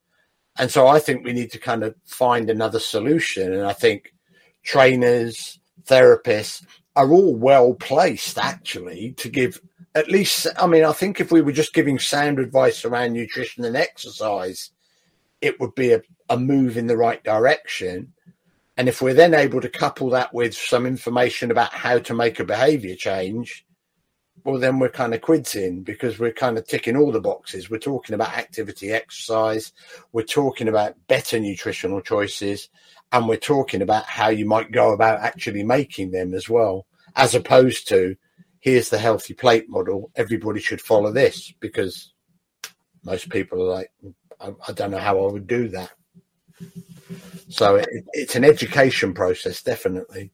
And 0.57 0.71
so 0.71 0.88
I 0.88 0.99
think 0.99 1.25
we 1.25 1.33
need 1.33 1.51
to 1.51 1.59
kind 1.59 1.83
of 1.83 1.95
find 2.05 2.49
another 2.49 2.79
solution. 2.79 3.51
And 3.51 3.63
I 3.63 3.73
think 3.73 4.13
trainers, 4.63 5.59
therapists 5.83 6.65
are 6.95 7.11
all 7.11 7.35
well 7.35 7.73
placed 7.73 8.38
actually 8.38 9.13
to 9.17 9.29
give 9.29 9.59
at 9.95 10.09
least, 10.09 10.47
I 10.57 10.67
mean, 10.67 10.83
I 10.83 10.91
think 10.91 11.19
if 11.19 11.31
we 11.31 11.41
were 11.41 11.53
just 11.53 11.73
giving 11.73 11.99
sound 11.99 12.38
advice 12.38 12.83
around 12.83 13.13
nutrition 13.13 13.63
and 13.63 13.77
exercise, 13.77 14.71
it 15.39 15.59
would 15.59 15.73
be 15.73 15.93
a, 15.93 16.01
a 16.29 16.38
move 16.38 16.75
in 16.77 16.88
the 16.88 16.97
right 16.97 17.23
direction. 17.23 18.11
And 18.75 18.89
if 18.89 19.01
we're 19.01 19.13
then 19.13 19.33
able 19.33 19.61
to 19.61 19.69
couple 19.69 20.09
that 20.09 20.33
with 20.33 20.53
some 20.53 20.85
information 20.85 21.49
about 21.49 21.73
how 21.73 21.99
to 21.99 22.13
make 22.13 22.39
a 22.41 22.45
behavior 22.45 22.95
change, 22.95 23.64
well, 24.45 24.60
then 24.60 24.77
we're 24.77 24.89
kind 24.89 25.15
of 25.15 25.21
quids 25.21 25.55
in 25.55 25.81
because 25.81 26.19
we're 26.19 26.31
kind 26.31 26.58
of 26.58 26.67
ticking 26.67 26.95
all 26.95 27.12
the 27.12 27.19
boxes. 27.19 27.69
We're 27.69 27.79
talking 27.79 28.13
about 28.13 28.38
activity, 28.38 28.91
exercise, 28.91 29.73
we're 30.12 30.21
talking 30.21 30.67
about 30.67 30.95
better 31.08 31.39
nutritional 31.39 31.99
choices, 31.99 32.69
and 33.12 33.27
we're 33.27 33.38
talking 33.38 33.81
about 33.81 34.05
how 34.05 34.29
you 34.29 34.45
might 34.45 34.71
go 34.71 34.93
about 34.93 35.19
actually 35.19 35.63
making 35.63 36.12
them 36.12 36.36
as 36.36 36.47
well, 36.47 36.86
as 37.15 37.34
opposed 37.34 37.88
to 37.89 38.15
here's 38.60 38.89
the 38.89 38.99
healthy 38.99 39.34
plate 39.34 39.67
model. 39.67 40.12
Everybody 40.15 40.60
should 40.60 40.81
follow 40.81 41.12
this 41.12 41.51
because 41.60 42.13
most 43.03 43.29
people 43.29 43.63
are 43.63 43.73
like, 43.73 43.91
I, 44.39 44.53
I 44.67 44.71
don't 44.73 44.91
know 44.91 44.99
how 44.99 45.25
I 45.25 45.31
would 45.31 45.47
do 45.47 45.69
that. 45.69 45.91
So 47.49 47.77
it, 47.77 47.89
it's 48.13 48.36
an 48.36 48.43
education 48.43 49.15
process, 49.15 49.63
definitely. 49.63 50.31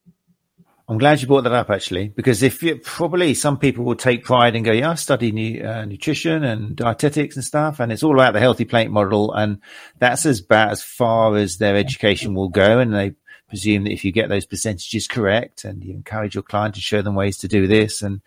I'm 0.91 0.97
glad 0.97 1.21
you 1.21 1.27
brought 1.27 1.45
that 1.45 1.53
up 1.53 1.69
actually, 1.69 2.09
because 2.09 2.43
if 2.43 2.61
you 2.61 2.75
probably 2.75 3.33
some 3.33 3.57
people 3.57 3.85
will 3.85 3.95
take 3.95 4.25
pride 4.25 4.57
and 4.57 4.65
go, 4.65 4.73
yeah, 4.73 4.89
I 4.89 4.95
study 4.95 5.31
nu- 5.31 5.63
uh, 5.63 5.85
nutrition 5.85 6.43
and 6.43 6.75
dietetics 6.75 7.37
and 7.37 7.45
stuff, 7.45 7.79
and 7.79 7.93
it's 7.93 8.03
all 8.03 8.13
about 8.13 8.33
the 8.33 8.41
healthy 8.41 8.65
plate 8.65 8.91
model, 8.91 9.31
and 9.31 9.61
that's 9.99 10.25
as 10.25 10.41
about 10.41 10.71
as 10.71 10.83
far 10.83 11.37
as 11.37 11.59
their 11.59 11.77
education 11.77 12.33
will 12.33 12.49
go, 12.49 12.79
and 12.79 12.93
they 12.93 13.13
presume 13.47 13.85
that 13.85 13.93
if 13.93 14.03
you 14.03 14.11
get 14.11 14.27
those 14.27 14.45
percentages 14.45 15.07
correct 15.07 15.63
and 15.63 15.81
you 15.81 15.93
encourage 15.93 16.35
your 16.35 16.43
client 16.43 16.75
to 16.75 16.81
show 16.81 17.01
them 17.01 17.15
ways 17.15 17.37
to 17.37 17.47
do 17.47 17.67
this, 17.67 18.01
and 18.01 18.19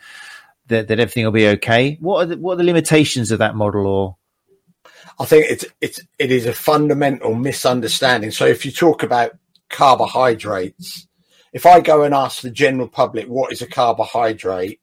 that, 0.68 0.88
that 0.88 0.98
everything 0.98 1.26
will 1.26 1.32
be 1.32 1.48
okay. 1.48 1.98
What 2.00 2.22
are 2.22 2.26
the, 2.26 2.38
what 2.38 2.54
are 2.54 2.56
the 2.56 2.64
limitations 2.64 3.30
of 3.30 3.40
that 3.40 3.54
model, 3.54 3.86
or 3.86 4.16
I 5.18 5.26
think 5.26 5.50
it's 5.50 5.66
it's 5.82 6.00
it 6.18 6.32
is 6.32 6.46
a 6.46 6.54
fundamental 6.54 7.34
misunderstanding. 7.34 8.30
So 8.30 8.46
if 8.46 8.64
you 8.64 8.72
talk 8.72 9.02
about 9.02 9.32
carbohydrates, 9.68 11.06
if 11.54 11.64
I 11.64 11.80
go 11.80 12.02
and 12.02 12.12
ask 12.12 12.42
the 12.42 12.50
general 12.50 12.88
public 12.88 13.26
what 13.26 13.52
is 13.52 13.62
a 13.62 13.66
carbohydrate, 13.66 14.80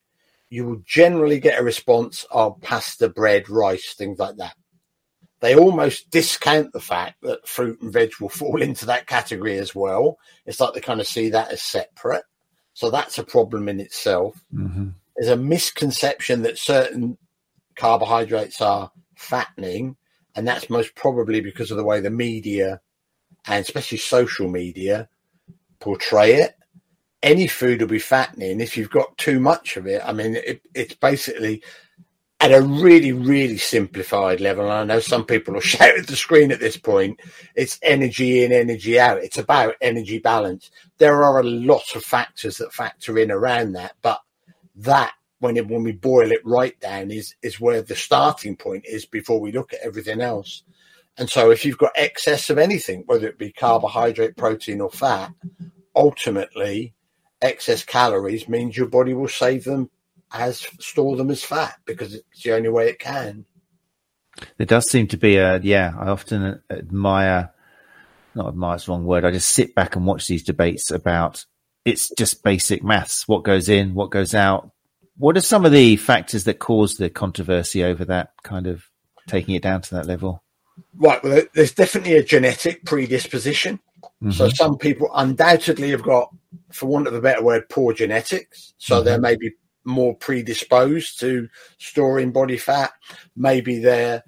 you 0.49 0.65
will 0.65 0.81
generally 0.85 1.39
get 1.39 1.59
a 1.59 1.63
response 1.63 2.25
of 2.31 2.59
pasta, 2.61 3.09
bread, 3.09 3.49
rice, 3.49 3.93
things 3.93 4.17
like 4.17 4.37
that. 4.37 4.55
They 5.41 5.55
almost 5.55 6.09
discount 6.09 6.71
the 6.71 6.79
fact 6.79 7.21
that 7.23 7.47
fruit 7.47 7.81
and 7.81 7.91
veg 7.91 8.13
will 8.19 8.29
fall 8.41 8.61
into 8.61 8.85
that 8.87 9.05
category 9.05 9.57
as 9.57 9.75
well. 9.75 10.17
It's 10.45 10.59
like 10.59 10.73
they 10.73 10.79
kind 10.79 11.01
of 11.01 11.07
see 11.07 11.29
that 11.29 11.51
as 11.51 11.61
separate. 11.61 12.23
So 12.73 12.89
that's 12.89 13.17
a 13.17 13.23
problem 13.23 13.67
in 13.67 13.79
itself. 13.81 14.41
Mm-hmm. 14.53 14.89
There's 15.17 15.29
a 15.29 15.37
misconception 15.37 16.43
that 16.43 16.57
certain 16.57 17.17
carbohydrates 17.75 18.61
are 18.61 18.91
fattening 19.15 19.97
and 20.35 20.47
that's 20.47 20.69
most 20.69 20.95
probably 20.95 21.41
because 21.41 21.69
of 21.69 21.77
the 21.77 21.83
way 21.83 21.99
the 21.99 22.09
media 22.09 22.79
and 23.45 23.61
especially 23.61 23.97
social 23.97 24.47
media 24.47 25.09
portray 25.79 26.35
it. 26.35 26.55
Any 27.23 27.47
food 27.47 27.81
will 27.81 27.87
be 27.87 27.99
fattening 27.99 28.61
if 28.61 28.75
you've 28.75 28.89
got 28.89 29.17
too 29.17 29.39
much 29.39 29.77
of 29.77 29.85
it. 29.85 30.01
I 30.03 30.11
mean, 30.11 30.35
it, 30.35 30.61
it's 30.73 30.95
basically 30.95 31.61
at 32.41 32.51
a 32.51 32.61
really, 32.61 33.11
really 33.11 33.57
simplified 33.57 34.41
level. 34.41 34.65
And 34.65 34.73
I 34.73 34.83
know 34.83 34.99
some 34.99 35.25
people 35.25 35.53
will 35.53 35.61
shout 35.61 35.97
at 35.97 36.07
the 36.07 36.15
screen 36.15 36.51
at 36.51 36.59
this 36.59 36.77
point. 36.77 37.19
It's 37.55 37.77
energy 37.83 38.43
in, 38.43 38.51
energy 38.51 38.99
out. 38.99 39.23
It's 39.23 39.37
about 39.37 39.75
energy 39.79 40.17
balance. 40.17 40.71
There 40.97 41.23
are 41.23 41.39
a 41.39 41.43
lot 41.43 41.95
of 41.95 42.03
factors 42.03 42.57
that 42.57 42.73
factor 42.73 43.19
in 43.19 43.29
around 43.29 43.73
that, 43.73 43.93
but 44.01 44.21
that 44.77 45.13
when 45.39 45.57
it, 45.57 45.67
when 45.67 45.83
we 45.83 45.91
boil 45.91 46.31
it 46.31 46.45
right 46.45 46.79
down 46.79 47.11
is 47.11 47.35
is 47.43 47.59
where 47.59 47.81
the 47.81 47.95
starting 47.95 48.55
point 48.55 48.85
is 48.87 49.05
before 49.05 49.39
we 49.39 49.51
look 49.51 49.73
at 49.73 49.81
everything 49.83 50.21
else. 50.21 50.63
And 51.17 51.29
so 51.29 51.51
if 51.51 51.63
you've 51.65 51.77
got 51.77 51.91
excess 51.95 52.49
of 52.49 52.57
anything, 52.57 53.03
whether 53.05 53.27
it 53.27 53.37
be 53.37 53.51
carbohydrate, 53.51 54.37
protein, 54.37 54.81
or 54.81 54.89
fat, 54.89 55.31
ultimately 55.95 56.93
excess 57.41 57.83
calories 57.83 58.47
means 58.47 58.77
your 58.77 58.87
body 58.87 59.13
will 59.13 59.27
save 59.27 59.63
them 59.63 59.89
as 60.33 60.67
store 60.79 61.17
them 61.17 61.29
as 61.29 61.43
fat 61.43 61.75
because 61.85 62.13
it's 62.13 62.43
the 62.43 62.53
only 62.53 62.69
way 62.69 62.89
it 62.89 62.99
can. 62.99 63.45
There 64.57 64.65
does 64.65 64.89
seem 64.89 65.07
to 65.07 65.17
be 65.17 65.37
a 65.37 65.59
yeah. 65.59 65.93
I 65.97 66.07
often 66.07 66.61
admire, 66.69 67.51
not 68.33 68.47
admire 68.47 68.75
it's 68.75 68.85
the 68.85 68.91
wrong 68.91 69.05
word. 69.05 69.25
I 69.25 69.31
just 69.31 69.49
sit 69.49 69.75
back 69.75 69.95
and 69.95 70.05
watch 70.05 70.27
these 70.27 70.43
debates 70.43 70.91
about 70.91 71.45
it's 71.83 72.09
just 72.17 72.43
basic 72.43 72.83
maths. 72.83 73.27
What 73.27 73.43
goes 73.43 73.67
in, 73.69 73.93
what 73.93 74.11
goes 74.11 74.33
out, 74.33 74.71
what 75.17 75.37
are 75.37 75.41
some 75.41 75.65
of 75.65 75.71
the 75.71 75.97
factors 75.97 76.45
that 76.45 76.59
cause 76.59 76.95
the 76.95 77.09
controversy 77.09 77.83
over 77.83 78.05
that 78.05 78.33
kind 78.43 78.67
of 78.67 78.85
taking 79.27 79.55
it 79.55 79.63
down 79.63 79.81
to 79.81 79.95
that 79.95 80.05
level? 80.05 80.43
Right. 80.95 81.21
Well, 81.23 81.43
there's 81.53 81.73
definitely 81.73 82.15
a 82.15 82.23
genetic 82.23 82.85
predisposition. 82.85 83.79
Mm-hmm. 84.21 84.31
So 84.31 84.49
some 84.49 84.77
people 84.77 85.09
undoubtedly 85.15 85.89
have 85.91 86.03
got, 86.03 86.33
for 86.71 86.85
want 86.87 87.07
of 87.07 87.13
a 87.13 87.21
better 87.21 87.43
word, 87.43 87.69
poor 87.69 87.93
genetics. 87.93 88.73
So 88.77 88.97
mm-hmm. 88.97 89.05
they're 89.05 89.19
maybe 89.19 89.53
more 89.83 90.15
predisposed 90.15 91.19
to 91.21 91.49
storing 91.79 92.31
body 92.31 92.57
fat. 92.57 92.91
Maybe 93.35 93.79
they're 93.79 94.23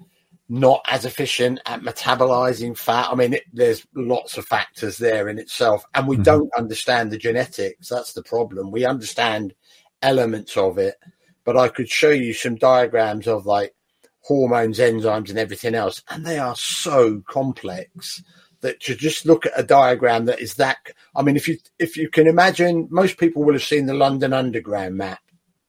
not 0.48 0.84
as 0.88 1.04
efficient 1.04 1.60
at 1.66 1.80
metabolizing 1.80 2.76
fat. 2.76 3.08
I 3.10 3.14
mean, 3.14 3.34
it, 3.34 3.44
there's 3.52 3.86
lots 3.94 4.36
of 4.36 4.46
factors 4.46 4.98
there 4.98 5.28
in 5.28 5.38
itself, 5.38 5.84
and 5.94 6.06
we 6.06 6.16
mm-hmm. 6.16 6.24
don't 6.24 6.50
understand 6.56 7.10
the 7.10 7.18
genetics. 7.18 7.88
That's 7.88 8.12
the 8.12 8.22
problem. 8.22 8.70
We 8.70 8.84
understand 8.84 9.54
elements 10.02 10.56
of 10.56 10.76
it, 10.76 10.96
but 11.44 11.56
I 11.56 11.68
could 11.68 11.88
show 11.88 12.10
you 12.10 12.34
some 12.34 12.56
diagrams 12.56 13.26
of 13.26 13.46
like 13.46 13.74
hormones, 14.20 14.78
enzymes, 14.78 15.30
and 15.30 15.38
everything 15.38 15.74
else, 15.74 16.02
and 16.10 16.26
they 16.26 16.38
are 16.38 16.56
so 16.56 17.22
complex 17.28 18.22
that 18.64 18.80
to 18.80 18.96
just 18.96 19.24
look 19.24 19.46
at 19.46 19.52
a 19.56 19.62
diagram 19.62 20.24
that 20.24 20.40
is 20.40 20.54
that. 20.54 20.78
I 21.14 21.22
mean, 21.22 21.36
if 21.36 21.46
you 21.46 21.58
if 21.78 21.96
you 21.96 22.08
can 22.10 22.26
imagine, 22.26 22.88
most 22.90 23.16
people 23.18 23.44
will 23.44 23.54
have 23.54 23.62
seen 23.62 23.86
the 23.86 23.94
London 23.94 24.32
Underground 24.32 24.96
map. 24.96 25.20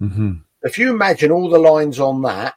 Mm-hmm. 0.02 0.34
If 0.64 0.80
you 0.80 0.90
imagine 0.90 1.32
all 1.32 1.50
the 1.50 1.60
lines 1.60 2.00
on 2.00 2.24
that, 2.24 2.56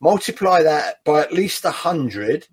multiply 0.00 0.62
that 0.62 1.02
by 1.04 1.22
at 1.22 1.32
least 1.32 1.64
a 1.64 1.70
hundred, 1.70 2.46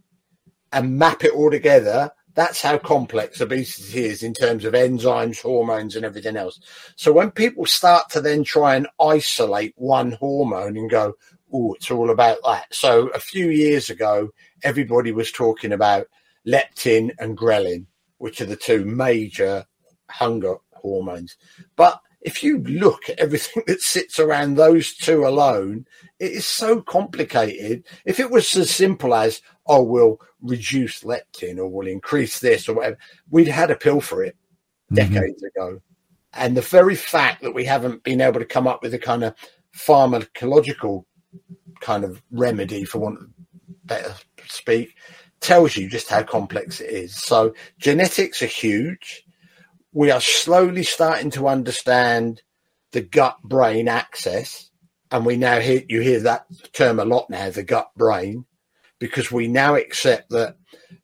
and 0.72 0.98
map 0.98 1.24
it 1.24 1.34
all 1.34 1.52
together, 1.52 2.12
that's 2.34 2.62
how 2.62 2.78
complex 2.78 3.42
obesity 3.42 4.06
is 4.06 4.24
in 4.24 4.34
terms 4.34 4.66
of 4.66 4.74
enzymes, 4.74 5.42
hormones, 5.42 5.96
and 5.96 6.06
everything 6.06 6.36
else. 6.36 6.60
So 6.96 7.12
when 7.12 7.32
people 7.32 7.66
start 7.66 8.10
to 8.12 8.22
then 8.22 8.44
try 8.44 8.76
and 8.76 8.88
isolate 9.00 9.74
one 9.78 10.12
hormone 10.12 10.78
and 10.78 10.90
go, 10.90 11.14
oh, 11.54 11.74
it's 11.74 11.90
all 11.90 12.10
about 12.10 12.38
that. 12.44 12.74
So 12.74 13.08
a 13.10 13.20
few 13.20 13.50
years 13.50 13.90
ago, 13.90 14.30
everybody 14.64 15.12
was 15.12 15.32
talking 15.32 15.72
about 15.72 16.08
leptin 16.48 17.12
and 17.20 17.38
ghrelin, 17.38 17.86
which 18.18 18.42
are 18.42 18.46
the 18.46 18.56
two 18.56 18.86
major 18.86 19.66
hunger 20.10 20.56
hormones. 20.74 21.38
But 21.76 22.00
if 22.22 22.44
you 22.44 22.58
look 22.64 23.10
at 23.10 23.20
everything 23.20 23.64
that 23.68 23.82
sits 23.82 24.20
around 24.20 24.56
those 24.56 24.94
two 24.94 25.26
alone, 25.26 25.86
it 26.20 26.32
is 26.32 26.48
so 26.48 26.82
complicated. 26.82 27.84
If 28.06 28.20
it 28.20 28.32
was 28.32 28.54
as 28.56 28.72
simple 28.72 29.14
as, 29.14 29.42
oh, 29.68 29.84
we'll 29.84 30.20
reduce 30.42 31.04
leptin 31.04 31.58
or 31.58 31.68
we'll 31.68 31.88
increase 31.88 32.40
this 32.40 32.68
or 32.68 32.76
whatever, 32.76 32.98
we'd 33.30 33.48
had 33.48 33.72
a 33.72 33.76
pill 33.76 34.02
for 34.02 34.24
it 34.24 34.36
mm-hmm. 34.92 35.14
decades 35.14 35.44
ago. 35.44 35.82
And 36.34 36.58
the 36.58 36.62
very 36.62 36.96
fact 36.96 37.44
that 37.44 37.54
we 37.54 37.64
haven't 37.64 38.04
been 38.04 38.20
able 38.20 38.40
to 38.40 38.46
come 38.46 38.68
up 38.68 38.84
with 38.84 38.94
a 38.94 39.00
kind 39.00 39.24
of 39.24 39.36
pharmacological 39.74 41.06
kind 41.80 42.04
of 42.04 42.22
remedy, 42.32 42.84
for 42.84 43.00
want 43.00 43.20
of 43.20 43.30
better 43.86 44.14
speak, 44.48 44.96
tells 45.46 45.78
you 45.78 45.90
just 45.90 46.10
how 46.10 46.24
complex 46.24 46.82
it 46.82 46.90
is. 46.90 47.16
So 47.16 47.54
genetics 47.78 48.42
are 48.42 48.48
huge. 48.48 49.24
We 49.94 50.12
are 50.12 50.22
slowly 50.22 50.84
starting 50.84 51.30
to 51.32 51.48
understand 51.48 52.42
the 52.92 53.02
gut 53.02 53.38
brain 53.44 53.88
axis 53.88 54.72
and 55.12 55.26
we 55.26 55.38
now 55.38 55.60
hear 55.60 55.82
you 55.88 56.02
hear 56.02 56.20
that 56.22 56.46
term 56.74 57.00
a 57.00 57.06
lot 57.06 57.30
now, 57.30 57.50
the 57.50 57.64
gut 57.64 57.90
brain, 57.96 58.46
because 59.00 59.32
we 59.32 59.48
now 59.48 59.76
accept 59.76 60.30
that 60.32 60.58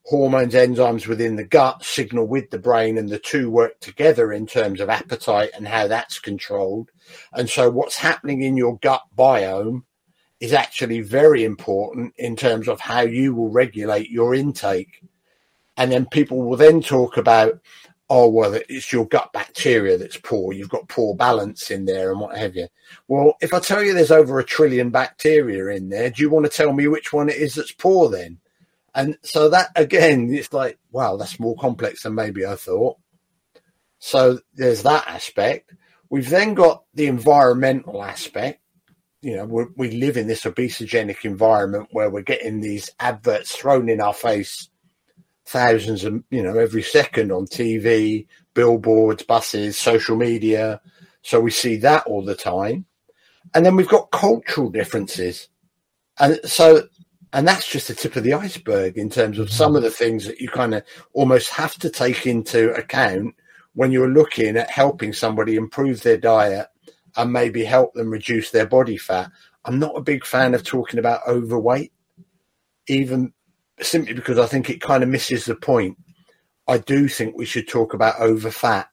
hormones, 0.06 0.54
enzymes 0.54 1.08
within 1.08 1.36
the 1.36 1.46
gut 1.46 1.84
signal 1.84 2.28
with 2.28 2.50
the 2.50 2.60
brain, 2.60 2.98
and 2.98 3.10
the 3.10 3.20
two 3.20 3.50
work 3.50 3.80
together 3.80 4.34
in 4.34 4.48
terms 4.48 4.82
of 4.82 4.90
appetite 4.90 5.52
and 5.56 5.68
how 5.68 5.88
that's 5.88 6.20
controlled. 6.20 6.90
And 7.32 7.50
so, 7.50 7.70
what's 7.70 7.98
happening 7.98 8.42
in 8.42 8.58
your 8.58 8.78
gut 8.80 9.04
biome 9.16 9.84
is 10.42 10.54
actually 10.54 11.02
very 11.02 11.46
important 11.46 12.14
in 12.18 12.36
terms 12.36 12.68
of 12.68 12.80
how 12.80 13.02
you 13.02 13.34
will 13.34 13.50
regulate 13.50 14.10
your 14.10 14.34
intake. 14.34 15.04
And 15.78 15.92
then 15.92 16.08
people 16.08 16.42
will 16.42 16.58
then 16.58 16.82
talk 16.82 17.16
about 17.16 17.62
oh 18.10 18.28
well 18.28 18.60
it's 18.68 18.92
your 18.92 19.08
gut 19.08 19.32
bacteria 19.32 19.98
that's 19.98 20.18
poor. 20.18 20.52
You've 20.52 20.68
got 20.68 20.90
poor 20.90 21.16
balance 21.16 21.72
in 21.72 21.86
there 21.86 22.12
and 22.12 22.20
what 22.20 22.38
have 22.38 22.56
you. 22.56 22.68
Well 23.08 23.36
if 23.40 23.54
i 23.54 23.60
tell 23.60 23.84
you 23.84 23.94
there's 23.94 24.12
over 24.12 24.40
a 24.40 24.44
trillion 24.44 24.90
bacteria 24.90 25.68
in 25.68 25.90
there 25.90 26.10
do 26.10 26.22
you 26.24 26.30
want 26.30 26.46
to 26.46 26.52
tell 26.52 26.74
me 26.74 26.88
which 26.88 27.14
one 27.14 27.30
it 27.30 27.38
is 27.38 27.54
that's 27.54 27.72
poor 27.72 28.10
then? 28.10 28.40
And 28.94 29.18
so 29.22 29.48
that 29.50 29.70
again 29.76 30.34
it's 30.34 30.52
like 30.52 30.80
wow 30.92 31.18
that's 31.18 31.40
more 31.40 31.56
complex 31.56 32.04
than 32.04 32.16
maybe 32.16 32.46
i 32.46 32.56
thought. 32.56 32.98
So 34.00 34.40
there's 34.56 34.82
that 34.82 35.08
aspect. 35.08 35.72
We've 36.10 36.30
then 36.30 36.56
got 36.56 36.84
the 36.96 37.06
environmental 37.06 38.04
aspect 38.04 38.62
you 39.22 39.36
know 39.36 39.70
we 39.76 39.92
live 39.92 40.18
in 40.18 40.28
this 40.28 40.44
obesogenic 40.44 41.26
environment 41.26 41.88
where 41.92 42.10
we're 42.10 42.22
getting 42.22 42.60
these 42.60 42.90
adverts 43.00 43.56
thrown 43.56 43.88
in 43.88 44.02
our 44.02 44.14
face 44.14 44.70
thousands 45.46 46.04
of 46.04 46.24
you 46.30 46.42
know 46.42 46.58
every 46.58 46.82
second 46.82 47.32
on 47.32 47.46
TV, 47.46 48.26
billboards, 48.54 49.24
buses, 49.24 49.78
social 49.78 50.16
media. 50.16 50.82
So 51.24 51.40
we 51.40 51.52
see 51.52 51.78
that 51.78 52.08
all 52.08 52.24
the 52.24 52.36
time. 52.36 52.86
And 53.54 53.66
then 53.66 53.76
we've 53.76 53.88
got 53.88 54.12
cultural 54.12 54.70
differences. 54.70 55.50
And 56.20 56.40
so, 56.46 56.88
and 57.34 57.48
that's 57.48 57.70
just 57.70 57.88
the 57.88 57.94
tip 57.94 58.16
of 58.16 58.24
the 58.24 58.34
iceberg 58.34 58.98
in 58.98 59.10
terms 59.10 59.40
of 59.40 59.52
some 59.52 59.76
of 59.76 59.84
the 59.84 59.92
things 59.92 60.26
that 60.26 60.40
you 60.40 60.48
kind 60.48 60.74
of 60.74 60.84
almost 61.14 61.50
have 61.52 61.76
to 61.80 61.90
take 61.90 62.26
into 62.26 62.74
account 62.74 63.36
when 63.74 63.92
you're 63.92 64.10
looking 64.10 64.58
at 64.58 64.70
helping 64.70 65.14
somebody 65.14 65.56
improve 65.56 66.02
their 66.02 66.18
diet 66.18 66.68
and 67.16 67.32
maybe 67.32 67.64
help 67.64 67.94
them 67.94 68.10
reduce 68.10 68.52
their 68.52 68.66
body 68.66 68.98
fat. 68.98 69.32
I'm 69.66 69.80
not 69.80 69.98
a 69.98 70.02
big 70.02 70.26
fan 70.26 70.54
of 70.54 70.64
talking 70.64 71.00
about 71.00 71.28
overweight, 71.28 71.92
even 72.88 73.34
simply 73.82 74.14
because 74.14 74.40
I 74.40 74.46
think 74.46 74.70
it 74.70 74.82
kind 74.82 75.04
of 75.04 75.10
misses 75.10 75.46
the 75.46 75.56
point. 75.56 75.98
I 76.68 76.78
do 76.78 77.08
think 77.08 77.36
we 77.36 77.46
should 77.46 77.68
talk 77.68 77.94
about 77.94 78.20
over 78.20 78.52
fat 78.52 78.88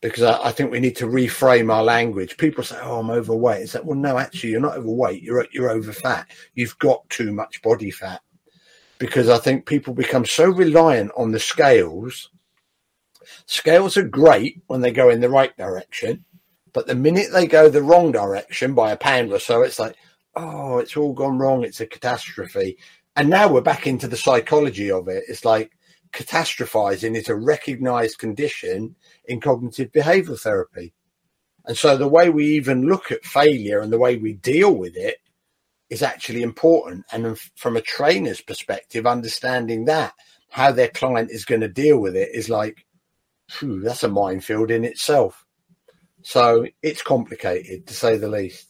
because 0.00 0.22
I, 0.22 0.48
I, 0.48 0.52
think 0.52 0.70
we 0.70 0.80
need 0.80 0.96
to 0.96 1.06
reframe 1.06 1.72
our 1.72 1.82
language. 1.82 2.36
People 2.36 2.64
say, 2.64 2.78
"Oh, 2.82 3.00
I'm 3.00 3.10
overweight." 3.10 3.62
It's 3.62 3.74
like, 3.74 3.84
well, 3.84 3.98
no, 3.98 4.18
actually, 4.18 4.50
you're 4.50 4.60
not 4.60 4.76
overweight. 4.76 5.22
You're 5.22 5.46
you're 5.52 5.70
over 5.70 5.92
fat. 5.92 6.26
You've 6.54 6.78
got 6.78 7.08
too 7.10 7.32
much 7.32 7.62
body 7.62 7.90
fat. 7.90 8.20
Because 8.98 9.28
I 9.28 9.38
think 9.38 9.66
people 9.66 9.94
become 9.94 10.26
so 10.26 10.50
reliant 10.50 11.10
on 11.16 11.32
the 11.32 11.38
scales. 11.38 12.30
Scales 13.46 13.96
are 13.96 14.02
great 14.02 14.62
when 14.66 14.80
they 14.80 14.90
go 14.90 15.08
in 15.08 15.20
the 15.20 15.30
right 15.30 15.56
direction, 15.56 16.24
but 16.72 16.86
the 16.86 16.94
minute 16.94 17.28
they 17.32 17.46
go 17.46 17.68
the 17.68 17.82
wrong 17.82 18.12
direction 18.12 18.74
by 18.74 18.92
a 18.92 18.96
pound 18.96 19.32
or 19.32 19.38
so, 19.38 19.62
it's 19.62 19.78
like, 19.78 19.96
oh, 20.36 20.78
it's 20.78 20.96
all 20.96 21.12
gone 21.12 21.38
wrong. 21.38 21.64
It's 21.64 21.80
a 21.80 21.86
catastrophe. 21.86 22.78
And 23.16 23.28
now 23.28 23.52
we're 23.52 23.60
back 23.60 23.86
into 23.86 24.06
the 24.06 24.16
psychology 24.16 24.90
of 24.90 25.08
it. 25.08 25.24
It's 25.28 25.44
like 25.44 25.72
catastrophizing 26.12 27.16
is 27.16 27.28
a 27.28 27.34
recognized 27.34 28.18
condition 28.18 28.96
in 29.24 29.40
cognitive 29.40 29.92
behavioral 29.92 30.40
therapy. 30.40 30.92
And 31.64 31.76
so 31.76 31.96
the 31.96 32.08
way 32.08 32.30
we 32.30 32.46
even 32.56 32.86
look 32.86 33.12
at 33.12 33.24
failure 33.24 33.80
and 33.80 33.92
the 33.92 33.98
way 33.98 34.16
we 34.16 34.32
deal 34.32 34.74
with 34.74 34.96
it 34.96 35.18
is 35.88 36.02
actually 36.02 36.42
important. 36.42 37.04
And 37.12 37.38
from 37.56 37.76
a 37.76 37.82
trainer's 37.82 38.40
perspective, 38.40 39.06
understanding 39.06 39.84
that, 39.86 40.14
how 40.48 40.72
their 40.72 40.88
client 40.88 41.30
is 41.30 41.44
going 41.44 41.60
to 41.60 41.68
deal 41.68 41.98
with 41.98 42.16
it 42.16 42.30
is 42.32 42.48
like, 42.48 42.86
that's 43.60 44.04
a 44.04 44.08
minefield 44.08 44.70
in 44.70 44.84
itself. 44.84 45.44
So 46.22 46.66
it's 46.82 47.02
complicated 47.02 47.86
to 47.86 47.94
say 47.94 48.16
the 48.18 48.28
least. 48.28 48.66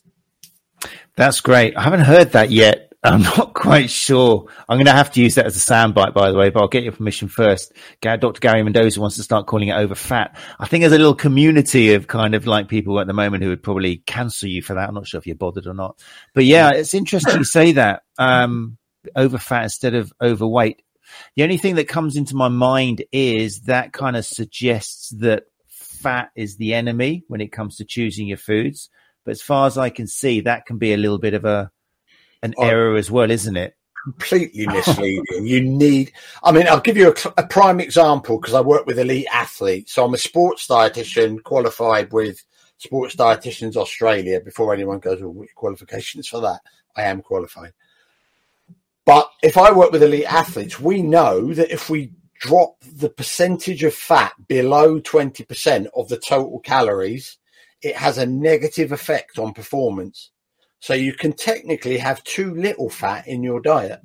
That's 1.16 1.40
great. 1.40 1.76
I 1.76 1.82
haven't 1.82 2.00
heard 2.00 2.32
that 2.32 2.50
yet 2.50 2.90
I'm 3.02 3.22
not 3.36 3.54
quite 3.54 3.90
sure. 3.90 4.46
I'm 4.68 4.76
going 4.76 4.86
to 4.86 4.92
have 4.92 5.10
to 5.12 5.22
use 5.22 5.36
that 5.36 5.46
as 5.46 5.56
a 5.56 5.60
soundbite, 5.60 6.12
by 6.12 6.30
the 6.30 6.38
way, 6.38 6.50
but 6.50 6.60
I'll 6.60 6.68
get 6.68 6.82
your 6.82 6.92
permission 6.92 7.28
first. 7.28 7.72
Dr. 8.02 8.40
Gary 8.40 8.62
Mendoza 8.62 9.00
wants 9.00 9.16
to 9.16 9.22
start 9.22 9.46
calling 9.46 9.68
it 9.68 9.76
over 9.76 9.94
fat. 9.94 10.36
I 10.58 10.66
think 10.66 10.82
there's 10.82 10.92
a 10.92 10.98
little 10.98 11.14
community 11.14 11.94
of 11.94 12.06
kind 12.06 12.34
of 12.34 12.46
like 12.46 12.68
people 12.68 13.00
at 13.00 13.06
the 13.06 13.12
moment 13.12 13.42
who 13.42 13.50
would 13.50 13.62
probably 13.62 13.98
cancel 13.98 14.48
you 14.48 14.62
for 14.62 14.74
that. 14.74 14.88
I'm 14.88 14.94
not 14.94 15.06
sure 15.06 15.18
if 15.18 15.26
you're 15.26 15.36
bothered 15.36 15.66
or 15.66 15.74
not, 15.74 15.98
but 16.34 16.44
yeah, 16.44 16.70
it's 16.72 16.94
interesting 16.94 17.38
you 17.38 17.44
say 17.44 17.72
that. 17.72 18.02
Um, 18.18 18.76
over 19.16 19.38
fat 19.38 19.64
instead 19.64 19.94
of 19.94 20.12
overweight. 20.20 20.82
The 21.34 21.42
only 21.42 21.56
thing 21.56 21.76
that 21.76 21.88
comes 21.88 22.16
into 22.16 22.36
my 22.36 22.48
mind 22.48 23.02
is 23.12 23.62
that 23.62 23.94
kind 23.94 24.14
of 24.14 24.26
suggests 24.26 25.08
that 25.20 25.44
fat 26.00 26.30
is 26.34 26.56
the 26.56 26.74
enemy 26.74 27.24
when 27.28 27.40
it 27.40 27.52
comes 27.52 27.76
to 27.76 27.84
choosing 27.84 28.28
your 28.28 28.38
foods. 28.38 28.90
But 29.24 29.32
as 29.32 29.42
far 29.42 29.66
as 29.66 29.76
I 29.76 29.90
can 29.90 30.06
see, 30.06 30.40
that 30.40 30.66
can 30.66 30.78
be 30.78 30.92
a 30.92 30.96
little 30.96 31.18
bit 31.18 31.34
of 31.34 31.44
a, 31.44 31.70
an 32.42 32.54
oh, 32.56 32.64
error 32.64 32.96
as 32.96 33.10
well, 33.10 33.30
isn't 33.30 33.56
it? 33.56 33.76
Completely 34.04 34.66
misleading. 34.66 35.24
you 35.46 35.62
need, 35.62 36.12
I 36.42 36.52
mean, 36.52 36.66
I'll 36.66 36.80
give 36.80 36.96
you 36.96 37.08
a, 37.08 37.42
a 37.42 37.46
prime 37.46 37.80
example 37.80 38.40
because 38.40 38.54
I 38.54 38.60
work 38.60 38.86
with 38.86 38.98
elite 38.98 39.26
athletes. 39.32 39.92
So 39.92 40.04
I'm 40.04 40.14
a 40.14 40.18
sports 40.18 40.66
dietitian 40.66 41.42
qualified 41.42 42.12
with 42.12 42.42
Sports 42.80 43.14
Dietitians 43.14 43.76
Australia 43.76 44.40
before 44.40 44.72
anyone 44.72 45.00
goes, 45.00 45.20
well, 45.20 45.46
qualifications 45.54 46.26
for 46.26 46.40
that? 46.40 46.60
I 46.96 47.02
am 47.02 47.20
qualified. 47.20 47.74
But 49.04 49.30
if 49.42 49.58
I 49.58 49.70
work 49.70 49.92
with 49.92 50.02
elite 50.02 50.24
athletes, 50.24 50.80
we 50.80 51.02
know 51.02 51.52
that 51.52 51.70
if 51.70 51.90
we 51.90 52.12
drop 52.40 52.80
the 52.80 53.10
percentage 53.10 53.84
of 53.84 53.94
fat 53.94 54.32
below 54.48 54.98
20% 54.98 55.86
of 55.94 56.08
the 56.08 56.16
total 56.16 56.58
calories, 56.58 57.38
it 57.82 57.96
has 57.96 58.18
a 58.18 58.26
negative 58.26 58.92
effect 58.92 59.38
on 59.38 59.52
performance. 59.52 60.30
So 60.80 60.94
you 60.94 61.12
can 61.12 61.34
technically 61.34 61.98
have 61.98 62.24
too 62.24 62.54
little 62.54 62.88
fat 62.88 63.28
in 63.28 63.42
your 63.42 63.60
diet. 63.60 64.00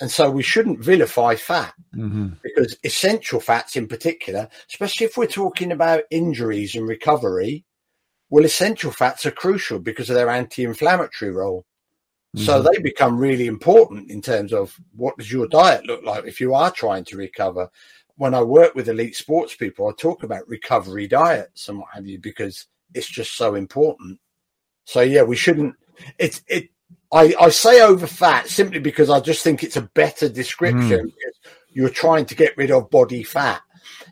And 0.00 0.10
so 0.10 0.30
we 0.30 0.42
shouldn't 0.42 0.80
vilify 0.82 1.36
fat 1.36 1.74
mm-hmm. 1.94 2.30
because 2.42 2.76
essential 2.82 3.38
fats 3.38 3.76
in 3.76 3.86
particular, 3.86 4.48
especially 4.68 5.06
if 5.06 5.16
we're 5.16 5.26
talking 5.26 5.70
about 5.70 6.04
injuries 6.10 6.74
and 6.74 6.88
recovery, 6.88 7.64
well, 8.30 8.44
essential 8.44 8.90
fats 8.90 9.26
are 9.26 9.30
crucial 9.30 9.78
because 9.78 10.08
of 10.08 10.16
their 10.16 10.30
anti-inflammatory 10.30 11.30
role. 11.30 11.66
Mm-hmm. 12.34 12.46
So 12.46 12.62
they 12.62 12.80
become 12.82 13.18
really 13.18 13.46
important 13.46 14.10
in 14.10 14.22
terms 14.22 14.52
of 14.52 14.78
what 14.96 15.16
does 15.18 15.30
your 15.30 15.46
diet 15.48 15.86
look 15.86 16.02
like 16.02 16.24
if 16.24 16.40
you 16.40 16.54
are 16.54 16.70
trying 16.70 17.04
to 17.06 17.16
recover. 17.16 17.68
When 18.16 18.34
I 18.34 18.42
work 18.42 18.74
with 18.74 18.88
elite 18.88 19.16
sports 19.16 19.54
people, 19.54 19.88
I 19.88 19.92
talk 19.96 20.22
about 20.22 20.48
recovery 20.48 21.08
diets 21.08 21.68
and 21.68 21.78
what 21.78 21.88
have 21.92 22.06
you 22.06 22.18
because 22.18 22.66
it's 22.94 23.08
just 23.08 23.36
so 23.36 23.54
important. 23.54 24.18
So 24.84 25.00
yeah, 25.00 25.22
we 25.22 25.36
shouldn't 25.36 25.74
it's 26.18 26.42
it. 26.48 26.68
I, 27.12 27.34
I 27.38 27.50
say 27.50 27.82
over 27.82 28.06
fat 28.06 28.48
simply 28.48 28.78
because 28.78 29.10
I 29.10 29.20
just 29.20 29.42
think 29.42 29.62
it's 29.62 29.76
a 29.76 29.82
better 29.94 30.28
description. 30.28 31.08
Mm. 31.08 31.12
You're 31.70 31.90
trying 31.90 32.26
to 32.26 32.34
get 32.34 32.56
rid 32.56 32.70
of 32.70 32.90
body 32.90 33.22
fat. 33.22 33.60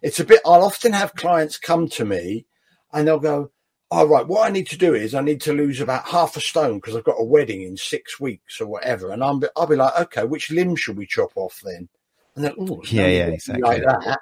It's 0.03 0.21
a 0.21 0.25
bit. 0.25 0.41
I'll 0.45 0.65
often 0.65 0.93
have 0.93 1.15
clients 1.15 1.59
come 1.59 1.89
to 1.91 2.05
me, 2.05 2.47
and 2.93 3.07
they'll 3.07 3.19
go, 3.19 3.51
"All 3.91 4.07
right, 4.07 4.27
what 4.27 4.47
I 4.47 4.53
need 4.53 4.69
to 4.69 4.79
do 4.79 4.95
is 4.95 5.15
I 5.15 5.21
need 5.21 5.41
to 5.43 5.53
lose 5.53 5.81
about 5.81 6.09
half 6.09 6.37
a 6.37 6.41
stone 6.41 6.77
because 6.77 6.97
I've 6.97 7.05
got 7.05 7.21
a 7.21 7.25
wedding 7.25 7.63
in 7.63 7.77
six 7.77 8.21
weeks 8.21 8.61
or 8.61 8.67
whatever." 8.67 9.11
And 9.13 9.23
I'm, 9.23 9.43
I'll 9.57 9.67
be 9.67 9.77
like, 9.77 9.99
"Okay, 10.01 10.25
which 10.25 10.51
limb 10.51 10.77
should 10.77 10.97
we 10.97 11.07
chop 11.07 11.33
off 11.37 11.61
then?" 11.65 11.89
And 12.37 12.45
then, 12.45 12.55
oh, 12.59 12.81
yeah, 12.87 13.07
yeah, 13.07 13.27
exactly. 13.27 13.63
Like 13.63 13.83
that. 13.83 14.21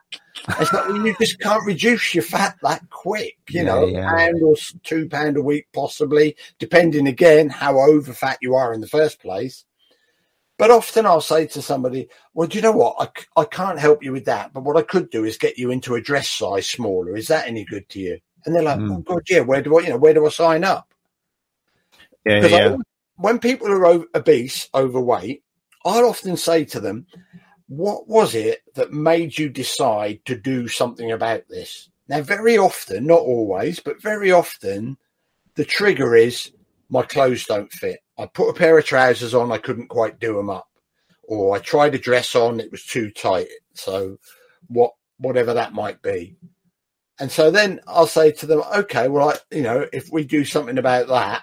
It's 0.61 0.73
like 0.73 0.89
well, 0.89 1.07
you 1.07 1.15
just 1.21 1.39
can't 1.41 1.65
reduce 1.67 2.15
your 2.15 2.25
fat 2.25 2.57
that 2.63 2.89
quick, 2.91 3.37
you 3.51 3.61
yeah, 3.61 3.65
know, 3.65 3.87
yeah. 3.87 4.09
pound 4.09 4.43
or 4.43 4.55
two 4.83 5.09
pound 5.09 5.37
a 5.37 5.43
week, 5.43 5.69
possibly, 5.75 6.37
depending 6.59 7.07
again 7.07 7.51
how 7.51 7.79
over 7.79 8.13
fat 8.13 8.39
you 8.41 8.55
are 8.55 8.73
in 8.73 8.81
the 8.81 8.87
first 8.87 9.21
place. 9.21 9.65
But 10.59 10.71
often 10.73 11.07
I'll 11.07 11.21
say 11.21 11.47
to 11.49 11.63
somebody, 11.63 12.09
well, 12.35 12.49
do 12.49 12.57
you 12.59 12.63
know 12.63 12.73
what? 12.73 12.97
I, 13.37 13.41
I 13.43 13.45
can't 13.45 13.79
help 13.79 14.03
you 14.03 14.13
with 14.13 14.25
that. 14.25 14.53
But 14.53 14.65
what 14.65 14.77
I 14.77 14.83
could 14.83 15.11
do 15.11 15.25
is 15.25 15.39
get 15.39 15.59
you 15.59 15.71
into 15.71 15.95
a 15.95 16.01
dress 16.01 16.29
size 16.29 16.67
smaller. 16.67 17.17
Is 17.17 17.29
that 17.29 17.47
any 17.47 17.65
good 17.65 17.89
to 17.91 18.01
you? 18.01 18.19
And 18.49 18.57
they're 18.57 18.63
like, 18.63 18.79
mm. 18.79 18.97
oh, 18.97 19.01
God, 19.01 19.25
yeah, 19.29 19.41
where 19.41 19.61
do 19.61 19.79
I, 19.79 19.83
you 19.83 19.91
know, 19.91 19.99
where 19.99 20.15
do 20.15 20.25
I 20.25 20.31
sign 20.31 20.65
up? 20.65 20.89
Yeah, 22.25 22.47
yeah. 22.47 22.77
I, 22.77 22.77
when 23.17 23.39
people 23.39 23.69
are 23.69 24.07
obese, 24.15 24.71
overweight, 24.75 25.43
I'll 25.85 26.07
often 26.07 26.39
say 26.39 26.65
to 26.65 26.81
them, 26.81 27.07
what 27.67 28.09
was 28.09 28.35
it 28.35 28.63
that 28.75 28.91
made 28.91 29.37
you 29.37 29.51
decide 29.51 30.25
to 30.25 30.35
do 30.35 30.67
something 30.67 31.13
about 31.13 31.43
this? 31.51 31.91
Now, 32.09 32.23
very 32.23 32.57
often, 32.57 33.07
not 33.07 33.21
always, 33.21 33.81
but 33.81 34.01
very 34.01 34.33
often, 34.33 34.97
the 35.55 35.67
trigger 35.67 36.17
is 36.17 36.51
my 36.89 37.03
clothes 37.03 37.45
don't 37.45 37.71
fit. 37.71 38.01
I 38.19 38.25
put 38.25 38.49
a 38.49 38.55
pair 38.55 38.79
of 38.79 38.87
trousers 38.87 39.35
on, 39.35 39.53
I 39.53 39.59
couldn't 39.59 39.89
quite 39.89 40.19
do 40.19 40.37
them 40.37 40.49
up, 40.49 40.71
or 41.25 41.55
I 41.55 41.59
tried 41.59 41.95
a 41.95 41.99
dress 41.99 42.35
on, 42.35 42.61
it 42.61 42.73
was 42.73 42.87
too 42.87 43.11
tight. 43.11 43.49
So, 43.75 44.17
what, 44.69 44.93
whatever 45.19 45.53
that 45.53 45.75
might 45.75 46.01
be. 46.01 46.39
And 47.21 47.31
so 47.33 47.51
then 47.51 47.81
I'll 47.87 48.07
say 48.07 48.31
to 48.33 48.47
them, 48.47 48.63
okay, 48.77 49.09
well, 49.09 49.31
I, 49.31 49.55
you 49.55 49.63
know, 49.63 49.87
if 49.93 50.09
we 50.13 50.25
do 50.25 50.45
something 50.45 50.79
about 50.79 51.09
that, 51.09 51.43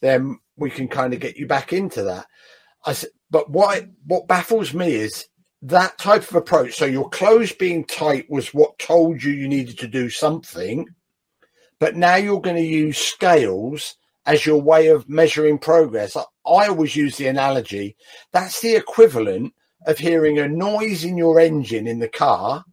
then 0.00 0.38
we 0.56 0.70
can 0.70 0.88
kind 0.88 1.12
of 1.12 1.20
get 1.20 1.36
you 1.36 1.46
back 1.46 1.72
into 1.72 2.04
that. 2.04 2.26
I 2.86 2.92
said, 2.92 3.10
but 3.30 3.50
what 3.50 3.86
what 4.06 4.28
baffles 4.28 4.72
me 4.74 4.94
is 4.94 5.26
that 5.62 5.98
type 5.98 6.22
of 6.22 6.36
approach. 6.36 6.74
So 6.74 6.84
your 6.84 7.08
clothes 7.08 7.52
being 7.52 7.84
tight 7.84 8.26
was 8.28 8.54
what 8.54 8.78
told 8.78 9.22
you 9.22 9.32
you 9.32 9.48
needed 9.48 9.78
to 9.78 9.88
do 9.88 10.10
something, 10.10 10.86
but 11.80 11.96
now 11.96 12.16
you're 12.16 12.40
going 12.40 12.56
to 12.56 12.62
use 12.62 12.98
scales 12.98 13.96
as 14.26 14.46
your 14.46 14.60
way 14.60 14.88
of 14.88 15.08
measuring 15.08 15.58
progress. 15.58 16.16
I, 16.16 16.24
I 16.46 16.68
always 16.68 16.94
use 16.94 17.16
the 17.16 17.26
analogy 17.26 17.96
that's 18.32 18.60
the 18.60 18.76
equivalent 18.76 19.54
of 19.86 19.98
hearing 19.98 20.38
a 20.38 20.48
noise 20.48 21.04
in 21.04 21.16
your 21.16 21.40
engine 21.40 21.86
in 21.86 21.98
the 21.98 22.08
car, 22.08 22.64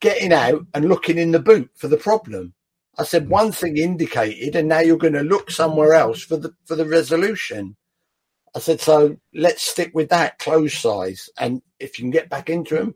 getting 0.00 0.32
out 0.32 0.66
and 0.74 0.88
looking 0.88 1.18
in 1.18 1.32
the 1.32 1.38
boot 1.38 1.70
for 1.74 1.88
the 1.88 1.96
problem. 1.96 2.54
I 2.98 3.04
said 3.04 3.26
mm. 3.26 3.30
one 3.30 3.52
thing 3.52 3.76
indicated, 3.76 4.56
and 4.56 4.68
now 4.68 4.80
you're 4.80 4.98
going 4.98 5.12
to 5.14 5.22
look 5.22 5.50
somewhere 5.50 5.94
else 5.94 6.22
for 6.22 6.36
the 6.36 6.52
for 6.64 6.76
the 6.76 6.86
resolution. 6.86 7.76
I 8.54 8.58
said, 8.58 8.80
so 8.80 9.16
let's 9.32 9.62
stick 9.62 9.92
with 9.94 10.08
that 10.08 10.38
close 10.38 10.74
size. 10.76 11.30
And 11.38 11.62
if 11.78 11.98
you 11.98 12.02
can 12.02 12.10
get 12.10 12.28
back 12.28 12.50
into 12.50 12.74
them, 12.74 12.94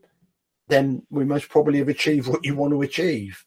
then 0.68 1.06
we 1.10 1.24
most 1.24 1.48
probably 1.48 1.78
have 1.78 1.88
achieved 1.88 2.26
what 2.26 2.44
you 2.44 2.56
want 2.56 2.72
to 2.72 2.82
achieve. 2.82 3.44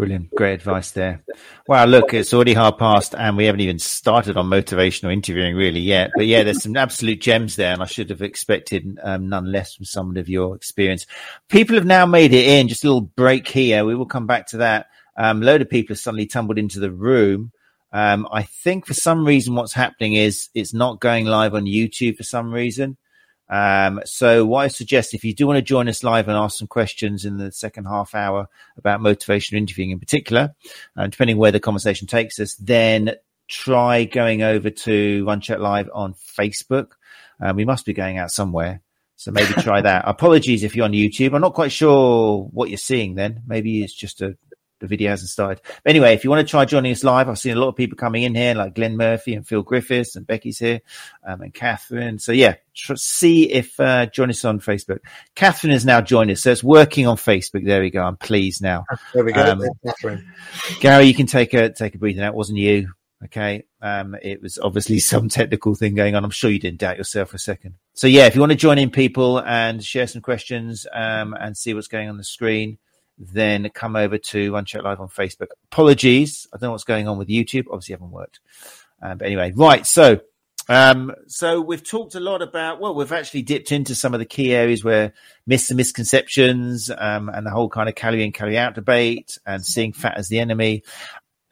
Brilliant. 0.00 0.34
Great 0.34 0.54
advice 0.54 0.92
there. 0.92 1.22
Wow, 1.68 1.84
look, 1.84 2.14
it's 2.14 2.32
already 2.32 2.54
half 2.54 2.78
past 2.78 3.14
and 3.14 3.36
we 3.36 3.44
haven't 3.44 3.60
even 3.60 3.78
started 3.78 4.38
on 4.38 4.48
motivational 4.48 5.12
interviewing 5.12 5.54
really 5.54 5.80
yet. 5.80 6.12
But 6.16 6.24
yeah, 6.24 6.42
there's 6.42 6.62
some 6.62 6.74
absolute 6.74 7.20
gems 7.20 7.56
there 7.56 7.74
and 7.74 7.82
I 7.82 7.84
should 7.84 8.08
have 8.08 8.22
expected 8.22 8.98
um, 9.02 9.28
none 9.28 9.52
less 9.52 9.74
from 9.74 9.84
someone 9.84 10.16
of 10.16 10.26
your 10.26 10.56
experience. 10.56 11.04
People 11.50 11.74
have 11.74 11.84
now 11.84 12.06
made 12.06 12.32
it 12.32 12.46
in. 12.46 12.68
Just 12.68 12.82
a 12.82 12.86
little 12.86 13.02
break 13.02 13.46
here. 13.46 13.84
We 13.84 13.94
will 13.94 14.06
come 14.06 14.26
back 14.26 14.46
to 14.48 14.56
that. 14.58 14.86
Um, 15.18 15.42
load 15.42 15.60
of 15.60 15.68
people 15.68 15.92
have 15.92 16.00
suddenly 16.00 16.24
tumbled 16.24 16.56
into 16.56 16.80
the 16.80 16.90
room. 16.90 17.52
Um, 17.92 18.26
I 18.32 18.44
think 18.44 18.86
for 18.86 18.94
some 18.94 19.26
reason 19.26 19.54
what's 19.54 19.74
happening 19.74 20.14
is 20.14 20.48
it's 20.54 20.72
not 20.72 21.00
going 21.00 21.26
live 21.26 21.54
on 21.54 21.66
YouTube 21.66 22.16
for 22.16 22.22
some 22.22 22.54
reason. 22.54 22.96
Um, 23.50 24.00
so 24.04 24.46
what 24.46 24.60
I 24.60 24.68
suggest, 24.68 25.12
if 25.12 25.24
you 25.24 25.34
do 25.34 25.46
want 25.46 25.56
to 25.56 25.62
join 25.62 25.88
us 25.88 26.04
live 26.04 26.28
and 26.28 26.36
ask 26.36 26.56
some 26.56 26.68
questions 26.68 27.24
in 27.24 27.36
the 27.36 27.50
second 27.50 27.86
half 27.86 28.14
hour 28.14 28.48
about 28.76 29.00
motivational 29.00 29.58
interviewing 29.58 29.90
in 29.90 29.98
particular, 29.98 30.54
uh, 30.96 31.08
depending 31.08 31.36
where 31.36 31.50
the 31.50 31.58
conversation 31.58 32.06
takes 32.06 32.38
us, 32.38 32.54
then 32.54 33.14
try 33.48 34.04
going 34.04 34.42
over 34.42 34.70
to 34.70 35.24
Run 35.26 35.40
Chat 35.40 35.60
Live 35.60 35.90
on 35.92 36.14
Facebook. 36.14 36.92
Um, 37.40 37.56
we 37.56 37.64
must 37.64 37.84
be 37.84 37.92
going 37.92 38.18
out 38.18 38.30
somewhere. 38.30 38.82
So 39.16 39.32
maybe 39.32 39.52
try 39.54 39.80
that. 39.82 40.04
Apologies 40.06 40.62
if 40.62 40.76
you're 40.76 40.84
on 40.84 40.92
YouTube. 40.92 41.34
I'm 41.34 41.40
not 41.40 41.54
quite 41.54 41.72
sure 41.72 42.48
what 42.52 42.70
you're 42.70 42.78
seeing 42.78 43.16
then. 43.16 43.42
Maybe 43.46 43.82
it's 43.82 43.92
just 43.92 44.22
a 44.22 44.36
the 44.80 44.86
video 44.86 45.10
hasn't 45.10 45.30
started. 45.30 45.60
But 45.84 45.90
anyway, 45.90 46.14
if 46.14 46.24
you 46.24 46.30
want 46.30 46.46
to 46.46 46.50
try 46.50 46.64
joining 46.64 46.92
us 46.92 47.04
live, 47.04 47.28
I've 47.28 47.38
seen 47.38 47.56
a 47.56 47.60
lot 47.60 47.68
of 47.68 47.76
people 47.76 47.96
coming 47.96 48.24
in 48.24 48.34
here, 48.34 48.54
like 48.54 48.74
Glenn 48.74 48.96
Murphy 48.96 49.34
and 49.34 49.46
Phil 49.46 49.62
Griffiths, 49.62 50.16
and 50.16 50.26
Becky's 50.26 50.58
here, 50.58 50.80
um, 51.24 51.42
and 51.42 51.54
Catherine. 51.54 52.18
So 52.18 52.32
yeah, 52.32 52.56
tr- 52.74 52.96
see 52.96 53.50
if 53.52 53.78
uh, 53.78 54.06
join 54.06 54.30
us 54.30 54.44
on 54.44 54.60
Facebook. 54.60 55.00
Catherine 55.34 55.72
has 55.72 55.84
now 55.84 56.00
joined 56.00 56.30
us, 56.30 56.42
so 56.42 56.50
it's 56.50 56.64
working 56.64 57.06
on 57.06 57.16
Facebook. 57.16 57.64
There 57.64 57.80
we 57.80 57.90
go. 57.90 58.02
I'm 58.02 58.16
pleased 58.16 58.62
now. 58.62 58.84
There 59.14 59.24
we 59.24 59.32
go, 59.32 59.42
um, 59.42 59.62
Catherine. 59.84 60.32
Gary, 60.80 61.04
you 61.04 61.14
can 61.14 61.26
take 61.26 61.54
a 61.54 61.70
take 61.70 61.94
a 61.94 61.98
breather. 61.98 62.20
That 62.20 62.34
wasn't 62.34 62.58
you. 62.58 62.92
Okay. 63.24 63.64
Um, 63.82 64.16
it 64.22 64.40
was 64.40 64.58
obviously 64.58 64.98
some 65.00 65.28
technical 65.28 65.74
thing 65.74 65.94
going 65.94 66.14
on. 66.14 66.24
I'm 66.24 66.30
sure 66.30 66.50
you 66.50 66.58
didn't 66.58 66.80
doubt 66.80 66.98
yourself 66.98 67.30
for 67.30 67.36
a 67.36 67.40
second. 67.40 67.74
So 67.94 68.06
yeah, 68.06 68.26
if 68.26 68.34
you 68.34 68.40
want 68.40 68.52
to 68.52 68.56
join 68.56 68.78
in 68.78 68.90
people 68.90 69.40
and 69.40 69.84
share 69.84 70.06
some 70.06 70.22
questions, 70.22 70.86
um, 70.92 71.34
and 71.38 71.56
see 71.56 71.74
what's 71.74 71.88
going 71.88 72.08
on 72.08 72.16
the 72.16 72.24
screen, 72.24 72.78
then 73.20 73.68
come 73.70 73.96
over 73.96 74.16
to 74.16 74.62
Chat 74.64 74.82
Live 74.82 75.00
on 75.00 75.08
Facebook. 75.08 75.48
Apologies, 75.70 76.46
I 76.52 76.56
don't 76.56 76.68
know 76.68 76.70
what's 76.72 76.84
going 76.84 77.06
on 77.06 77.18
with 77.18 77.28
YouTube. 77.28 77.66
Obviously, 77.66 77.92
haven't 77.92 78.10
worked. 78.10 78.40
Um, 79.02 79.18
but 79.18 79.26
anyway, 79.26 79.52
right. 79.54 79.86
So, 79.86 80.20
um, 80.68 81.12
so 81.26 81.60
we've 81.60 81.84
talked 81.84 82.14
a 82.14 82.20
lot 82.20 82.42
about. 82.42 82.80
Well, 82.80 82.94
we've 82.94 83.12
actually 83.12 83.42
dipped 83.42 83.72
into 83.72 83.94
some 83.94 84.14
of 84.14 84.20
the 84.20 84.26
key 84.26 84.54
areas 84.54 84.82
where 84.82 85.12
myths 85.46 85.70
and 85.70 85.76
misconceptions, 85.76 86.90
um, 86.96 87.28
and 87.28 87.46
the 87.46 87.50
whole 87.50 87.68
kind 87.68 87.88
of 87.88 87.94
calorie 87.94 88.24
in, 88.24 88.32
calorie 88.32 88.58
out 88.58 88.74
debate, 88.74 89.36
and 89.46 89.64
seeing 89.64 89.92
fat 89.92 90.16
as 90.16 90.28
the 90.28 90.38
enemy. 90.38 90.82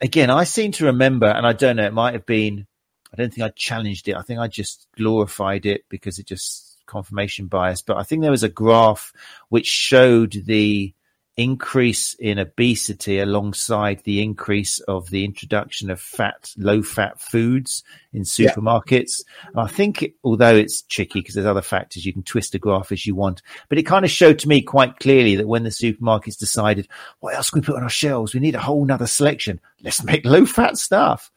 Again, 0.01 0.29
I 0.29 0.45
seem 0.45 0.71
to 0.73 0.85
remember, 0.85 1.27
and 1.27 1.45
I 1.45 1.53
don't 1.53 1.75
know, 1.75 1.85
it 1.85 1.93
might 1.93 2.13
have 2.13 2.25
been. 2.25 2.65
I 3.13 3.17
don't 3.17 3.33
think 3.33 3.45
I 3.45 3.49
challenged 3.55 4.07
it. 4.07 4.15
I 4.15 4.21
think 4.21 4.39
I 4.39 4.47
just 4.47 4.87
glorified 4.95 5.65
it 5.65 5.83
because 5.89 6.19
it 6.19 6.27
just 6.27 6.77
confirmation 6.85 7.47
bias. 7.47 7.81
But 7.81 7.97
I 7.97 8.03
think 8.03 8.21
there 8.21 8.31
was 8.31 8.43
a 8.43 8.49
graph 8.49 9.13
which 9.49 9.65
showed 9.65 10.33
the 10.45 10.93
increase 11.39 12.15
in 12.15 12.37
obesity 12.37 13.19
alongside 13.19 14.03
the 14.03 14.21
increase 14.21 14.79
of 14.81 15.09
the 15.09 15.23
introduction 15.23 15.89
of 15.89 16.01
fat, 16.01 16.51
low 16.57 16.83
fat 16.83 17.19
foods 17.21 17.81
in 18.11 18.23
supermarkets. 18.23 19.23
Yeah. 19.55 19.61
I 19.61 19.67
think, 19.67 20.13
although 20.25 20.55
it's 20.55 20.81
tricky 20.81 21.21
because 21.21 21.35
there's 21.35 21.47
other 21.47 21.61
factors, 21.61 22.05
you 22.05 22.11
can 22.11 22.23
twist 22.23 22.55
a 22.55 22.59
graph 22.59 22.91
as 22.91 23.05
you 23.05 23.15
want, 23.15 23.41
but 23.69 23.77
it 23.77 23.83
kind 23.83 24.03
of 24.03 24.11
showed 24.11 24.37
to 24.39 24.49
me 24.49 24.61
quite 24.61 24.99
clearly 24.99 25.37
that 25.37 25.47
when 25.47 25.63
the 25.63 25.69
supermarkets 25.69 26.37
decided, 26.37 26.89
what 27.21 27.35
else 27.35 27.49
can 27.49 27.61
we 27.61 27.65
put 27.65 27.77
on 27.77 27.83
our 27.83 27.89
shelves? 27.89 28.33
We 28.33 28.41
need 28.41 28.55
a 28.55 28.59
whole 28.59 28.83
nother 28.83 29.07
selection. 29.07 29.61
Let's 29.81 30.03
make 30.03 30.25
low 30.25 30.45
fat 30.45 30.77
stuff 30.77 31.31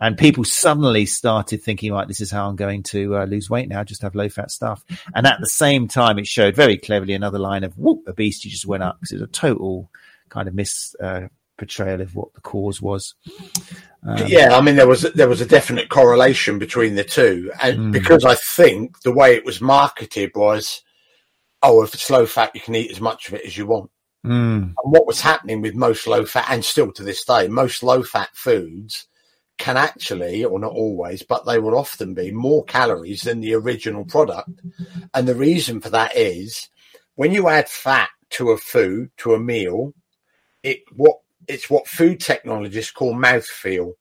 and 0.00 0.16
people 0.16 0.44
suddenly 0.44 1.06
started 1.06 1.62
thinking, 1.62 1.92
right, 1.92 2.06
this 2.06 2.20
is 2.20 2.30
how 2.30 2.48
I'm 2.48 2.56
going 2.56 2.82
to 2.84 3.18
uh, 3.18 3.24
lose 3.24 3.50
weight 3.50 3.68
now, 3.68 3.82
just 3.82 4.02
have 4.02 4.14
low 4.14 4.28
fat 4.28 4.50
stuff. 4.50 4.84
And 5.14 5.26
at 5.26 5.40
the 5.40 5.48
same 5.48 5.88
time, 5.88 6.18
it 6.18 6.26
showed 6.26 6.54
very 6.54 6.78
cleverly 6.78 7.14
another 7.14 7.38
line 7.38 7.64
of 7.64 7.76
whoop, 7.76 8.04
obesity 8.06 8.48
just 8.48 8.66
went 8.66 8.82
up 8.82 8.98
because 9.00 9.12
it 9.12 9.20
was 9.20 9.28
a 9.28 9.32
total 9.32 9.90
kind 10.28 10.46
of 10.46 10.54
mis 10.54 10.94
uh, 11.00 11.28
portrayal 11.56 12.00
of 12.00 12.14
what 12.14 12.32
the 12.34 12.40
cause 12.40 12.80
was. 12.80 13.14
Um, 14.06 14.24
yeah, 14.28 14.56
I 14.56 14.60
mean 14.60 14.76
there 14.76 14.86
was 14.86 15.02
there 15.02 15.28
was 15.28 15.40
a 15.40 15.46
definite 15.46 15.88
correlation 15.88 16.58
between 16.58 16.94
the 16.94 17.02
two, 17.02 17.50
and 17.60 17.78
mm. 17.78 17.92
because 17.92 18.24
I 18.24 18.36
think 18.36 19.00
the 19.00 19.12
way 19.12 19.34
it 19.34 19.44
was 19.44 19.60
marketed 19.60 20.30
was, 20.36 20.82
oh, 21.62 21.82
if 21.82 21.92
it's 21.94 22.08
low 22.08 22.24
fat, 22.24 22.52
you 22.54 22.60
can 22.60 22.76
eat 22.76 22.92
as 22.92 23.00
much 23.00 23.28
of 23.28 23.34
it 23.34 23.44
as 23.44 23.58
you 23.58 23.66
want. 23.66 23.90
Mm. 24.24 24.62
And 24.62 24.74
what 24.92 25.06
was 25.06 25.20
happening 25.20 25.60
with 25.60 25.74
most 25.74 26.06
low 26.06 26.24
fat, 26.24 26.46
and 26.48 26.64
still 26.64 26.92
to 26.92 27.02
this 27.02 27.24
day, 27.24 27.48
most 27.48 27.82
low 27.82 28.04
fat 28.04 28.30
foods 28.34 29.07
can 29.58 29.76
actually, 29.76 30.44
or 30.44 30.58
not 30.58 30.72
always, 30.72 31.22
but 31.22 31.44
they 31.44 31.58
will 31.58 31.76
often 31.76 32.14
be 32.14 32.30
more 32.30 32.64
calories 32.64 33.22
than 33.22 33.40
the 33.40 33.54
original 33.54 34.04
product. 34.04 34.50
And 35.12 35.26
the 35.26 35.34
reason 35.34 35.80
for 35.80 35.90
that 35.90 36.16
is 36.16 36.68
when 37.16 37.32
you 37.32 37.48
add 37.48 37.68
fat 37.68 38.08
to 38.30 38.50
a 38.50 38.58
food, 38.58 39.10
to 39.18 39.34
a 39.34 39.40
meal, 39.40 39.92
it 40.62 40.80
what 40.94 41.16
it's 41.46 41.68
what 41.70 41.88
food 41.88 42.20
technologists 42.20 42.92
call 42.92 43.14
mouthfeel. 43.14 43.92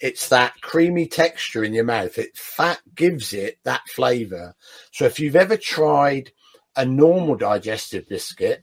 It's 0.00 0.28
that 0.28 0.60
creamy 0.60 1.06
texture 1.06 1.64
in 1.64 1.72
your 1.72 1.84
mouth. 1.84 2.18
It 2.18 2.36
fat 2.36 2.80
gives 2.94 3.32
it 3.32 3.58
that 3.64 3.82
flavor. 3.88 4.54
So 4.92 5.06
if 5.06 5.18
you've 5.18 5.36
ever 5.36 5.56
tried 5.56 6.30
a 6.76 6.84
normal 6.84 7.36
digestive 7.36 8.08
biscuit 8.08 8.62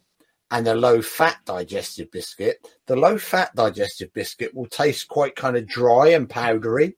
and 0.52 0.68
a 0.68 0.76
low 0.76 1.02
fat 1.02 1.38
digestive 1.46 2.12
biscuit. 2.12 2.66
The 2.86 2.96
low 2.96 3.18
fat 3.18 3.56
digestive 3.56 4.14
biscuit 4.14 4.54
will 4.54 4.68
taste 4.68 5.08
quite 5.08 5.36
kind 5.36 5.58
of 5.58 5.68
dry 5.68 6.10
and 6.10 6.30
powdery. 6.30 6.98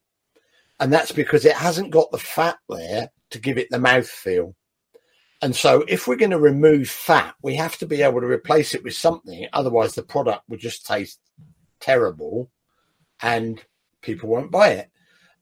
And 0.80 0.92
that's 0.92 1.12
because 1.12 1.46
it 1.46 1.56
hasn't 1.56 1.92
got 1.92 2.12
the 2.12 2.18
fat 2.18 2.58
there 2.70 3.10
to 3.32 3.40
give 3.40 3.58
it 3.58 3.70
the 3.72 3.80
mouth 3.80 4.08
feel. 4.08 4.56
And 5.42 5.56
so 5.56 5.84
if 5.88 6.08
we're 6.08 6.16
going 6.16 6.32
to 6.32 6.40
remove 6.40 6.90
fat, 6.90 7.36
we 7.42 7.56
have 7.56 7.78
to 7.78 7.86
be 7.86 8.02
able 8.02 8.22
to 8.22 8.28
replace 8.28 8.74
it 8.74 8.84
with 8.84 8.96
something. 8.96 9.48
Otherwise, 9.54 9.96
the 9.96 10.04
product 10.04 10.44
will 10.50 10.58
just 10.58 10.86
taste 10.86 11.20
terrible 11.80 12.50
and 13.22 13.64
people 14.02 14.30
won't 14.30 14.52
buy 14.52 14.70
it. 14.70 14.90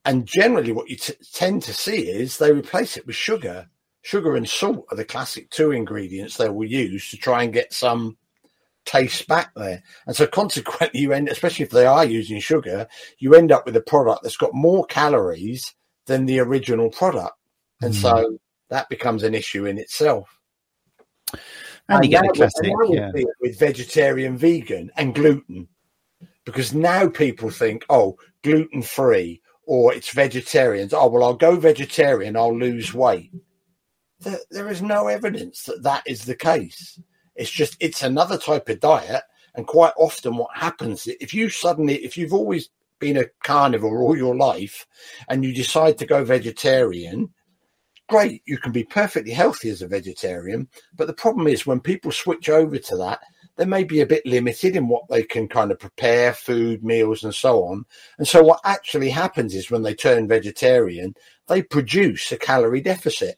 And 0.03 0.27
generally, 0.27 0.71
what 0.71 0.89
you 0.89 0.97
t- 0.97 1.13
tend 1.33 1.63
to 1.63 1.73
see 1.73 2.07
is 2.07 2.37
they 2.37 2.51
replace 2.51 2.97
it 2.97 3.07
with 3.07 3.15
sugar 3.15 3.69
sugar 4.05 4.35
and 4.35 4.47
salt 4.47 4.85
are 4.91 4.97
the 4.97 5.03
classic 5.03 5.49
two 5.49 5.71
ingredients 5.71 6.37
they 6.37 6.47
will 6.47 6.67
use 6.67 7.09
to 7.09 7.17
try 7.17 7.41
and 7.41 7.51
get 7.51 7.73
some 7.73 8.15
taste 8.85 9.27
back 9.27 9.51
there. 9.55 9.81
And 10.05 10.15
so 10.15 10.27
consequently 10.27 10.99
you 10.99 11.11
end 11.11 11.27
especially 11.27 11.65
if 11.65 11.71
they 11.71 11.87
are 11.87 12.05
using 12.05 12.39
sugar, 12.39 12.87
you 13.17 13.33
end 13.33 13.51
up 13.51 13.65
with 13.65 13.75
a 13.75 13.81
product 13.81 14.21
that's 14.21 14.37
got 14.37 14.53
more 14.53 14.85
calories 14.85 15.73
than 16.05 16.27
the 16.27 16.37
original 16.37 16.91
product. 16.91 17.33
And 17.81 17.95
mm. 17.95 17.97
so 17.97 18.37
that 18.69 18.89
becomes 18.89 19.23
an 19.23 19.33
issue 19.33 19.65
in 19.65 19.79
itself. 19.79 20.39
And, 21.33 21.41
and 21.89 22.05
you 22.05 22.11
get 22.11 22.25
a 22.25 22.29
classic 22.29 22.71
yeah. 22.89 23.11
with 23.41 23.57
vegetarian, 23.57 24.37
vegan, 24.37 24.91
and 24.97 25.15
gluten, 25.15 25.67
because 26.45 26.75
now 26.75 27.09
people 27.09 27.49
think, 27.49 27.83
oh, 27.89 28.19
gluten 28.43 28.83
free 28.83 29.41
or 29.65 29.95
it's 29.95 30.11
vegetarians. 30.11 30.93
Oh, 30.93 31.07
well, 31.07 31.23
I'll 31.23 31.33
go 31.33 31.55
vegetarian, 31.55 32.37
I'll 32.37 32.55
lose 32.55 32.93
weight 32.93 33.31
there, 34.51 34.69
is 34.69 34.81
no 34.81 35.07
evidence 35.07 35.63
that 35.63 35.83
that 35.83 36.03
is 36.05 36.25
the 36.25 36.35
case. 36.35 36.99
It's 37.35 37.51
just 37.51 37.77
it's 37.79 38.03
another 38.03 38.37
type 38.37 38.69
of 38.69 38.79
diet, 38.79 39.23
and 39.55 39.67
quite 39.67 39.93
often 39.97 40.37
what 40.37 40.55
happens 40.55 41.07
if 41.07 41.33
you 41.33 41.49
suddenly 41.49 41.95
if 42.03 42.17
you've 42.17 42.33
always 42.33 42.69
been 42.99 43.17
a 43.17 43.25
carnivore 43.43 44.01
all 44.01 44.17
your 44.17 44.35
life 44.35 44.87
and 45.27 45.43
you 45.43 45.53
decide 45.53 45.97
to 45.97 46.05
go 46.05 46.23
vegetarian, 46.23 47.33
great, 48.07 48.41
you 48.45 48.57
can 48.57 48.71
be 48.71 48.83
perfectly 48.83 49.31
healthy 49.31 49.69
as 49.69 49.81
a 49.81 49.87
vegetarian. 49.87 50.67
But 50.95 51.07
the 51.07 51.13
problem 51.13 51.47
is 51.47 51.65
when 51.65 51.79
people 51.79 52.11
switch 52.11 52.49
over 52.49 52.77
to 52.77 52.97
that, 52.97 53.21
they 53.57 53.65
may 53.65 53.83
be 53.83 54.01
a 54.01 54.05
bit 54.05 54.25
limited 54.25 54.75
in 54.75 54.87
what 54.87 55.07
they 55.09 55.23
can 55.23 55.47
kind 55.47 55.71
of 55.71 55.79
prepare 55.79 56.33
food, 56.33 56.83
meals, 56.83 57.23
and 57.23 57.33
so 57.33 57.63
on. 57.63 57.85
And 58.17 58.27
so 58.27 58.43
what 58.43 58.59
actually 58.65 59.09
happens 59.09 59.55
is 59.55 59.71
when 59.71 59.83
they 59.83 59.93
turn 59.93 60.27
vegetarian, 60.27 61.15
they 61.47 61.61
produce 61.61 62.31
a 62.31 62.37
calorie 62.37 62.81
deficit 62.81 63.37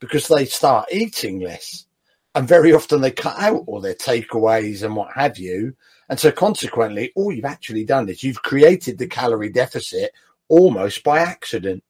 because 0.00 0.28
they 0.28 0.44
start 0.44 0.88
eating 0.92 1.40
less. 1.40 1.86
And 2.34 2.46
very 2.46 2.72
often 2.72 3.00
they 3.00 3.10
cut 3.10 3.38
out 3.38 3.64
all 3.66 3.80
their 3.80 3.94
takeaways 3.94 4.82
and 4.82 4.94
what 4.94 5.12
have 5.14 5.38
you. 5.38 5.74
And 6.08 6.18
so 6.18 6.30
consequently, 6.30 7.12
all 7.16 7.32
you've 7.32 7.44
actually 7.44 7.84
done 7.84 8.08
is 8.08 8.22
you've 8.22 8.42
created 8.42 8.98
the 8.98 9.06
calorie 9.06 9.50
deficit 9.50 10.12
almost 10.48 11.02
by 11.02 11.20
accident. 11.20 11.82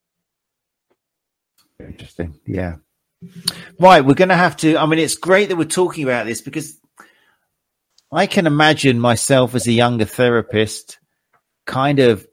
Interesting. 1.80 2.38
Yeah. 2.46 2.76
Right. 3.78 4.04
We're 4.04 4.14
going 4.14 4.28
to 4.30 4.36
have 4.36 4.56
to, 4.58 4.76
I 4.76 4.86
mean, 4.86 4.98
it's 4.98 5.16
great 5.16 5.48
that 5.48 5.56
we're 5.56 5.64
talking 5.64 6.04
about 6.04 6.26
this 6.26 6.40
because 6.40 6.78
I 8.10 8.26
can 8.26 8.46
imagine 8.46 8.98
myself 8.98 9.54
as 9.54 9.66
a 9.66 9.72
younger 9.72 10.04
therapist 10.04 10.98
kind 11.66 11.98
of 11.98 12.26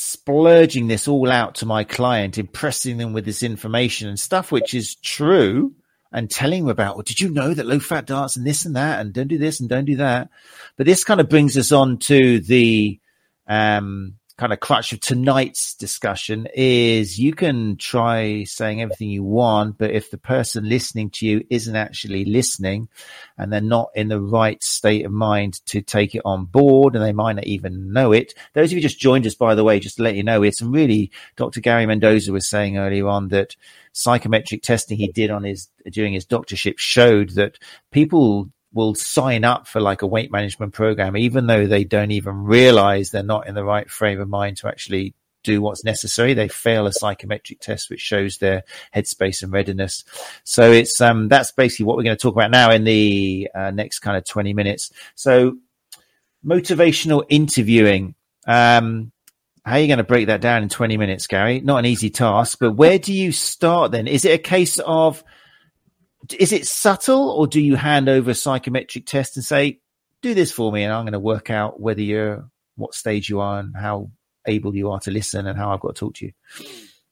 splurging 0.00 0.86
this 0.86 1.08
all 1.08 1.28
out 1.28 1.56
to 1.56 1.66
my 1.66 1.82
client, 1.82 2.38
impressing 2.38 2.98
them 2.98 3.12
with 3.12 3.24
this 3.24 3.42
information 3.42 4.08
and 4.08 4.20
stuff 4.20 4.52
which 4.52 4.72
is 4.72 4.94
true. 4.94 5.74
and 6.12 6.30
telling 6.30 6.62
them 6.62 6.70
about, 6.70 6.96
well, 6.96 7.02
did 7.02 7.20
you 7.20 7.28
know 7.28 7.52
that 7.52 7.66
low 7.66 7.78
fat 7.78 8.06
diets 8.06 8.36
and 8.36 8.46
this 8.46 8.64
and 8.64 8.76
that 8.76 9.00
and 9.00 9.12
don't 9.12 9.28
do 9.28 9.38
this 9.38 9.60
and 9.60 9.68
don't 9.68 9.84
do 9.84 9.96
that. 9.96 10.30
But 10.76 10.86
this 10.86 11.04
kind 11.04 11.20
of 11.20 11.28
brings 11.28 11.56
us 11.58 11.72
on 11.72 11.98
to 11.98 12.40
the, 12.40 12.98
um, 13.46 14.14
kind 14.38 14.52
of 14.52 14.60
crutch 14.60 14.92
of 14.92 15.00
tonight's 15.00 15.74
discussion 15.74 16.46
is 16.54 17.18
you 17.18 17.34
can 17.34 17.76
try 17.76 18.44
saying 18.44 18.80
everything 18.80 19.10
you 19.10 19.24
want, 19.24 19.76
but 19.76 19.90
if 19.90 20.12
the 20.12 20.16
person 20.16 20.68
listening 20.68 21.10
to 21.10 21.26
you 21.26 21.44
isn't 21.50 21.74
actually 21.74 22.24
listening 22.24 22.88
and 23.36 23.52
they're 23.52 23.60
not 23.60 23.90
in 23.96 24.06
the 24.06 24.20
right 24.20 24.62
state 24.62 25.04
of 25.04 25.10
mind 25.10 25.60
to 25.66 25.82
take 25.82 26.14
it 26.14 26.22
on 26.24 26.44
board 26.44 26.94
and 26.94 27.04
they 27.04 27.12
might 27.12 27.34
not 27.34 27.46
even 27.46 27.92
know 27.92 28.12
it. 28.12 28.32
Those 28.54 28.70
of 28.70 28.76
you 28.76 28.80
just 28.80 29.00
joined 29.00 29.26
us, 29.26 29.34
by 29.34 29.56
the 29.56 29.64
way, 29.64 29.80
just 29.80 29.96
to 29.96 30.04
let 30.04 30.14
you 30.14 30.22
know, 30.22 30.44
it's 30.44 30.62
really, 30.62 31.10
Dr. 31.34 31.60
Gary 31.60 31.84
Mendoza 31.84 32.32
was 32.32 32.48
saying 32.48 32.78
earlier 32.78 33.08
on 33.08 33.28
that 33.28 33.56
psychometric 33.92 34.62
testing 34.62 34.98
he 34.98 35.08
did 35.08 35.32
on 35.32 35.42
his, 35.42 35.68
during 35.90 36.12
his 36.12 36.24
doctorship 36.24 36.78
showed 36.78 37.30
that 37.30 37.58
people 37.90 38.48
will 38.72 38.94
sign 38.94 39.44
up 39.44 39.66
for 39.66 39.80
like 39.80 40.02
a 40.02 40.06
weight 40.06 40.30
management 40.30 40.74
program, 40.74 41.16
even 41.16 41.46
though 41.46 41.66
they 41.66 41.84
don't 41.84 42.10
even 42.10 42.44
realize 42.44 43.10
they're 43.10 43.22
not 43.22 43.46
in 43.46 43.54
the 43.54 43.64
right 43.64 43.90
frame 43.90 44.20
of 44.20 44.28
mind 44.28 44.58
to 44.58 44.68
actually 44.68 45.14
do 45.42 45.62
what's 45.62 45.84
necessary. 45.84 46.34
They 46.34 46.48
fail 46.48 46.86
a 46.86 46.92
psychometric 46.92 47.60
test, 47.60 47.90
which 47.90 48.00
shows 48.00 48.38
their 48.38 48.64
headspace 48.94 49.42
and 49.42 49.52
readiness. 49.52 50.04
So 50.44 50.72
it's, 50.72 51.00
um, 51.00 51.28
that's 51.28 51.52
basically 51.52 51.86
what 51.86 51.96
we're 51.96 52.02
going 52.02 52.16
to 52.16 52.22
talk 52.22 52.34
about 52.34 52.50
now 52.50 52.70
in 52.70 52.84
the 52.84 53.48
uh, 53.54 53.70
next 53.70 54.00
kind 54.00 54.16
of 54.16 54.24
20 54.24 54.52
minutes. 54.52 54.92
So 55.14 55.56
motivational 56.44 57.24
interviewing. 57.28 58.14
Um, 58.46 59.12
how 59.64 59.74
are 59.74 59.80
you 59.80 59.86
going 59.86 59.98
to 59.98 60.04
break 60.04 60.28
that 60.28 60.40
down 60.40 60.62
in 60.62 60.68
20 60.68 60.96
minutes, 60.96 61.26
Gary? 61.26 61.60
Not 61.60 61.78
an 61.78 61.86
easy 61.86 62.10
task, 62.10 62.58
but 62.60 62.72
where 62.72 62.98
do 62.98 63.12
you 63.12 63.32
start 63.32 63.92
then? 63.92 64.06
Is 64.06 64.24
it 64.24 64.32
a 64.32 64.38
case 64.38 64.78
of, 64.78 65.22
is 66.38 66.52
it 66.52 66.66
subtle 66.66 67.30
or 67.30 67.46
do 67.46 67.60
you 67.60 67.76
hand 67.76 68.08
over 68.08 68.30
a 68.30 68.34
psychometric 68.34 69.06
test 69.06 69.36
and 69.36 69.44
say, 69.44 69.80
do 70.22 70.34
this 70.34 70.50
for 70.50 70.72
me 70.72 70.82
and 70.82 70.92
I'm 70.92 71.04
going 71.04 71.12
to 71.12 71.20
work 71.20 71.50
out 71.50 71.80
whether 71.80 72.02
you're 72.02 72.48
what 72.76 72.94
stage 72.94 73.28
you 73.28 73.40
are 73.40 73.60
and 73.60 73.76
how 73.76 74.10
able 74.46 74.74
you 74.74 74.90
are 74.90 75.00
to 75.00 75.10
listen 75.10 75.46
and 75.46 75.58
how 75.58 75.72
I've 75.72 75.80
got 75.80 75.94
to 75.94 76.00
talk 76.00 76.14
to 76.14 76.26
you? 76.26 76.32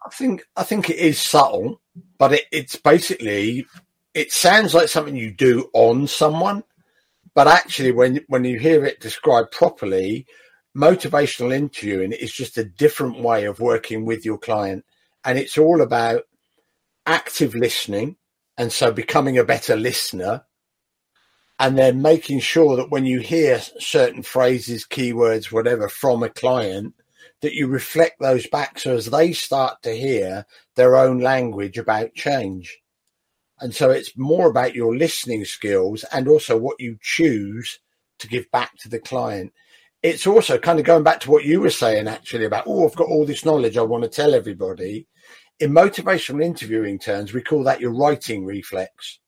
I 0.04 0.11
think 0.11 0.44
I 0.57 0.62
think 0.62 0.90
it 0.90 0.96
is 0.96 1.20
subtle, 1.20 1.80
but 2.18 2.32
it, 2.32 2.44
it's 2.52 2.76
basically 2.76 3.66
it 4.14 4.32
sounds 4.32 4.74
like 4.74 4.88
something 4.88 5.16
you 5.16 5.32
do 5.32 5.68
on 5.72 6.07
someone, 6.07 6.62
but 7.34 7.46
actually 7.48 7.92
when 7.92 8.20
when 8.28 8.44
you 8.44 8.59
hear 8.59 8.84
it 8.84 9.00
described 9.00 9.50
properly, 9.50 10.26
motivational 10.76 11.52
interviewing 11.52 12.12
is 12.12 12.32
just 12.32 12.57
a 12.59 12.64
different 12.64 13.20
way 13.20 13.44
of 13.44 13.61
working 13.61 14.04
with 14.04 14.24
your 14.24 14.38
client, 14.38 14.84
and 15.24 15.38
it's 15.38 15.59
all 15.59 15.80
about 15.80 16.22
active 17.04 17.54
listening 17.54 18.16
and 18.59 18.72
so 18.72 18.90
becoming 18.90 19.38
a 19.38 19.44
better 19.44 19.76
listener 19.76 20.44
and 21.59 21.78
then 21.78 22.02
making 22.02 22.40
sure 22.40 22.76
that 22.76 22.90
when 22.90 23.07
you 23.07 23.20
hear 23.20 23.61
certain 23.78 24.22
phrases, 24.22 24.86
keywords, 24.86 25.50
whatever 25.50 25.88
from 25.88 26.22
a 26.22 26.28
client, 26.28 26.94
that 27.40 27.54
you 27.54 27.66
reflect 27.66 28.20
those 28.20 28.46
back 28.46 28.78
so 28.78 28.94
as 28.94 29.07
they 29.07 29.32
start 29.32 29.82
to 29.82 29.96
hear 29.96 30.46
their 30.74 30.96
own 30.96 31.20
language 31.20 31.78
about 31.78 32.14
change. 32.14 32.78
And 33.59 33.74
so 33.74 33.90
it's 33.90 34.16
more 34.16 34.48
about 34.48 34.74
your 34.74 34.94
listening 34.96 35.44
skills 35.44 36.04
and 36.12 36.28
also 36.28 36.59
what 36.59 36.80
you 36.80 36.98
choose 37.00 37.78
to 38.18 38.28
give 38.28 38.50
back 38.50 38.76
to 38.78 38.88
the 38.88 38.98
client. 38.98 39.52
It's 40.02 40.26
also 40.26 40.59
kind 40.59 40.78
of 40.78 40.84
going 40.84 41.02
back 41.04 41.20
to 41.20 41.30
what 41.30 41.44
you 41.44 41.61
were 41.61 41.70
saying 41.70 42.07
actually 42.07 42.44
about, 42.44 42.64
oh, 42.66 42.86
I've 42.86 42.96
got 42.96 43.09
all 43.09 43.24
this 43.24 43.44
knowledge 43.44 43.76
I 43.76 43.82
want 43.82 44.04
to 44.04 44.11
tell 44.11 44.34
everybody 44.34 45.07
in 45.59 45.72
motivational 45.72 46.44
interviewing 46.44 46.98
terms, 46.98 47.32
we 47.32 47.42
call 47.42 47.64
that 47.64 47.80
your 47.80 47.92
righting 47.92 48.44
reflex. 48.44 49.18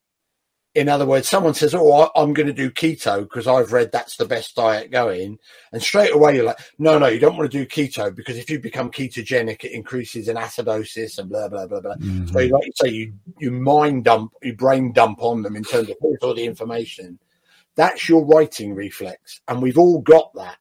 In 0.75 0.89
other 0.89 1.07
words, 1.07 1.29
someone 1.29 1.55
says, 1.55 1.75
Oh, 1.75 2.11
I'm 2.15 2.35
going 2.35 2.47
to 2.47 2.53
do 2.53 2.71
keto 2.71 3.23
because 3.23 3.47
I've 3.49 3.73
read 3.73 3.91
that's 3.91 4.17
the 4.17 4.27
best 4.27 4.55
diet 4.55 4.91
going. 4.91 5.39
And 5.73 5.83
straight 5.83 6.15
away 6.15 6.37
you're 6.37 6.45
like, 6.45 6.61
No, 6.79 6.99
no, 6.99 7.07
you 7.07 7.19
don't 7.19 7.37
want 7.37 7.51
to 7.51 7.59
do 7.59 7.67
keto 7.67 8.15
because 8.15 8.37
if 8.37 8.51
you 8.51 8.61
become 8.61 8.91
ketogenic, 8.91 9.65
it 9.65 9.73
increases 9.73 10.29
in 10.29 10.37
acidosis 10.37 11.19
and 11.19 11.31
blah, 11.31 11.49
blah, 11.49 11.67
blah, 11.67 11.81
blah. 11.81 11.95
Mm-hmm. 11.95 12.27
So, 12.29 12.39
like 12.39 12.67
you 12.67 12.73
say, 12.77 12.89
you, 12.91 13.15
you 13.39 13.51
mind 13.51 14.05
dump, 14.05 14.33
you 14.43 14.55
brain 14.55 14.93
dump 14.93 15.21
on 15.23 15.43
them 15.43 15.57
in 15.57 15.65
terms 15.65 15.89
of 15.89 15.97
all 16.21 16.35
the 16.35 16.45
information. 16.45 17.19
That's 17.75 18.09
your 18.09 18.25
righting 18.27 18.75
reflex. 18.75 19.41
And 19.49 19.63
we've 19.63 19.79
all 19.79 20.01
got 20.01 20.33
that. 20.35 20.59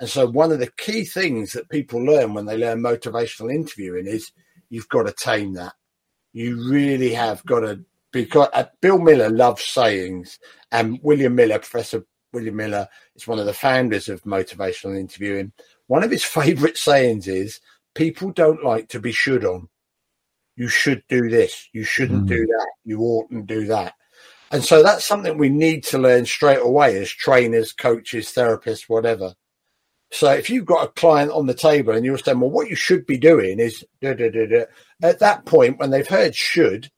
And 0.00 0.08
so, 0.08 0.26
one 0.26 0.52
of 0.52 0.60
the 0.60 0.70
key 0.78 1.04
things 1.04 1.52
that 1.52 1.68
people 1.68 2.00
learn 2.00 2.32
when 2.32 2.46
they 2.46 2.56
learn 2.56 2.80
motivational 2.80 3.52
interviewing 3.52 4.06
is 4.06 4.30
you've 4.70 4.88
got 4.88 5.04
to 5.04 5.12
tame 5.12 5.54
that. 5.54 5.74
You 6.32 6.70
really 6.70 7.12
have 7.14 7.44
got 7.44 7.60
to 7.60 7.84
because 8.12 8.48
uh, 8.52 8.64
Bill 8.80 8.98
Miller 8.98 9.28
loves 9.28 9.64
sayings, 9.64 10.38
and 10.72 10.98
William 11.02 11.34
Miller, 11.34 11.58
Professor 11.58 12.04
William 12.32 12.56
Miller, 12.56 12.88
is 13.14 13.26
one 13.26 13.38
of 13.38 13.46
the 13.46 13.52
founders 13.52 14.08
of 14.08 14.22
motivational 14.22 14.98
interviewing. 14.98 15.52
One 15.86 16.02
of 16.02 16.10
his 16.10 16.24
favorite 16.24 16.76
sayings 16.76 17.28
is, 17.28 17.60
"People 17.94 18.30
don't 18.30 18.64
like 18.64 18.88
to 18.90 19.00
be 19.00 19.12
should 19.12 19.44
on. 19.44 19.68
You 20.56 20.68
should 20.68 21.02
do 21.08 21.28
this. 21.28 21.68
You 21.72 21.84
shouldn't 21.84 22.24
mm. 22.24 22.28
do 22.28 22.46
that. 22.46 22.68
You 22.84 23.00
oughtn't 23.00 23.46
do 23.46 23.66
that." 23.66 23.94
And 24.50 24.64
so 24.64 24.82
that's 24.82 25.04
something 25.04 25.36
we 25.36 25.50
need 25.50 25.84
to 25.84 25.98
learn 25.98 26.24
straight 26.24 26.60
away 26.62 26.96
as 26.96 27.10
trainers, 27.10 27.72
coaches, 27.72 28.28
therapists, 28.28 28.88
whatever. 28.88 29.34
So 30.10 30.30
if 30.32 30.48
you've 30.48 30.64
got 30.64 30.84
a 30.84 30.92
client 30.92 31.30
on 31.30 31.46
the 31.46 31.54
table 31.54 31.94
and 31.94 32.04
you're 32.04 32.18
saying, 32.18 32.40
well, 32.40 32.50
what 32.50 32.70
you 32.70 32.76
should 32.76 33.06
be 33.06 33.18
doing 33.18 33.58
is 33.58 33.84
da, 34.00 34.14
da, 34.14 34.30
da, 34.30 34.64
at 35.02 35.18
that 35.18 35.44
point 35.44 35.78
when 35.78 35.90
they've 35.90 36.08
heard 36.08 36.34
should, 36.34 36.90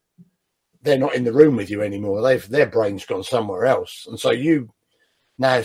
they're 0.82 0.98
not 0.98 1.14
in 1.14 1.24
the 1.24 1.32
room 1.32 1.56
with 1.56 1.70
you 1.70 1.82
anymore. 1.82 2.22
They've 2.22 2.48
their 2.48 2.66
brain's 2.66 3.04
gone 3.04 3.24
somewhere 3.24 3.66
else, 3.66 4.06
and 4.08 4.18
so 4.18 4.30
you 4.30 4.70
now 5.38 5.62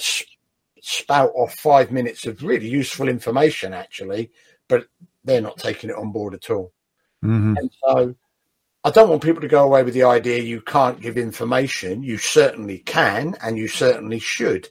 spout 0.81 1.31
off 1.35 1.53
five 1.55 1.91
minutes 1.91 2.25
of 2.25 2.43
really 2.43 2.67
useful 2.67 3.07
information, 3.07 3.73
actually, 3.73 4.31
but 4.67 4.87
they're 5.23 5.41
not 5.41 5.57
taking 5.57 5.89
it 5.89 5.95
on 5.95 6.11
board 6.11 6.33
at 6.33 6.49
all. 6.49 6.73
Mm-hmm. 7.23 7.55
And 7.57 7.71
so 7.81 8.15
I 8.83 8.91
don't 8.91 9.09
want 9.09 9.23
people 9.23 9.41
to 9.41 9.47
go 9.47 9.63
away 9.63 9.83
with 9.83 9.93
the 9.93 10.03
idea 10.03 10.41
you 10.41 10.61
can't 10.61 11.01
give 11.01 11.17
information. 11.17 12.03
You 12.03 12.17
certainly 12.17 12.79
can, 12.79 13.35
and 13.41 13.57
you 13.57 13.67
certainly 13.67 14.19
should 14.19 14.69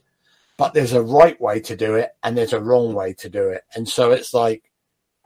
but 0.57 0.73
there's 0.73 0.93
a 0.93 1.01
right 1.01 1.39
way 1.39 1.59
to 1.61 1.75
do 1.75 1.95
it 1.95 2.11
and 2.23 2.37
there's 2.37 2.53
a 2.53 2.59
wrong 2.59 2.93
way 2.93 3.13
to 3.13 3.29
do 3.29 3.49
it. 3.49 3.63
And 3.75 3.87
so 3.87 4.11
it's 4.11 4.33
like, 4.33 4.63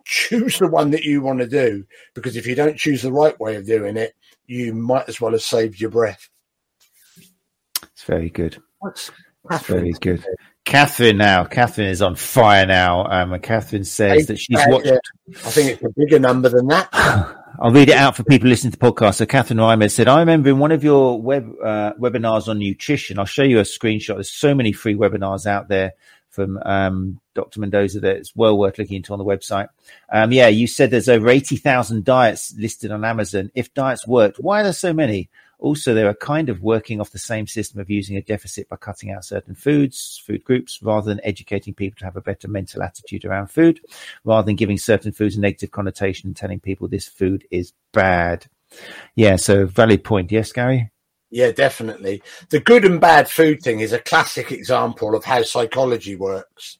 choose 0.06 0.58
the 0.58 0.68
one 0.68 0.92
that 0.92 1.04
you 1.04 1.22
want 1.22 1.40
to 1.40 1.48
do 1.48 1.86
because 2.16 2.36
if 2.36 2.48
you 2.48 2.56
don't 2.56 2.78
choose 2.78 3.04
the 3.04 3.12
right 3.12 3.40
way 3.40 3.56
of 3.56 3.66
doing 3.66 3.96
it, 3.96 4.16
you 4.48 4.74
might 4.74 5.08
as 5.08 5.22
well 5.22 5.32
have 5.32 5.42
saved 5.42 5.80
your 5.80 5.92
breath. 5.92 6.30
It's 7.84 8.04
very 8.06 8.30
good. 8.30 8.62
What's 8.80 9.12
it's 9.52 9.66
very 9.66 9.92
good. 9.94 10.26
Catherine 10.66 11.18
now. 11.18 11.44
Catherine 11.46 11.88
is 11.88 12.02
on 12.02 12.16
fire 12.16 12.66
now. 12.66 13.06
Um, 13.06 13.34
and 13.34 13.42
Catherine 13.42 13.84
says 13.84 14.28
that 14.28 14.38
she's 14.38 14.60
watched. 14.68 14.88
I 14.88 15.50
think 15.50 15.72
it's 15.72 15.84
a 15.84 15.90
bigger 15.90 16.20
number 16.20 16.50
than 16.50 16.68
that. 16.68 16.90
I'll 17.62 17.72
read 17.72 17.89
it 17.89 17.95
out 17.95 18.16
for 18.16 18.24
people 18.24 18.47
listening 18.47 18.72
to 18.72 18.80
the 18.80 18.91
podcast. 18.91 19.16
So 19.16 19.26
Catherine 19.26 19.60
Reimer 19.60 19.91
said, 19.91 20.07
I 20.07 20.22
remember 20.22 20.49
in 20.49 20.60
one 20.60 20.72
of 20.72 20.82
your 20.82 21.22
web 21.22 21.53
uh, 21.62 21.91
webinars 21.99 22.47
on 22.47 22.57
nutrition, 22.57 23.20
I'll 23.20 23.26
show 23.26 23.43
you 23.43 23.60
a 23.60 23.64
screenshot. 23.64 24.16
There's 24.16 24.32
so 24.32 24.55
many 24.55 24.72
free 24.72 24.95
webinars 24.95 25.45
out 25.45 25.68
there 25.68 25.93
from 26.30 26.57
um, 26.66 27.20
Dr. 27.36 27.60
Mendoza 27.60 27.99
that 27.99 28.16
it's 28.16 28.34
well 28.34 28.57
worth 28.57 28.78
looking 28.78 28.95
into 28.97 29.12
on 29.12 29.20
the 29.20 29.26
website. 29.26 29.68
Um, 30.10 30.32
yeah, 30.32 30.47
you 30.47 30.68
said 30.68 30.89
there's 30.89 31.10
over 31.10 31.28
80,000 31.28 32.05
diets 32.05 32.53
listed 32.57 32.91
on 32.91 33.03
Amazon. 33.03 33.51
If 33.53 33.74
diets 33.74 34.07
worked, 34.07 34.39
why 34.39 34.62
are 34.62 34.64
there 34.64 34.72
so 34.72 34.93
many? 34.93 35.30
Also, 35.60 35.93
they 35.93 36.03
are 36.03 36.14
kind 36.14 36.47
of 36.47 36.62
working 36.62 37.01
off 37.01 37.12
the 37.12 37.20
same 37.20 37.45
system 37.45 37.82
of 37.82 37.89
using 37.89 38.16
a 38.16 38.22
deficit 38.22 38.70
by 38.70 38.78
cutting 38.78 39.12
out 39.12 39.26
certain 39.26 39.53
foods, 39.53 40.22
food 40.26 40.41
groups, 40.45 40.80
rather 40.82 41.05
than 41.05 41.20
educating 41.26 41.74
people 41.74 41.97
to 41.99 42.05
have 42.05 42.16
a 42.16 42.22
better 42.22 42.47
mental 42.47 42.82
attitude 42.82 43.26
around 43.26 43.47
food, 43.47 43.82
rather 44.24 44.45
than 44.45 44.55
giving 44.55 44.78
certain 44.78 45.12
foods 45.12 45.36
a 45.36 45.39
negative 45.41 45.72
connotation 45.72 46.30
and 46.30 46.38
telling 46.38 46.62
people 46.62 46.88
this 46.88 47.10
food 47.10 47.45
is 47.51 47.74
bad. 47.91 48.45
Yeah, 49.16 49.36
so 49.36 49.66
valid 49.66 50.05
point. 50.05 50.32
Yes, 50.32 50.53
Gary? 50.53 50.91
Yeah, 51.30 51.51
definitely. 51.51 52.24
The 52.49 52.62
good 52.62 52.86
and 52.86 53.01
bad 53.01 53.30
food 53.30 53.62
thing 53.62 53.82
is 53.82 53.91
a 53.91 53.99
classic 53.99 54.53
example 54.53 55.14
of 55.14 55.26
how 55.26 55.43
psychology 55.43 56.16
works. 56.16 56.80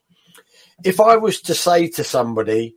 If 0.86 1.01
I 1.01 1.17
was 1.17 1.41
to 1.41 1.53
say 1.53 1.89
to 1.89 2.03
somebody, 2.05 2.75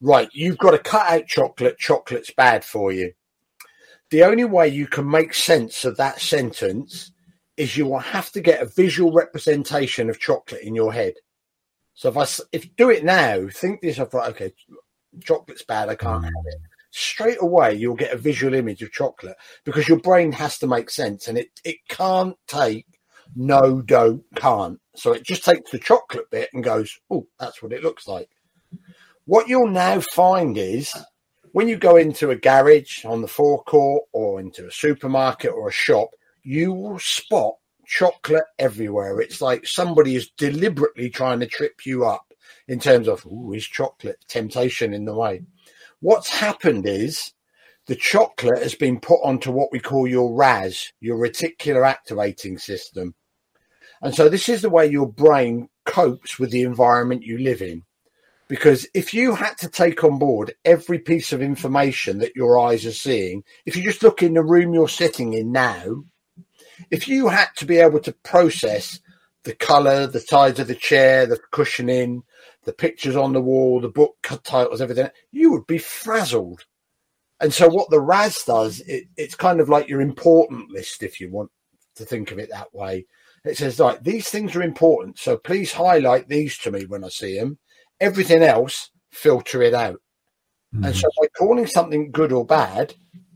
right, 0.00 0.30
you've 0.32 0.56
got 0.56 0.70
to 0.70 0.78
cut 0.78 1.10
out 1.10 1.26
chocolate, 1.26 1.78
chocolate's 1.78 2.32
bad 2.32 2.64
for 2.64 2.90
you 2.90 3.12
the 4.12 4.24
only 4.24 4.44
way 4.44 4.68
you 4.68 4.86
can 4.86 5.10
make 5.10 5.32
sense 5.32 5.86
of 5.86 5.96
that 5.96 6.20
sentence 6.20 7.12
is 7.56 7.78
you 7.78 7.86
will 7.86 7.98
have 7.98 8.30
to 8.32 8.42
get 8.42 8.60
a 8.60 8.66
visual 8.66 9.10
representation 9.10 10.10
of 10.10 10.20
chocolate 10.20 10.60
in 10.60 10.74
your 10.74 10.92
head. 10.92 11.14
So 11.94 12.10
if 12.10 12.18
I 12.18 12.44
if 12.52 12.76
do 12.76 12.90
it 12.90 13.04
now, 13.04 13.48
think 13.48 13.80
this 13.80 13.98
of 13.98 14.12
right, 14.12 14.28
okay, 14.30 14.52
chocolate's 15.24 15.64
bad, 15.64 15.88
I 15.88 15.94
can't 15.94 16.24
have 16.24 16.32
it. 16.46 16.60
Straight 16.90 17.38
away, 17.40 17.74
you'll 17.74 17.94
get 17.94 18.12
a 18.12 18.18
visual 18.18 18.52
image 18.52 18.82
of 18.82 18.92
chocolate 18.92 19.36
because 19.64 19.88
your 19.88 19.98
brain 19.98 20.32
has 20.32 20.58
to 20.58 20.66
make 20.66 20.90
sense, 20.90 21.26
and 21.26 21.38
it 21.38 21.48
it 21.64 21.78
can't 21.88 22.36
take 22.46 22.86
no, 23.34 23.80
don't, 23.80 24.24
can't. 24.34 24.78
So 24.94 25.12
it 25.12 25.22
just 25.24 25.42
takes 25.42 25.70
the 25.70 25.78
chocolate 25.78 26.30
bit 26.30 26.50
and 26.52 26.62
goes, 26.62 26.98
oh, 27.10 27.26
that's 27.40 27.62
what 27.62 27.72
it 27.72 27.82
looks 27.82 28.06
like. 28.06 28.28
What 29.24 29.48
you'll 29.48 29.70
now 29.70 30.00
find 30.00 30.58
is 30.58 30.92
when 31.52 31.68
you 31.68 31.76
go 31.76 31.96
into 31.96 32.30
a 32.30 32.36
garage 32.36 33.04
on 33.04 33.20
the 33.20 33.28
forecourt 33.28 34.04
or 34.12 34.40
into 34.40 34.66
a 34.66 34.72
supermarket 34.72 35.52
or 35.52 35.68
a 35.68 35.72
shop, 35.72 36.10
you 36.42 36.72
will 36.72 36.98
spot 36.98 37.54
chocolate 37.86 38.44
everywhere. 38.58 39.20
It's 39.20 39.40
like 39.40 39.66
somebody 39.66 40.16
is 40.16 40.30
deliberately 40.36 41.10
trying 41.10 41.40
to 41.40 41.46
trip 41.46 41.84
you 41.84 42.04
up 42.06 42.32
in 42.68 42.78
terms 42.78 43.06
of, 43.06 43.26
ooh, 43.26 43.52
is 43.52 43.66
chocolate 43.66 44.24
temptation 44.28 44.94
in 44.94 45.04
the 45.04 45.14
way? 45.14 45.42
What's 46.00 46.30
happened 46.30 46.86
is 46.86 47.32
the 47.86 47.96
chocolate 47.96 48.62
has 48.62 48.74
been 48.74 48.98
put 48.98 49.20
onto 49.22 49.50
what 49.50 49.70
we 49.72 49.78
call 49.78 50.06
your 50.06 50.34
RAS, 50.34 50.92
your 51.00 51.18
reticular 51.18 51.86
activating 51.86 52.58
system. 52.58 53.14
And 54.00 54.14
so 54.14 54.28
this 54.28 54.48
is 54.48 54.62
the 54.62 54.70
way 54.70 54.86
your 54.86 55.06
brain 55.06 55.68
copes 55.84 56.38
with 56.38 56.50
the 56.50 56.62
environment 56.62 57.22
you 57.22 57.38
live 57.38 57.60
in. 57.60 57.82
Because 58.52 58.86
if 58.92 59.14
you 59.14 59.34
had 59.34 59.56
to 59.60 59.68
take 59.70 60.04
on 60.04 60.18
board 60.18 60.54
every 60.62 60.98
piece 60.98 61.32
of 61.32 61.40
information 61.40 62.18
that 62.18 62.36
your 62.36 62.58
eyes 62.58 62.84
are 62.84 62.92
seeing, 62.92 63.44
if 63.64 63.78
you 63.78 63.82
just 63.82 64.02
look 64.02 64.22
in 64.22 64.34
the 64.34 64.44
room 64.44 64.74
you're 64.74 64.90
sitting 64.90 65.32
in 65.32 65.52
now, 65.52 66.04
if 66.90 67.08
you 67.08 67.28
had 67.28 67.48
to 67.56 67.64
be 67.64 67.78
able 67.78 68.00
to 68.00 68.12
process 68.12 69.00
the 69.44 69.54
color, 69.54 70.06
the 70.06 70.20
size 70.20 70.58
of 70.58 70.68
the 70.68 70.74
chair, 70.74 71.24
the 71.24 71.40
cushioning, 71.50 72.24
the 72.64 72.74
pictures 72.74 73.16
on 73.16 73.32
the 73.32 73.40
wall, 73.40 73.80
the 73.80 73.88
book 73.88 74.16
titles, 74.44 74.82
everything, 74.82 75.08
you 75.30 75.50
would 75.50 75.66
be 75.66 75.78
frazzled. 75.78 76.66
And 77.40 77.54
so, 77.54 77.70
what 77.70 77.88
the 77.88 78.02
RAS 78.02 78.44
does, 78.44 78.80
it, 78.80 79.04
it's 79.16 79.34
kind 79.34 79.60
of 79.60 79.70
like 79.70 79.88
your 79.88 80.02
important 80.02 80.70
list, 80.70 81.02
if 81.02 81.22
you 81.22 81.30
want 81.30 81.50
to 81.94 82.04
think 82.04 82.30
of 82.30 82.38
it 82.38 82.50
that 82.50 82.74
way. 82.74 83.06
It 83.46 83.56
says, 83.56 83.80
like, 83.80 84.04
these 84.04 84.28
things 84.28 84.54
are 84.54 84.62
important. 84.62 85.18
So 85.18 85.38
please 85.38 85.72
highlight 85.72 86.28
these 86.28 86.58
to 86.58 86.70
me 86.70 86.84
when 86.84 87.02
I 87.02 87.08
see 87.08 87.38
them. 87.38 87.58
Everything 88.02 88.42
else, 88.42 88.90
filter 89.10 89.62
it 89.62 89.72
out. 89.72 90.00
Mm-hmm. 90.74 90.84
And 90.84 90.96
so, 90.96 91.08
by 91.20 91.28
calling 91.38 91.66
something 91.66 92.10
good 92.10 92.32
or 92.32 92.44
bad, 92.44 92.94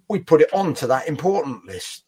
we 0.09 0.19
put 0.19 0.41
it 0.41 0.53
onto 0.53 0.87
that 0.87 1.09
important 1.09 1.65
list. 1.67 2.05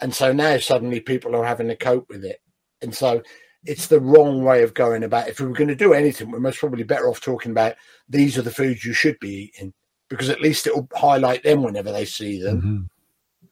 And 0.00 0.14
so 0.14 0.32
now 0.32 0.58
suddenly 0.58 1.00
people 1.00 1.36
are 1.36 1.44
having 1.44 1.68
to 1.68 1.76
cope 1.76 2.08
with 2.08 2.24
it. 2.24 2.40
And 2.82 2.94
so 2.94 3.22
it's 3.64 3.86
the 3.86 4.00
wrong 4.00 4.44
way 4.44 4.62
of 4.62 4.74
going 4.74 5.02
about 5.02 5.28
it. 5.28 5.30
If 5.30 5.40
we 5.40 5.46
were 5.46 5.54
going 5.54 5.68
to 5.68 5.74
do 5.74 5.94
anything, 5.94 6.30
we're 6.30 6.40
most 6.40 6.58
probably 6.58 6.84
better 6.84 7.08
off 7.08 7.20
talking 7.20 7.52
about 7.52 7.76
these 8.08 8.36
are 8.36 8.42
the 8.42 8.50
foods 8.50 8.84
you 8.84 8.92
should 8.92 9.18
be 9.20 9.50
eating 9.54 9.72
because 10.08 10.28
at 10.28 10.40
least 10.40 10.66
it 10.66 10.74
will 10.74 10.88
highlight 10.94 11.42
them 11.42 11.62
whenever 11.62 11.90
they 11.90 12.04
see 12.04 12.40
them. 12.40 12.58
Mm-hmm. 12.58 12.82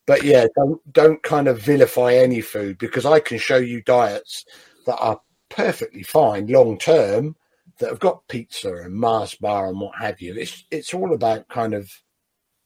But 0.06 0.24
yeah, 0.24 0.46
don't 0.56 0.92
don't 0.92 1.22
kind 1.22 1.48
of 1.48 1.62
vilify 1.62 2.14
any 2.14 2.40
food 2.40 2.76
because 2.78 3.06
I 3.06 3.20
can 3.20 3.38
show 3.38 3.56
you 3.56 3.82
diets 3.82 4.44
that 4.86 4.98
are 4.98 5.20
perfectly 5.48 6.02
fine 6.02 6.48
long 6.48 6.76
term 6.76 7.36
that 7.78 7.90
have 7.90 8.00
got 8.00 8.26
pizza 8.28 8.74
and 8.74 8.94
Mars 8.94 9.34
bar 9.34 9.68
and 9.68 9.80
what 9.80 9.98
have 9.98 10.20
you. 10.20 10.34
It's 10.34 10.64
it's 10.70 10.94
all 10.94 11.12
about 11.14 11.48
kind 11.48 11.74
of 11.74 11.90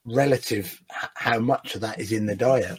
relative 0.04 0.80
how 1.14 1.38
much 1.38 1.74
of 1.74 1.80
that 1.82 2.00
is 2.00 2.12
in 2.12 2.26
the 2.26 2.36
diet. 2.36 2.78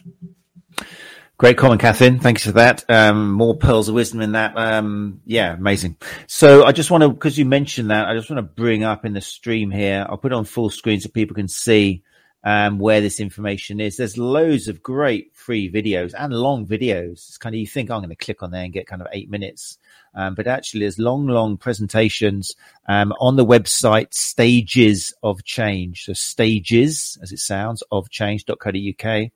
Great 1.38 1.56
comment, 1.56 1.80
Catherine. 1.80 2.18
Thanks 2.18 2.44
for 2.44 2.52
that. 2.52 2.84
Um, 2.90 3.30
more 3.30 3.56
pearls 3.56 3.88
of 3.88 3.94
wisdom 3.94 4.20
in 4.22 4.32
that. 4.32 4.58
Um, 4.58 5.20
yeah, 5.24 5.54
amazing. 5.54 5.96
So 6.26 6.64
I 6.64 6.72
just 6.72 6.90
want 6.90 7.02
to, 7.02 7.10
because 7.10 7.38
you 7.38 7.44
mentioned 7.44 7.90
that, 7.90 8.08
I 8.08 8.14
just 8.16 8.28
want 8.28 8.38
to 8.38 8.42
bring 8.60 8.82
up 8.82 9.04
in 9.04 9.12
the 9.12 9.20
stream 9.20 9.70
here. 9.70 10.04
I'll 10.08 10.16
put 10.16 10.32
it 10.32 10.34
on 10.34 10.44
full 10.44 10.68
screen 10.68 11.00
so 11.00 11.08
people 11.08 11.36
can 11.36 11.46
see 11.46 12.02
um, 12.42 12.80
where 12.80 13.00
this 13.00 13.20
information 13.20 13.78
is. 13.78 13.96
There's 13.96 14.18
loads 14.18 14.66
of 14.66 14.82
great 14.82 15.32
free 15.32 15.70
videos 15.70 16.12
and 16.18 16.32
long 16.32 16.66
videos. 16.66 17.12
It's 17.28 17.38
kind 17.38 17.54
of 17.54 17.60
you 17.60 17.68
think 17.68 17.90
oh, 17.90 17.94
I'm 17.94 18.00
going 18.00 18.10
to 18.10 18.16
click 18.16 18.42
on 18.42 18.50
there 18.50 18.64
and 18.64 18.72
get 18.72 18.88
kind 18.88 19.00
of 19.00 19.06
eight 19.12 19.30
minutes, 19.30 19.78
um, 20.18 20.34
but 20.34 20.48
actually 20.48 20.80
there's 20.80 20.98
long, 20.98 21.28
long 21.28 21.56
presentations 21.56 22.56
um, 22.88 23.12
on 23.20 23.36
the 23.36 23.46
website. 23.46 24.12
Stages 24.12 25.14
of 25.22 25.44
change, 25.44 26.04
so 26.04 26.12
stages 26.12 27.16
as 27.22 27.30
it 27.30 27.38
sounds 27.38 27.84
of 27.92 28.10
change.co.uk. 28.10 29.30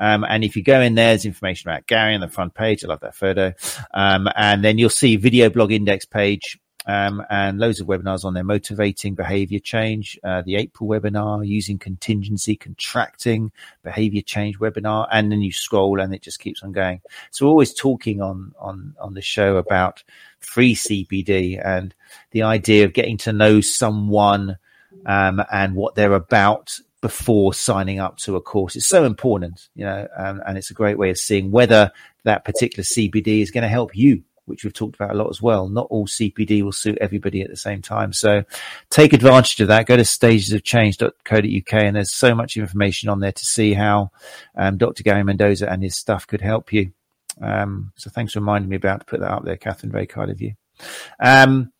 Um, 0.00 0.24
and 0.24 0.42
if 0.42 0.56
you 0.56 0.62
go 0.62 0.80
in 0.80 0.94
there, 0.94 1.08
there's 1.08 1.26
information 1.26 1.70
about 1.70 1.86
Gary 1.86 2.14
on 2.14 2.22
the 2.22 2.28
front 2.28 2.54
page. 2.54 2.82
I 2.82 2.88
love 2.88 3.00
that 3.00 3.14
photo. 3.14 3.52
Um, 3.92 4.26
and 4.34 4.64
then 4.64 4.78
you'll 4.78 4.88
see 4.88 5.16
video 5.16 5.50
blog 5.50 5.70
index 5.70 6.06
page. 6.06 6.58
Um, 6.86 7.24
and 7.30 7.58
loads 7.58 7.80
of 7.80 7.86
webinars 7.86 8.24
on 8.24 8.34
their 8.34 8.42
motivating 8.42 9.14
behavior 9.14 9.60
change, 9.60 10.18
uh, 10.24 10.42
the 10.42 10.56
April 10.56 10.88
webinar, 10.88 11.46
using 11.46 11.78
contingency, 11.78 12.56
contracting 12.56 13.52
behavior 13.84 14.22
change 14.22 14.58
webinar, 14.58 15.06
and 15.12 15.30
then 15.30 15.42
you 15.42 15.52
scroll 15.52 16.00
and 16.00 16.12
it 16.12 16.22
just 16.22 16.40
keeps 16.40 16.62
on 16.62 16.72
going. 16.72 17.00
So 17.30 17.46
we're 17.46 17.50
always 17.50 17.72
talking 17.72 18.20
on, 18.20 18.52
on, 18.58 18.94
on 19.00 19.14
the 19.14 19.22
show 19.22 19.56
about 19.56 20.02
free 20.40 20.74
CPD 20.74 21.64
and 21.64 21.94
the 22.32 22.42
idea 22.42 22.84
of 22.84 22.94
getting 22.94 23.16
to 23.18 23.32
know 23.32 23.60
someone, 23.60 24.58
um, 25.06 25.42
and 25.52 25.74
what 25.74 25.94
they're 25.94 26.14
about 26.14 26.78
before 27.00 27.52
signing 27.52 27.98
up 27.98 28.16
to 28.16 28.36
a 28.36 28.40
course. 28.40 28.76
It's 28.76 28.86
so 28.86 29.04
important, 29.04 29.68
you 29.74 29.84
know, 29.84 30.06
um, 30.16 30.40
and 30.46 30.56
it's 30.56 30.70
a 30.70 30.74
great 30.74 30.98
way 30.98 31.10
of 31.10 31.18
seeing 31.18 31.50
whether 31.50 31.90
that 32.24 32.44
particular 32.44 32.84
CPD 32.84 33.42
is 33.42 33.50
going 33.50 33.62
to 33.62 33.68
help 33.68 33.96
you, 33.96 34.22
which 34.46 34.64
we've 34.64 34.72
talked 34.72 34.94
about 34.94 35.10
a 35.10 35.18
lot 35.18 35.30
as 35.30 35.40
well. 35.40 35.68
Not 35.68 35.86
all 35.90 36.06
CPD 36.06 36.62
will 36.62 36.72
suit 36.72 36.98
everybody 37.00 37.42
at 37.42 37.50
the 37.50 37.56
same 37.56 37.82
time. 37.82 38.12
So 38.12 38.44
take 38.90 39.12
advantage 39.12 39.60
of 39.60 39.68
that. 39.68 39.86
Go 39.86 39.96
to 39.96 40.02
stagesofchange.co.uk 40.02 41.72
and 41.72 41.96
there's 41.96 42.12
so 42.12 42.34
much 42.34 42.56
information 42.56 43.08
on 43.08 43.20
there 43.20 43.32
to 43.32 43.44
see 43.44 43.74
how 43.74 44.10
um, 44.56 44.78
Dr. 44.78 45.02
Gary 45.02 45.22
Mendoza 45.24 45.70
and 45.70 45.82
his 45.82 45.96
stuff 45.96 46.26
could 46.26 46.40
help 46.40 46.72
you. 46.72 46.92
Um, 47.40 47.92
so 47.96 48.10
thanks 48.10 48.32
for 48.32 48.40
reminding 48.40 48.68
me 48.68 48.76
about 48.76 49.00
to 49.00 49.06
put 49.06 49.20
that 49.20 49.30
up 49.30 49.44
there, 49.44 49.56
Catherine. 49.56 49.92
Very 49.92 50.06
kind 50.06 50.30
of 50.30 50.40
you. 50.40 50.54
Um, 51.20 51.72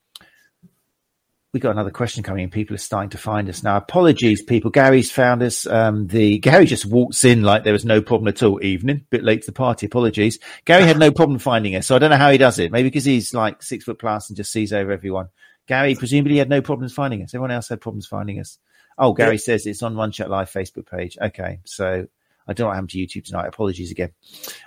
we 1.53 1.61
got 1.61 1.73
another 1.73 1.91
question 1.91 2.23
coming 2.23 2.45
in. 2.45 2.51
People 2.51 2.75
are 2.75 2.79
starting 2.79 3.11
to 3.11 3.19
find 3.19 3.47
us 3.49 3.63
now. 3.63 3.77
Apologies, 3.77 4.41
people. 4.41 4.71
Gary's 4.71 5.11
found 5.11 5.43
us. 5.43 5.67
Um, 5.67 6.07
the 6.07 6.39
Gary 6.39 6.65
just 6.65 6.87
walks 6.87 7.25
in 7.25 7.43
like 7.43 7.63
there 7.63 7.75
was 7.75 7.85
no 7.85 8.01
problem 8.01 8.29
at 8.29 8.43
all. 8.43 8.63
Evening, 8.65 9.05
bit 9.11 9.23
late 9.23 9.43
to 9.43 9.47
the 9.47 9.53
party. 9.53 9.85
Apologies. 9.85 10.39
Gary 10.65 10.85
had 10.85 10.99
no 10.99 11.11
problem 11.13 11.39
finding 11.39 11.77
us, 11.77 11.87
so 11.87 11.95
I 11.95 11.99
don't 11.99 12.11
know 12.11 12.17
how 12.17 12.31
he 12.31 12.39
does 12.39 12.59
it. 12.59 12.73
Maybe 12.73 12.89
because 12.89 13.05
he's 13.05 13.35
like 13.35 13.63
six 13.63 13.85
foot 13.85 13.99
plus 13.99 14.31
and 14.31 14.37
just 14.37 14.51
sees 14.51 14.73
over 14.73 14.93
everyone. 14.93 15.29
Gary 15.67 15.95
presumably 15.95 16.39
had 16.39 16.49
no 16.49 16.63
problems 16.63 16.95
finding 16.95 17.23
us. 17.23 17.35
Everyone 17.35 17.51
else 17.51 17.69
had 17.69 17.83
problems 17.83 18.07
finding 18.07 18.41
us. 18.41 18.59
Oh, 18.97 19.13
Gary 19.13 19.39
says 19.39 19.67
it's 19.67 19.83
on 19.83 19.95
Run 19.95 20.11
Chat 20.11 20.31
Live 20.31 20.51
Facebook 20.51 20.87
page. 20.91 21.19
Okay, 21.21 21.61
so 21.65 22.07
I 22.47 22.53
don't 22.53 22.65
know 22.65 22.69
what 22.69 22.75
happened 22.75 22.91
to 22.91 22.99
YouTube 22.99 23.25
tonight. 23.25 23.47
Apologies 23.47 23.91
again. 23.91 24.13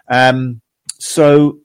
Um, 0.08 0.62
so 1.00 1.60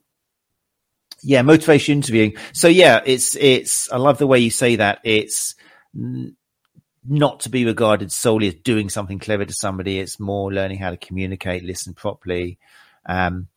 yeah, 1.23 1.41
motivation 1.41 1.97
interviewing. 1.97 2.35
So 2.53 2.67
yeah, 2.67 3.01
it's 3.05 3.35
it's. 3.35 3.91
I 3.91 3.97
love 3.97 4.17
the 4.17 4.27
way 4.27 4.39
you 4.39 4.51
say 4.51 4.77
that. 4.77 4.99
It's 5.03 5.55
not 5.93 7.41
to 7.41 7.49
be 7.49 7.65
regarded 7.65 8.11
solely 8.11 8.47
as 8.47 8.55
doing 8.55 8.89
something 8.89 9.19
clever 9.19 9.45
to 9.45 9.53
somebody. 9.53 9.99
It's 9.99 10.19
more 10.19 10.53
learning 10.53 10.77
how 10.77 10.91
to 10.91 10.97
communicate, 10.97 11.63
listen 11.63 11.93
properly. 11.93 12.59
Um, 13.05 13.47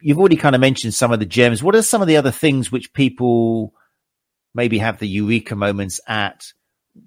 you've 0.00 0.18
already 0.18 0.36
kind 0.36 0.54
of 0.54 0.60
mentioned 0.60 0.94
some 0.94 1.12
of 1.12 1.20
the 1.20 1.26
gems. 1.26 1.62
What 1.62 1.74
are 1.74 1.82
some 1.82 2.02
of 2.02 2.08
the 2.08 2.16
other 2.16 2.30
things 2.30 2.72
which 2.72 2.92
people 2.92 3.72
maybe 4.54 4.78
have 4.78 4.98
the 4.98 5.08
eureka 5.08 5.54
moments 5.54 6.00
at, 6.06 6.52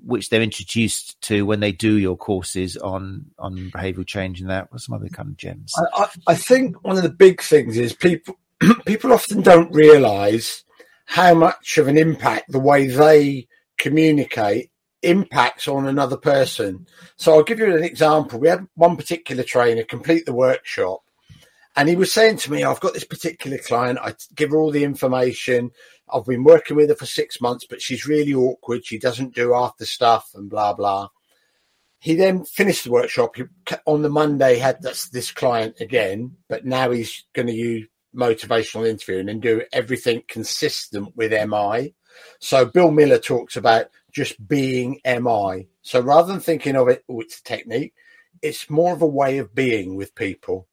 which 0.05 0.29
they're 0.29 0.41
introduced 0.41 1.19
to 1.23 1.45
when 1.45 1.59
they 1.59 1.71
do 1.71 1.97
your 1.97 2.15
courses 2.15 2.77
on 2.77 3.25
on 3.37 3.71
behavioural 3.71 4.07
change 4.07 4.39
and 4.39 4.49
that? 4.49 4.71
What 4.71 4.81
some 4.81 4.95
other 4.95 5.09
kind 5.09 5.29
of 5.29 5.37
gems? 5.37 5.73
I, 5.95 6.07
I 6.27 6.35
think 6.35 6.83
one 6.83 6.97
of 6.97 7.03
the 7.03 7.09
big 7.09 7.41
things 7.41 7.77
is 7.77 7.93
people 7.93 8.37
people 8.85 9.13
often 9.13 9.41
don't 9.41 9.73
realize 9.73 10.63
how 11.05 11.33
much 11.33 11.77
of 11.77 11.87
an 11.87 11.97
impact 11.97 12.51
the 12.51 12.59
way 12.59 12.87
they 12.87 13.47
communicate 13.77 14.71
impacts 15.01 15.67
on 15.67 15.87
another 15.87 16.17
person. 16.17 16.85
So 17.15 17.33
I'll 17.33 17.43
give 17.43 17.59
you 17.59 17.75
an 17.75 17.83
example. 17.83 18.39
We 18.39 18.49
had 18.49 18.67
one 18.75 18.97
particular 18.97 19.43
trainer 19.43 19.83
complete 19.83 20.25
the 20.25 20.33
workshop 20.33 21.01
and 21.75 21.87
he 21.87 21.95
was 21.95 22.11
saying 22.11 22.37
to 22.37 22.51
me, 22.51 22.63
I've 22.63 22.79
got 22.79 22.93
this 22.93 23.05
particular 23.05 23.57
client. 23.57 23.99
I 24.01 24.13
give 24.35 24.51
her 24.51 24.57
all 24.57 24.71
the 24.71 24.83
information. 24.83 25.71
I've 26.13 26.25
been 26.25 26.43
working 26.43 26.75
with 26.75 26.89
her 26.89 26.95
for 26.95 27.05
six 27.05 27.39
months, 27.39 27.65
but 27.69 27.81
she's 27.81 28.07
really 28.07 28.33
awkward. 28.33 28.85
She 28.85 28.97
doesn't 28.97 29.35
do 29.35 29.53
after 29.53 29.85
stuff 29.85 30.31
and 30.35 30.49
blah, 30.49 30.73
blah. 30.73 31.09
He 31.99 32.15
then 32.15 32.43
finished 32.45 32.85
the 32.85 32.91
workshop. 32.91 33.35
He, 33.35 33.43
on 33.85 34.01
the 34.01 34.09
Monday 34.09 34.57
had 34.57 34.81
this, 34.81 35.09
this 35.09 35.31
client 35.31 35.75
again, 35.79 36.37
but 36.47 36.65
now 36.65 36.91
he's 36.91 37.25
going 37.33 37.47
to 37.47 37.53
use 37.53 37.87
motivational 38.15 38.87
interviewing 38.87 39.29
and 39.29 39.41
do 39.41 39.63
everything 39.71 40.23
consistent 40.27 41.15
with 41.15 41.31
MI. 41.31 41.93
So 42.39 42.65
Bill 42.65 42.91
Miller 42.91 43.19
talks 43.19 43.55
about 43.55 43.87
just 44.11 44.45
being 44.47 44.99
MI. 45.05 45.67
So 45.81 46.01
rather 46.01 46.31
than 46.31 46.41
thinking 46.41 46.75
of 46.75 46.87
it, 46.87 47.03
oh, 47.09 47.21
it's 47.21 47.39
a 47.39 47.43
technique, 47.43 47.93
it's 48.41 48.69
more 48.69 48.93
of 48.93 49.01
a 49.01 49.07
way 49.07 49.37
of 49.37 49.53
being 49.53 49.95
with 49.95 50.15
people. 50.15 50.67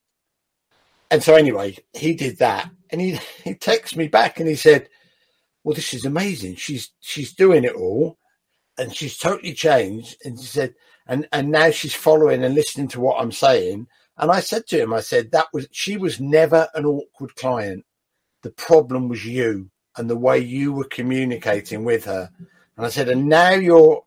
And 1.11 1.22
so 1.22 1.34
anyway, 1.34 1.76
he 1.93 2.14
did 2.14 2.39
that 2.39 2.70
and 2.91 3.01
he, 3.01 3.18
he 3.45 3.55
texted 3.55 3.97
me 3.97 4.09
back 4.09 4.41
and 4.41 4.49
he 4.49 4.57
said, 4.57 4.89
Well, 5.62 5.74
this 5.74 5.95
is 5.95 6.05
amazing. 6.05 6.57
She's 6.57 6.91
she's 7.01 7.34
doing 7.34 7.64
it 7.64 7.74
all 7.74 8.18
and 8.78 8.95
she's 8.95 9.16
totally 9.18 9.55
changed. 9.55 10.16
And 10.24 10.39
she 10.39 10.47
said, 10.47 10.74
and, 11.07 11.28
and 11.32 11.51
now 11.51 11.70
she's 11.70 11.95
following 11.95 12.45
and 12.45 12.55
listening 12.55 12.89
to 12.89 13.01
what 13.01 13.20
I'm 13.20 13.32
saying 13.32 13.87
and 14.19 14.31
I 14.31 14.41
said 14.41 14.67
to 14.69 14.81
him, 14.81 14.93
I 14.93 15.01
said, 15.01 15.33
that 15.33 15.47
was, 15.53 15.69
she 15.73 15.97
was 15.97 16.21
never 16.21 16.69
an 16.75 16.85
awkward 16.87 17.35
client. 17.37 17.85
The 18.43 18.51
problem 18.51 19.09
was 19.09 19.25
you 19.27 19.71
and 19.97 20.09
the 20.09 20.17
way 20.17 20.39
you 20.39 20.73
were 20.73 20.85
communicating 20.85 21.85
with 21.85 22.05
her. 22.05 22.31
And 22.77 22.87
I 22.87 22.89
said, 22.89 23.09
and 23.09 23.29
now 23.29 23.51
you're 23.51 24.03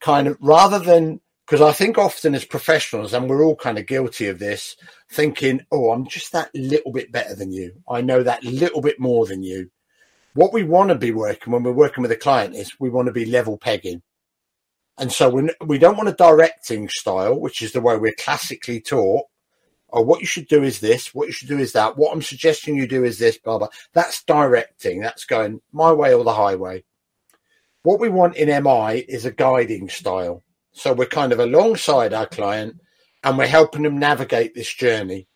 kind 0.00 0.28
of, 0.28 0.36
rather 0.40 0.78
than 0.78 1.20
Because 1.48 1.62
I 1.62 1.72
think 1.72 1.96
often 1.96 2.34
as 2.34 2.44
professionals, 2.44 3.14
and 3.14 3.26
we're 3.26 3.42
all 3.42 3.56
kind 3.56 3.78
of 3.78 3.86
guilty 3.86 4.28
of 4.28 4.38
this, 4.38 4.76
thinking, 5.10 5.62
oh, 5.72 5.92
I'm 5.92 6.06
just 6.06 6.32
that 6.32 6.50
little 6.54 6.92
bit 6.92 7.10
better 7.10 7.34
than 7.34 7.52
you. 7.52 7.72
I 7.88 8.02
know 8.02 8.22
that 8.22 8.44
little 8.44 8.82
bit 8.82 9.00
more 9.00 9.24
than 9.24 9.42
you. 9.42 9.70
What 10.34 10.52
we 10.52 10.62
want 10.62 10.90
to 10.90 10.94
be 10.94 11.10
working 11.10 11.50
when 11.50 11.62
we're 11.62 11.72
working 11.72 12.02
with 12.02 12.12
a 12.12 12.16
client 12.16 12.54
is 12.54 12.78
we 12.78 12.90
want 12.90 13.06
to 13.06 13.12
be 13.12 13.24
level 13.24 13.56
pegging. 13.56 14.02
And 14.98 15.10
so 15.10 15.30
we, 15.30 15.48
we 15.64 15.78
don't 15.78 15.96
want 15.96 16.10
a 16.10 16.12
directing 16.12 16.90
style, 16.90 17.40
which 17.40 17.62
is 17.62 17.72
the 17.72 17.80
way 17.80 17.96
we're 17.96 18.12
classically 18.12 18.82
taught. 18.82 19.24
Or 19.88 20.04
what 20.04 20.20
you 20.20 20.26
should 20.26 20.48
do 20.48 20.62
is 20.62 20.80
this, 20.80 21.14
what 21.14 21.26
you 21.26 21.32
should 21.32 21.48
do 21.48 21.58
is 21.58 21.72
that, 21.72 21.96
what 21.96 22.12
I'm 22.12 22.22
suggesting 22.22 22.76
you 22.76 22.86
do 22.86 23.04
is 23.04 23.18
this, 23.18 23.38
blah, 23.38 23.58
blah. 23.58 23.68
That's 23.94 24.22
directing. 24.24 25.00
That's 25.00 25.24
going 25.24 25.60
my 25.72 25.92
way 25.92 26.12
or 26.12 26.24
the 26.24 26.34
highway. 26.34 26.84
What 27.82 28.00
we 28.00 28.08
want 28.08 28.36
in 28.36 28.48
MI 28.62 28.98
is 29.08 29.24
a 29.24 29.30
guiding 29.30 29.88
style. 29.88 30.44
So 30.72 30.92
we're 30.92 31.06
kind 31.06 31.32
of 31.32 31.40
alongside 31.40 32.12
our 32.12 32.26
client 32.26 32.80
and 33.24 33.38
we're 33.38 33.46
helping 33.46 33.82
them 33.82 33.98
navigate 33.98 34.54
this 34.54 34.72
journey. 34.72 35.26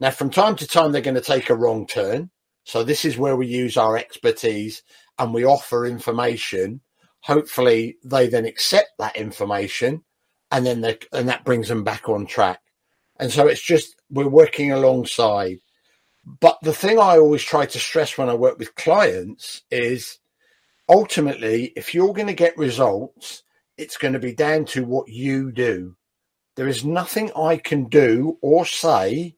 Now, 0.00 0.10
from 0.10 0.30
time 0.30 0.54
to 0.56 0.66
time, 0.66 0.92
they're 0.92 1.00
going 1.02 1.14
to 1.16 1.20
take 1.20 1.50
a 1.50 1.56
wrong 1.56 1.86
turn. 1.86 2.30
So 2.64 2.84
this 2.84 3.04
is 3.04 3.18
where 3.18 3.34
we 3.34 3.46
use 3.46 3.76
our 3.76 3.96
expertise 3.96 4.82
and 5.18 5.34
we 5.34 5.44
offer 5.44 5.86
information. 5.86 6.82
Hopefully, 7.22 7.96
they 8.04 8.28
then 8.28 8.44
accept 8.44 8.90
that 8.98 9.16
information, 9.16 10.04
and 10.52 10.64
then 10.64 10.80
they, 10.82 10.98
and 11.12 11.28
that 11.28 11.44
brings 11.44 11.68
them 11.68 11.82
back 11.82 12.08
on 12.08 12.26
track. 12.26 12.60
And 13.18 13.32
so 13.32 13.46
it's 13.46 13.62
just 13.62 13.96
we're 14.10 14.28
working 14.28 14.72
alongside. 14.72 15.58
But 16.40 16.58
the 16.62 16.74
thing 16.74 16.98
I 16.98 17.18
always 17.18 17.42
try 17.42 17.66
to 17.66 17.78
stress 17.78 18.18
when 18.18 18.28
I 18.28 18.34
work 18.34 18.58
with 18.58 18.74
clients 18.74 19.62
is 19.70 20.18
ultimately, 20.88 21.72
if 21.76 21.94
you're 21.94 22.12
going 22.12 22.26
to 22.28 22.34
get 22.34 22.56
results, 22.58 23.42
it's 23.76 23.96
going 23.96 24.12
to 24.12 24.18
be 24.18 24.34
down 24.34 24.64
to 24.66 24.84
what 24.84 25.08
you 25.08 25.52
do. 25.52 25.96
There 26.56 26.68
is 26.68 26.84
nothing 26.84 27.30
I 27.36 27.56
can 27.56 27.84
do 27.84 28.36
or 28.42 28.66
say 28.66 29.36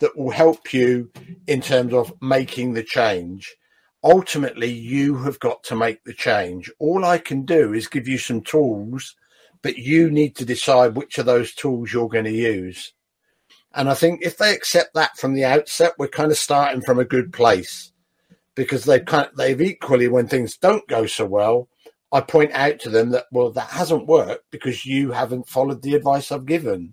that 0.00 0.16
will 0.16 0.30
help 0.30 0.72
you 0.72 1.10
in 1.46 1.60
terms 1.60 1.92
of 1.92 2.14
making 2.20 2.72
the 2.72 2.82
change. 2.82 3.54
Ultimately, 4.02 4.72
you 4.72 5.18
have 5.18 5.38
got 5.38 5.62
to 5.64 5.76
make 5.76 6.02
the 6.02 6.14
change. 6.14 6.72
All 6.80 7.04
I 7.04 7.18
can 7.18 7.44
do 7.44 7.72
is 7.72 7.86
give 7.86 8.08
you 8.08 8.18
some 8.18 8.40
tools, 8.40 9.14
but 9.62 9.76
you 9.76 10.10
need 10.10 10.34
to 10.36 10.44
decide 10.44 10.96
which 10.96 11.18
of 11.18 11.26
those 11.26 11.54
tools 11.54 11.92
you're 11.92 12.08
going 12.08 12.24
to 12.24 12.32
use. 12.32 12.94
And 13.74 13.88
I 13.88 13.94
think 13.94 14.20
if 14.22 14.36
they 14.36 14.54
accept 14.54 14.94
that 14.94 15.16
from 15.16 15.34
the 15.34 15.44
outset, 15.44 15.94
we're 15.98 16.08
kind 16.08 16.30
of 16.30 16.38
starting 16.38 16.82
from 16.82 16.98
a 16.98 17.04
good 17.04 17.32
place 17.32 17.92
because 18.54 18.84
they've 18.84 19.04
kind 19.04 19.26
of, 19.26 19.36
they've 19.36 19.60
equally 19.60 20.08
when 20.08 20.28
things 20.28 20.56
don't 20.56 20.86
go 20.88 21.06
so 21.06 21.24
well, 21.24 21.68
I 22.12 22.20
point 22.20 22.52
out 22.52 22.78
to 22.80 22.90
them 22.90 23.10
that 23.10 23.26
well 23.32 23.50
that 23.52 23.70
hasn't 23.70 24.06
worked 24.06 24.50
because 24.50 24.84
you 24.84 25.12
haven't 25.12 25.48
followed 25.48 25.82
the 25.82 25.94
advice 25.94 26.30
I've 26.30 26.46
given. 26.46 26.92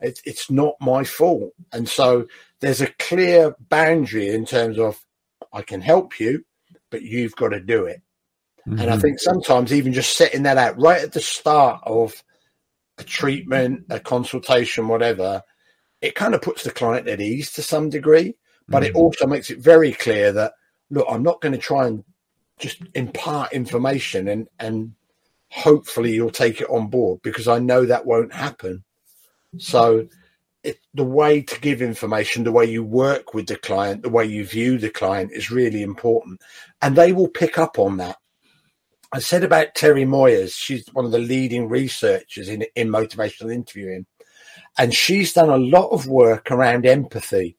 It's 0.00 0.20
it's 0.24 0.50
not 0.50 0.74
my 0.80 1.04
fault, 1.04 1.52
and 1.72 1.88
so 1.88 2.26
there's 2.60 2.80
a 2.80 2.92
clear 2.98 3.54
boundary 3.68 4.28
in 4.28 4.44
terms 4.44 4.78
of 4.78 5.00
I 5.52 5.62
can 5.62 5.80
help 5.80 6.18
you, 6.18 6.44
but 6.90 7.02
you've 7.02 7.36
got 7.36 7.48
to 7.50 7.60
do 7.60 7.86
it. 7.86 8.02
Mm-hmm. 8.66 8.80
And 8.80 8.90
I 8.90 8.92
mm-hmm. 8.92 9.00
think 9.00 9.20
sometimes 9.20 9.72
even 9.72 9.92
just 9.92 10.16
setting 10.16 10.42
that 10.42 10.58
out 10.58 10.80
right 10.80 11.02
at 11.02 11.12
the 11.12 11.20
start 11.20 11.80
of 11.84 12.22
a 12.98 13.04
treatment, 13.04 13.84
a 13.90 14.00
consultation, 14.00 14.88
whatever, 14.88 15.42
it 16.00 16.14
kind 16.14 16.34
of 16.34 16.42
puts 16.42 16.62
the 16.62 16.70
client 16.70 17.08
at 17.08 17.20
ease 17.20 17.52
to 17.52 17.62
some 17.62 17.90
degree, 17.90 18.36
but 18.68 18.82
mm-hmm. 18.82 18.96
it 18.96 18.98
also 18.98 19.26
makes 19.26 19.50
it 19.50 19.58
very 19.58 19.92
clear 19.92 20.32
that 20.32 20.52
look, 20.90 21.06
I'm 21.08 21.22
not 21.22 21.40
going 21.40 21.52
to 21.52 21.58
try 21.58 21.86
and 21.86 22.04
just 22.58 22.82
impart 22.94 23.52
information 23.52 24.28
and 24.28 24.48
and 24.58 24.92
hopefully 25.50 26.12
you'll 26.12 26.30
take 26.30 26.60
it 26.60 26.68
on 26.70 26.88
board 26.88 27.20
because 27.22 27.48
I 27.48 27.58
know 27.58 27.86
that 27.86 28.06
won't 28.06 28.32
happen. 28.32 28.84
So 29.56 30.06
it, 30.62 30.78
the 30.92 31.04
way 31.04 31.40
to 31.42 31.60
give 31.60 31.80
information, 31.80 32.44
the 32.44 32.52
way 32.52 32.66
you 32.66 32.82
work 32.82 33.32
with 33.32 33.46
the 33.46 33.56
client, 33.56 34.02
the 34.02 34.10
way 34.10 34.26
you 34.26 34.44
view 34.44 34.76
the 34.76 34.90
client 34.90 35.32
is 35.32 35.50
really 35.50 35.82
important. 35.82 36.42
And 36.82 36.94
they 36.94 37.12
will 37.12 37.28
pick 37.28 37.58
up 37.58 37.78
on 37.78 37.96
that. 37.98 38.16
I 39.12 39.20
said 39.20 39.42
about 39.42 39.74
Terri 39.74 40.06
Moyers, 40.06 40.54
she's 40.54 40.86
one 40.92 41.06
of 41.06 41.12
the 41.12 41.18
leading 41.18 41.68
researchers 41.68 42.50
in, 42.50 42.66
in 42.76 42.88
motivational 42.88 43.52
interviewing. 43.52 44.04
And 44.78 44.94
she's 44.94 45.32
done 45.32 45.50
a 45.50 45.56
lot 45.56 45.90
of 45.90 46.06
work 46.06 46.50
around 46.50 46.86
empathy. 46.86 47.56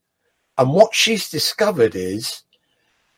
And 0.58 0.74
what 0.74 0.94
she's 0.94 1.30
discovered 1.30 1.96
is 1.96 2.44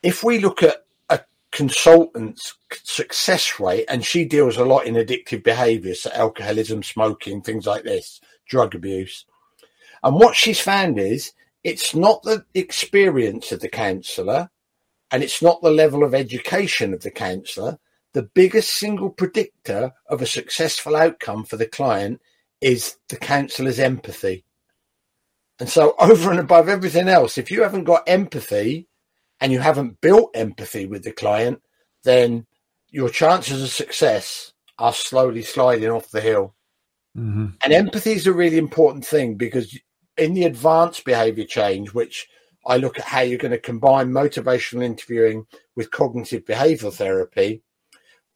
if 0.03 0.23
we 0.23 0.39
look 0.39 0.63
at 0.63 0.85
a 1.09 1.21
consultant's 1.51 2.55
success 2.83 3.59
rate, 3.59 3.85
and 3.87 4.05
she 4.05 4.25
deals 4.25 4.57
a 4.57 4.65
lot 4.65 4.85
in 4.85 4.95
addictive 4.95 5.43
behaviors, 5.43 6.03
so 6.03 6.11
alcoholism, 6.11 6.83
smoking, 6.83 7.41
things 7.41 7.65
like 7.65 7.83
this, 7.83 8.21
drug 8.47 8.75
abuse. 8.75 9.25
And 10.03 10.15
what 10.15 10.35
she's 10.35 10.59
found 10.59 10.99
is 10.99 11.33
it's 11.63 11.93
not 11.93 12.23
the 12.23 12.45
experience 12.53 13.51
of 13.51 13.59
the 13.59 13.69
counsellor 13.69 14.49
and 15.11 15.23
it's 15.23 15.41
not 15.41 15.61
the 15.61 15.69
level 15.69 16.03
of 16.03 16.15
education 16.15 16.93
of 16.93 17.01
the 17.01 17.11
counsellor. 17.11 17.77
The 18.13 18.23
biggest 18.23 18.73
single 18.73 19.09
predictor 19.09 19.93
of 20.07 20.21
a 20.21 20.25
successful 20.25 20.95
outcome 20.95 21.43
for 21.43 21.57
the 21.57 21.67
client 21.67 22.21
is 22.61 22.97
the 23.09 23.17
counsellor's 23.17 23.79
empathy. 23.79 24.45
And 25.59 25.67
so, 25.67 25.95
over 25.99 26.31
and 26.31 26.39
above 26.39 26.69
everything 26.69 27.07
else, 27.07 27.37
if 27.37 27.51
you 27.51 27.63
haven't 27.63 27.83
got 27.83 28.07
empathy, 28.07 28.87
and 29.41 29.51
you 29.51 29.59
haven't 29.59 29.99
built 29.99 30.29
empathy 30.35 30.85
with 30.85 31.03
the 31.03 31.11
client, 31.11 31.61
then 32.03 32.45
your 32.91 33.09
chances 33.09 33.61
of 33.61 33.69
success 33.69 34.53
are 34.77 34.93
slowly 34.93 35.41
sliding 35.41 35.89
off 35.89 36.11
the 36.11 36.21
hill. 36.21 36.55
Mm-hmm. 37.17 37.47
And 37.63 37.73
empathy 37.73 38.11
is 38.11 38.27
a 38.27 38.33
really 38.33 38.57
important 38.57 39.05
thing 39.05 39.35
because 39.35 39.77
in 40.15 40.35
the 40.35 40.43
advanced 40.43 41.03
behavior 41.03 41.45
change, 41.45 41.93
which 41.93 42.27
I 42.65 42.77
look 42.77 42.99
at 42.99 43.05
how 43.05 43.21
you're 43.21 43.39
going 43.39 43.51
to 43.51 43.57
combine 43.57 44.11
motivational 44.11 44.83
interviewing 44.83 45.45
with 45.75 45.91
cognitive 45.91 46.45
behavioral 46.45 46.93
therapy, 46.93 47.63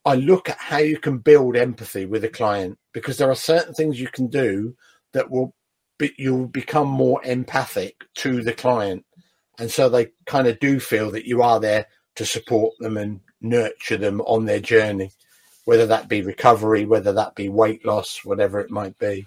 I 0.04 0.16
look 0.16 0.50
at 0.50 0.58
how 0.58 0.80
you 0.80 0.98
can 0.98 1.20
build 1.20 1.56
empathy 1.56 2.06
with 2.06 2.24
a 2.24 2.30
client 2.30 2.80
because 2.96 3.18
there 3.18 3.30
are 3.30 3.36
certain 3.36 3.74
things 3.74 4.00
you 4.00 4.08
can 4.08 4.28
do 4.28 4.74
that 5.12 5.30
will 5.30 5.54
be, 6.00 6.14
you'll 6.18 6.48
become 6.48 6.88
more 6.88 7.22
empathic 7.26 8.06
to 8.16 8.42
the 8.42 8.54
client. 8.54 9.06
And 9.60 9.70
so 9.70 9.90
they 9.90 10.12
kind 10.26 10.48
of 10.48 10.62
do 10.62 10.80
feel 10.80 11.12
that 11.12 11.28
you 11.28 11.42
are 11.42 11.60
there 11.60 11.88
to 12.16 12.26
support 12.26 12.74
them 12.80 12.96
and 12.96 13.20
nurture 13.42 13.98
them 13.98 14.22
on 14.22 14.46
their 14.46 14.62
journey, 14.62 15.12
whether 15.66 15.88
that 15.88 16.08
be 16.08 16.22
recovery, 16.22 16.86
whether 16.86 17.12
that 17.14 17.34
be 17.36 17.50
weight 17.50 17.84
loss, 17.86 18.24
whatever 18.24 18.60
it 18.60 18.70
might 18.70 18.98
be. 19.00 19.26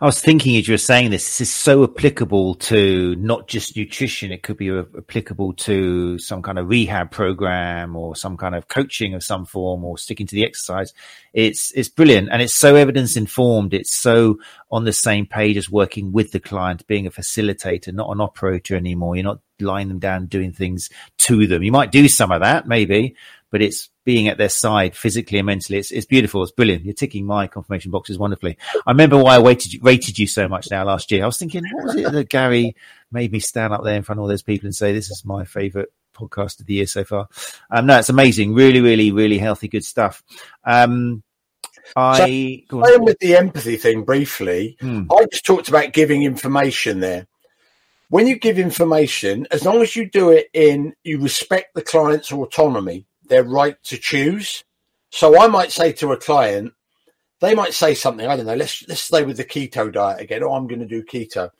I 0.00 0.06
was 0.06 0.20
thinking 0.20 0.56
as 0.56 0.66
you 0.66 0.72
were 0.72 0.78
saying 0.78 1.10
this, 1.10 1.26
this 1.26 1.42
is 1.42 1.52
so 1.52 1.84
applicable 1.84 2.54
to 2.54 3.14
not 3.16 3.48
just 3.48 3.76
nutrition. 3.76 4.32
It 4.32 4.42
could 4.42 4.56
be 4.56 4.70
applicable 4.70 5.52
to 5.54 6.18
some 6.18 6.40
kind 6.40 6.58
of 6.58 6.68
rehab 6.68 7.10
program 7.10 7.96
or 7.96 8.16
some 8.16 8.38
kind 8.38 8.54
of 8.54 8.68
coaching 8.68 9.12
of 9.12 9.22
some 9.22 9.44
form 9.44 9.84
or 9.84 9.98
sticking 9.98 10.26
to 10.26 10.34
the 10.34 10.46
exercise. 10.46 10.94
It's, 11.34 11.70
it's 11.72 11.90
brilliant. 11.90 12.30
And 12.32 12.40
it's 12.40 12.54
so 12.54 12.74
evidence 12.76 13.16
informed. 13.16 13.74
It's 13.74 13.94
so 13.94 14.38
on 14.70 14.84
the 14.84 14.92
same 14.92 15.26
page 15.26 15.58
as 15.58 15.68
working 15.68 16.12
with 16.12 16.32
the 16.32 16.40
client, 16.40 16.86
being 16.86 17.06
a 17.06 17.10
facilitator, 17.10 17.92
not 17.92 18.10
an 18.10 18.22
operator 18.22 18.74
anymore. 18.74 19.16
You're 19.16 19.24
not 19.24 19.40
lying 19.60 19.88
them 19.88 19.98
down, 19.98 20.26
doing 20.26 20.52
things 20.52 20.88
to 21.18 21.46
them. 21.46 21.62
You 21.62 21.72
might 21.72 21.92
do 21.92 22.08
some 22.08 22.32
of 22.32 22.40
that, 22.40 22.66
maybe, 22.66 23.16
but 23.50 23.60
it's 23.60 23.90
being 24.04 24.28
at 24.28 24.38
their 24.38 24.48
side 24.48 24.96
physically 24.96 25.38
and 25.38 25.46
mentally. 25.46 25.78
It's, 25.78 25.90
it's 25.90 26.06
beautiful. 26.06 26.42
It's 26.42 26.52
brilliant. 26.52 26.84
You're 26.84 26.94
ticking 26.94 27.24
my 27.26 27.46
confirmation 27.46 27.90
boxes 27.90 28.18
wonderfully. 28.18 28.58
I 28.86 28.90
remember 28.90 29.16
why 29.16 29.36
I 29.36 29.38
waited, 29.38 29.82
rated 29.82 30.18
you 30.18 30.26
so 30.26 30.48
much 30.48 30.70
now 30.70 30.84
last 30.84 31.10
year. 31.10 31.22
I 31.22 31.26
was 31.26 31.38
thinking, 31.38 31.62
what 31.72 31.84
was 31.84 31.96
it 31.96 32.10
that 32.10 32.28
Gary 32.28 32.74
made 33.10 33.32
me 33.32 33.40
stand 33.40 33.72
up 33.72 33.84
there 33.84 33.96
in 33.96 34.02
front 34.02 34.18
of 34.18 34.22
all 34.22 34.28
those 34.28 34.42
people 34.42 34.66
and 34.66 34.74
say, 34.74 34.92
this 34.92 35.10
is 35.10 35.24
my 35.24 35.44
favorite 35.44 35.92
podcast 36.14 36.60
of 36.60 36.66
the 36.66 36.74
year 36.74 36.86
so 36.86 37.04
far. 37.04 37.28
Um, 37.70 37.86
no, 37.86 37.98
it's 37.98 38.08
amazing. 38.08 38.54
Really, 38.54 38.80
really, 38.80 39.12
really 39.12 39.38
healthy, 39.38 39.68
good 39.68 39.84
stuff. 39.84 40.22
Um, 40.64 41.22
I 41.96 42.64
so, 42.70 42.80
playing 42.80 43.04
with 43.04 43.18
the 43.20 43.36
empathy 43.36 43.76
thing 43.76 44.04
briefly. 44.04 44.76
Hmm. 44.80 45.04
I 45.10 45.26
just 45.30 45.44
talked 45.44 45.68
about 45.68 45.92
giving 45.92 46.22
information 46.22 47.00
there. 47.00 47.26
When 48.08 48.26
you 48.26 48.36
give 48.36 48.58
information, 48.58 49.46
as 49.50 49.64
long 49.64 49.80
as 49.80 49.96
you 49.96 50.08
do 50.08 50.30
it 50.30 50.48
in, 50.52 50.94
you 51.02 51.20
respect 51.20 51.74
the 51.74 51.82
client's 51.82 52.30
autonomy 52.30 53.06
their 53.28 53.44
right 53.44 53.76
to 53.84 53.98
choose. 53.98 54.64
So 55.10 55.40
I 55.40 55.46
might 55.46 55.72
say 55.72 55.92
to 55.92 56.12
a 56.12 56.16
client, 56.16 56.72
they 57.40 57.54
might 57.54 57.74
say 57.74 57.94
something, 57.94 58.26
I 58.26 58.36
don't 58.36 58.46
know, 58.46 58.54
let's 58.54 58.86
let's 58.88 59.02
stay 59.02 59.24
with 59.24 59.36
the 59.36 59.44
keto 59.44 59.92
diet 59.92 60.20
again. 60.20 60.42
Oh, 60.42 60.54
I'm 60.54 60.66
going 60.66 60.80
to 60.80 60.86
do 60.86 61.02
keto. 61.02 61.50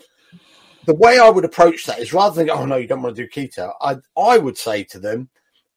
The 0.84 0.94
way 0.94 1.18
I 1.18 1.28
would 1.28 1.44
approach 1.44 1.86
that 1.86 1.98
is 1.98 2.12
rather 2.12 2.36
than 2.36 2.50
oh 2.50 2.64
no, 2.64 2.76
you 2.76 2.86
don't 2.86 3.02
want 3.02 3.16
to 3.16 3.22
do 3.22 3.28
keto, 3.28 3.72
I 3.80 3.96
I 4.16 4.38
would 4.38 4.56
say 4.56 4.84
to 4.84 4.98
them, 4.98 5.28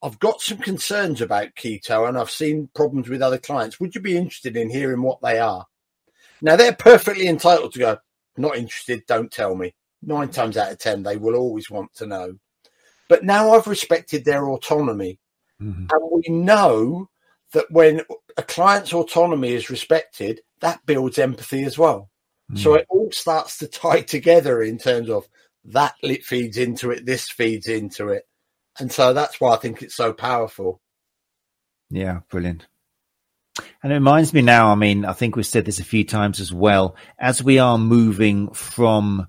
I've 0.01 0.19
got 0.19 0.41
some 0.41 0.59
concerns 0.59 1.21
about 1.21 1.55
keto 1.55 2.07
and 2.07 2.17
I've 2.17 2.29
seen 2.29 2.69
problems 2.75 3.09
with 3.09 3.21
other 3.21 3.39
clients. 3.39 3.79
Would 3.79 3.95
you 3.95 4.01
be 4.01 4.17
interested 4.17 4.55
in 4.55 4.69
hearing 4.69 5.01
what 5.01 5.21
they 5.21 5.39
are? 5.39 5.65
Now 6.41 6.55
they're 6.55 6.73
perfectly 6.73 7.27
entitled 7.27 7.73
to 7.73 7.79
go, 7.79 7.97
not 8.37 8.57
interested, 8.57 9.03
don't 9.07 9.31
tell 9.31 9.55
me. 9.55 9.73
Nine 10.03 10.29
times 10.29 10.57
out 10.57 10.71
of 10.71 10.77
ten, 10.77 11.01
they 11.01 11.17
will 11.17 11.35
always 11.35 11.71
want 11.71 11.93
to 11.95 12.05
know. 12.05 12.37
But 13.09 13.23
now 13.23 13.51
I've 13.51 13.67
respected 13.67 14.25
their 14.25 14.47
autonomy. 14.47 15.19
Mm-hmm. 15.61 15.87
And 15.91 16.11
we 16.11 16.33
know 16.33 17.09
that 17.53 17.71
when 17.71 18.01
a 18.37 18.43
client's 18.43 18.93
autonomy 18.93 19.53
is 19.53 19.69
respected, 19.69 20.41
that 20.59 20.85
builds 20.85 21.17
empathy 21.17 21.63
as 21.63 21.77
well. 21.77 22.09
Mm. 22.51 22.59
So 22.59 22.73
it 22.75 22.85
all 22.89 23.11
starts 23.11 23.57
to 23.59 23.67
tie 23.67 24.01
together 24.15 24.61
in 24.61 24.77
terms 24.77 25.09
of 25.09 25.27
that 25.65 25.95
lit 26.03 26.23
feeds 26.23 26.57
into 26.57 26.91
it, 26.91 27.05
this 27.05 27.29
feeds 27.29 27.67
into 27.67 28.09
it. 28.09 28.27
And 28.79 28.91
so 28.91 29.13
that's 29.13 29.39
why 29.39 29.53
I 29.53 29.57
think 29.57 29.81
it's 29.81 29.95
so 29.95 30.13
powerful. 30.13 30.81
Yeah, 31.89 32.19
brilliant. 32.29 32.67
And 33.81 33.91
it 33.91 33.95
reminds 33.95 34.33
me 34.33 34.41
now, 34.41 34.71
I 34.71 34.75
mean, 34.75 35.05
I 35.05 35.13
think 35.13 35.35
we've 35.35 35.45
said 35.45 35.65
this 35.65 35.79
a 35.79 35.85
few 35.85 36.03
times 36.03 36.39
as 36.39 36.51
well, 36.51 36.95
as 37.17 37.41
we 37.41 37.57
are 37.59 37.77
moving 37.77 38.49
from 38.51 39.27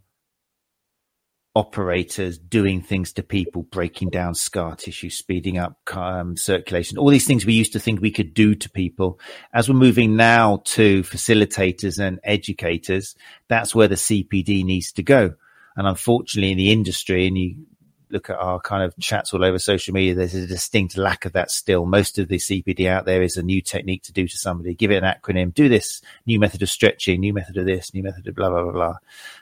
operators 1.57 2.37
doing 2.37 2.83
things 2.83 3.15
to 3.15 3.23
people, 3.23 3.63
breaking 3.63 4.11
down 4.11 4.35
scar 4.35 4.77
tissue, 4.77 5.09
speeding 5.09 5.57
up 5.57 5.79
um, 5.97 6.37
circulation, 6.37 6.99
all 6.99 7.09
these 7.09 7.27
things 7.27 7.47
we 7.47 7.55
used 7.55 7.73
to 7.73 7.81
think 7.81 7.99
we 7.99 8.11
could 8.11 8.35
do 8.35 8.55
to 8.55 8.69
people. 8.69 9.19
As 9.55 9.67
we're 9.67 9.75
moving 9.75 10.17
now 10.17 10.61
to 10.65 11.03
facilitators 11.03 11.99
and 11.99 12.21
educators, 12.23 13.17
that's 13.49 13.75
where 13.75 13.89
the 13.89 13.95
CPD 13.95 14.67
needs 14.67 14.93
to 14.93 15.03
go. 15.03 15.33
And 15.77 15.87
unfortunately, 15.87 16.53
in 16.53 16.59
the 16.59 16.73
industry, 16.73 17.27
and 17.27 17.39
you 17.39 17.67
look 18.11 18.31
at 18.31 18.39
our 18.39 18.61
kind 18.61 18.83
of 18.83 18.97
chats 18.99 19.35
all 19.35 19.45
over 19.45 19.59
social 19.59 19.93
media, 19.93 20.15
there's 20.15 20.35
a 20.35 20.47
distinct 20.47 20.97
lack 20.97 21.25
of 21.25 21.33
that 21.33 21.51
still. 21.51 21.87
Most 21.87 22.19
of 22.19 22.29
the 22.29 22.37
CPD 22.37 22.87
out 22.89 23.05
there 23.05 23.23
is 23.23 23.37
a 23.37 23.43
new 23.43 23.61
technique 23.61 24.05
to 24.05 24.13
do 24.13 24.29
to 24.29 24.37
somebody. 24.37 24.75
Give 24.75 24.91
it 24.91 25.03
an 25.03 25.13
acronym, 25.13 25.53
do 25.53 25.69
this, 25.69 26.01
new 26.27 26.39
method 26.39 26.63
of 26.63 26.71
stretching, 26.71 27.21
new 27.21 27.33
method 27.33 27.57
of 27.57 27.67
this, 27.67 27.93
new 27.93 28.03
method 28.03 28.27
of 28.27 28.35
blah, 28.35 28.49
blah, 28.49 28.63
blah, 28.63 28.73
blah, 28.73 28.97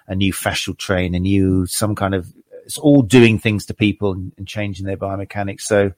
a 0.07 0.15
new 0.15 0.33
fascial 0.33 0.77
train, 0.77 1.15
a 1.15 1.21
new, 1.21 1.67
some 1.67 1.95
kind 1.95 2.15
of, 2.15 2.33
it's 2.65 2.79
all 2.79 3.03
doing 3.03 3.39
things 3.39 3.67
to 3.67 3.75
people 3.75 4.13
and, 4.13 4.33
changing 4.47 4.87
their 4.87 4.97
biomechanics. 4.97 5.63
So 5.63 5.93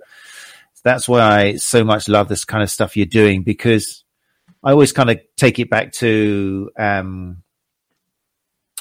that's 0.82 1.08
why 1.08 1.20
I 1.20 1.56
so 1.56 1.84
much 1.84 2.08
love 2.08 2.28
this 2.28 2.44
kind 2.44 2.62
of 2.62 2.70
stuff 2.70 2.96
you're 2.96 3.06
doing 3.06 3.42
because 3.42 4.04
I 4.62 4.72
always 4.72 4.92
kind 4.92 5.10
of 5.10 5.20
take 5.36 5.58
it 5.58 5.70
back 5.70 5.92
to, 5.94 6.70
um, 6.76 7.42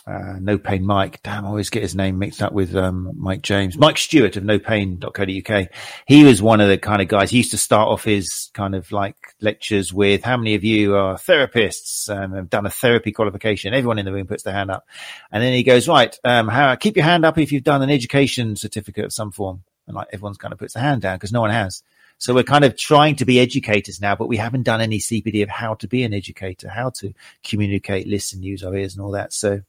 uh, 0.07 0.35
No 0.39 0.57
Pain 0.57 0.85
Mike. 0.85 1.21
Damn, 1.23 1.45
I 1.45 1.47
always 1.47 1.69
get 1.69 1.81
his 1.81 1.95
name 1.95 2.19
mixed 2.19 2.41
up 2.41 2.53
with 2.53 2.75
um, 2.75 3.11
Mike 3.15 3.41
James. 3.41 3.77
Mike 3.77 3.97
Stewart 3.97 4.35
of 4.37 4.43
nopain.co.uk. 4.43 5.67
He 6.05 6.23
was 6.23 6.41
one 6.41 6.61
of 6.61 6.69
the 6.69 6.77
kind 6.77 7.01
of 7.01 7.07
guys. 7.07 7.31
He 7.31 7.37
used 7.37 7.51
to 7.51 7.57
start 7.57 7.87
off 7.87 8.03
his 8.03 8.51
kind 8.53 8.75
of 8.75 8.91
like 8.91 9.15
lectures 9.41 9.91
with, 9.91 10.23
"How 10.23 10.37
many 10.37 10.55
of 10.55 10.63
you 10.63 10.95
are 10.95 11.15
therapists 11.15 12.07
and 12.07 12.35
have 12.35 12.49
done 12.49 12.65
a 12.65 12.71
therapy 12.71 13.11
qualification?" 13.11 13.73
Everyone 13.73 13.97
in 13.97 14.05
the 14.05 14.13
room 14.13 14.27
puts 14.27 14.43
their 14.43 14.53
hand 14.53 14.69
up, 14.69 14.85
and 15.31 15.41
then 15.41 15.53
he 15.53 15.63
goes, 15.63 15.87
"Right, 15.87 16.17
um, 16.23 16.47
how, 16.47 16.75
keep 16.75 16.95
your 16.95 17.05
hand 17.05 17.25
up 17.25 17.37
if 17.37 17.51
you've 17.51 17.63
done 17.63 17.81
an 17.81 17.89
education 17.89 18.55
certificate 18.55 19.05
of 19.05 19.13
some 19.13 19.31
form." 19.31 19.63
And 19.87 19.95
like 19.95 20.07
everyone's 20.11 20.37
kind 20.37 20.51
of 20.51 20.59
puts 20.59 20.73
their 20.73 20.83
hand 20.83 21.01
down 21.01 21.17
because 21.17 21.31
no 21.31 21.41
one 21.41 21.51
has. 21.51 21.83
So 22.17 22.33
we're 22.33 22.43
kind 22.43 22.63
of 22.63 22.77
trying 22.77 23.17
to 23.17 23.25
be 23.25 23.39
educators 23.39 23.99
now, 23.99 24.15
but 24.15 24.27
we 24.27 24.37
haven't 24.37 24.63
done 24.63 24.81
any 24.81 24.99
CPD 24.99 25.43
of 25.43 25.49
how 25.49 25.75
to 25.75 25.87
be 25.87 26.03
an 26.03 26.13
educator, 26.13 26.69
how 26.69 26.89
to 26.91 27.13
communicate, 27.43 28.07
listen, 28.07 28.41
use 28.41 28.63
our 28.63 28.73
ears 28.75 28.95
and 28.95 29.03
all 29.03 29.11
that. 29.11 29.33
So 29.33 29.61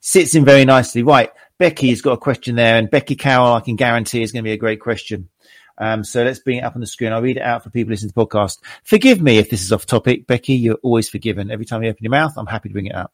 Sits 0.00 0.34
in 0.34 0.44
very 0.44 0.64
nicely. 0.64 1.02
Right. 1.02 1.30
Becky 1.58 1.88
has 1.90 2.02
got 2.02 2.12
a 2.12 2.18
question 2.18 2.54
there, 2.54 2.76
and 2.76 2.90
Becky 2.90 3.16
Carroll, 3.16 3.54
I 3.54 3.60
can 3.60 3.76
guarantee, 3.76 4.22
is 4.22 4.32
going 4.32 4.44
to 4.44 4.48
be 4.48 4.52
a 4.52 4.58
great 4.58 4.80
question. 4.80 5.28
Um, 5.76 6.04
so 6.04 6.24
let's 6.24 6.40
bring 6.40 6.58
it 6.58 6.64
up 6.64 6.74
on 6.74 6.80
the 6.80 6.86
screen. 6.86 7.12
I'll 7.12 7.22
read 7.22 7.36
it 7.36 7.42
out 7.42 7.64
for 7.64 7.70
people 7.70 7.90
listening 7.90 8.10
to 8.10 8.14
the 8.14 8.26
podcast. 8.26 8.58
Forgive 8.84 9.20
me 9.20 9.38
if 9.38 9.50
this 9.50 9.62
is 9.62 9.72
off 9.72 9.86
topic, 9.86 10.26
Becky. 10.26 10.54
You're 10.54 10.78
always 10.82 11.08
forgiven. 11.08 11.50
Every 11.50 11.64
time 11.64 11.82
you 11.82 11.90
open 11.90 12.02
your 12.04 12.10
mouth, 12.10 12.34
I'm 12.36 12.46
happy 12.46 12.68
to 12.68 12.72
bring 12.72 12.86
it 12.86 12.94
up. 12.94 13.12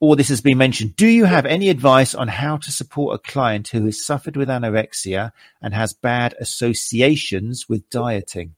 Or 0.00 0.14
this 0.14 0.28
has 0.28 0.40
been 0.40 0.58
mentioned. 0.58 0.96
Do 0.96 1.06
you 1.06 1.24
have 1.24 1.44
any 1.44 1.70
advice 1.70 2.14
on 2.14 2.28
how 2.28 2.56
to 2.58 2.72
support 2.72 3.16
a 3.16 3.30
client 3.30 3.68
who 3.68 3.84
has 3.86 4.04
suffered 4.04 4.36
with 4.36 4.48
anorexia 4.48 5.32
and 5.60 5.74
has 5.74 5.92
bad 5.92 6.34
associations 6.38 7.68
with 7.68 7.88
dieting? 7.90 8.54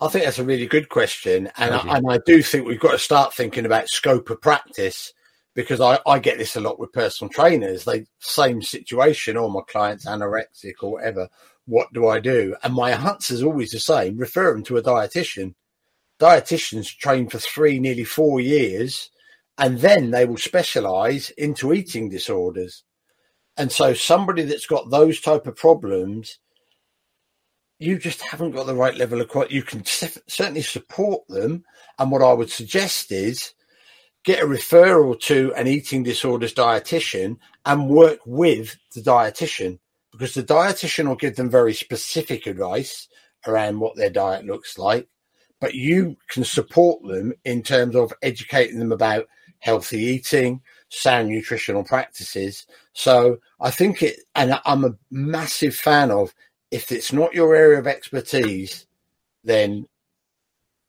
I 0.00 0.08
think 0.08 0.24
that's 0.24 0.38
a 0.38 0.44
really 0.44 0.66
good 0.66 0.88
question, 0.88 1.50
and 1.56 1.74
I, 1.74 1.96
and 1.96 2.06
I 2.08 2.20
do 2.24 2.40
think 2.40 2.66
we've 2.66 2.78
got 2.78 2.92
to 2.92 2.98
start 2.98 3.34
thinking 3.34 3.66
about 3.66 3.88
scope 3.88 4.30
of 4.30 4.40
practice 4.40 5.12
because 5.58 5.80
I, 5.80 5.98
I 6.06 6.20
get 6.20 6.38
this 6.38 6.54
a 6.54 6.60
lot 6.60 6.78
with 6.78 6.92
personal 6.92 7.28
trainers. 7.30 7.84
They 7.84 8.06
same 8.20 8.62
situation, 8.62 9.36
or 9.36 9.46
oh, 9.46 9.48
my 9.48 9.62
client's 9.66 10.06
anorexic 10.06 10.74
or 10.82 10.92
whatever. 10.92 11.28
What 11.66 11.92
do 11.92 12.06
I 12.06 12.20
do? 12.20 12.54
And 12.62 12.74
my 12.74 12.92
answer 12.92 13.34
is 13.34 13.42
always 13.42 13.72
the 13.72 13.80
same: 13.80 14.18
refer 14.18 14.52
them 14.52 14.62
to 14.62 14.76
a 14.76 14.82
dietitian. 14.84 15.56
Dietitians 16.20 16.96
train 16.96 17.28
for 17.28 17.38
three, 17.38 17.80
nearly 17.80 18.04
four 18.04 18.38
years, 18.38 19.10
and 19.58 19.80
then 19.80 20.12
they 20.12 20.24
will 20.24 20.36
specialize 20.36 21.30
into 21.30 21.72
eating 21.72 22.08
disorders. 22.08 22.84
And 23.56 23.72
so, 23.72 23.94
somebody 23.94 24.44
that's 24.44 24.66
got 24.66 24.90
those 24.90 25.20
type 25.20 25.48
of 25.48 25.56
problems, 25.56 26.38
you 27.80 27.98
just 27.98 28.22
haven't 28.22 28.52
got 28.52 28.66
the 28.66 28.76
right 28.76 28.96
level 28.96 29.20
of. 29.20 29.50
You 29.50 29.64
can 29.64 29.84
certainly 29.84 30.62
support 30.62 31.26
them, 31.26 31.64
and 31.98 32.12
what 32.12 32.22
I 32.22 32.32
would 32.32 32.52
suggest 32.52 33.10
is 33.10 33.54
get 34.28 34.42
a 34.42 34.46
referral 34.46 35.18
to 35.18 35.54
an 35.54 35.66
eating 35.66 36.02
disorders 36.02 36.52
dietitian 36.52 37.38
and 37.64 37.88
work 37.88 38.18
with 38.26 38.76
the 38.94 39.00
dietitian 39.00 39.78
because 40.12 40.34
the 40.34 40.42
dietitian 40.42 41.08
will 41.08 41.16
give 41.16 41.34
them 41.36 41.48
very 41.48 41.72
specific 41.72 42.46
advice 42.46 43.08
around 43.46 43.80
what 43.80 43.96
their 43.96 44.10
diet 44.10 44.44
looks 44.44 44.76
like 44.76 45.08
but 45.62 45.74
you 45.74 46.14
can 46.28 46.44
support 46.44 47.02
them 47.04 47.32
in 47.46 47.62
terms 47.62 47.96
of 47.96 48.12
educating 48.20 48.78
them 48.78 48.92
about 48.92 49.26
healthy 49.60 49.98
eating 49.98 50.60
sound 50.90 51.30
nutritional 51.30 51.82
practices. 51.82 52.66
So 52.92 53.38
i 53.62 53.70
think 53.70 54.02
it 54.02 54.20
and 54.34 54.60
i'm 54.66 54.84
a 54.84 54.98
massive 55.10 55.74
fan 55.74 56.10
of 56.10 56.34
if 56.70 56.92
it's 56.92 57.14
not 57.14 57.32
your 57.32 57.56
area 57.56 57.78
of 57.78 57.86
expertise 57.86 58.86
then 59.42 59.88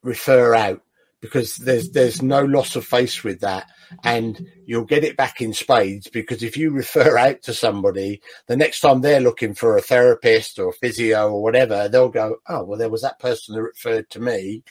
refer 0.04 0.56
out 0.56 0.82
because 1.22 1.58
there's 1.58 1.92
there's 1.92 2.22
no 2.22 2.44
loss 2.44 2.76
of 2.76 2.86
face 2.86 3.24
with 3.24 3.42
that. 3.42 3.68
And 4.04 4.48
you'll 4.66 4.86
get 4.86 5.04
it 5.04 5.18
back 5.18 5.42
in 5.42 5.54
spades 5.54 6.08
because 6.08 6.44
if 6.44 6.56
you 6.56 6.72
refer 6.76 7.18
out 7.18 7.42
to 7.44 7.54
somebody 7.54 8.22
the 8.48 8.58
next 8.58 8.82
time 8.82 9.02
they're 9.02 9.20
looking 9.20 9.54
for 9.54 9.78
a 9.78 9.82
therapist 9.82 10.60
or 10.60 10.70
a 10.70 10.74
physio 10.74 11.32
or 11.32 11.42
whatever 11.42 11.90
they'll 11.90 12.10
go 12.10 12.38
oh 12.48 12.64
well 12.64 12.78
there 12.78 12.90
was 12.90 13.02
that 13.02 13.20
person 13.20 13.56
that 13.56 13.62
referred 13.62 14.10
to 14.12 14.20
me. 14.20 14.64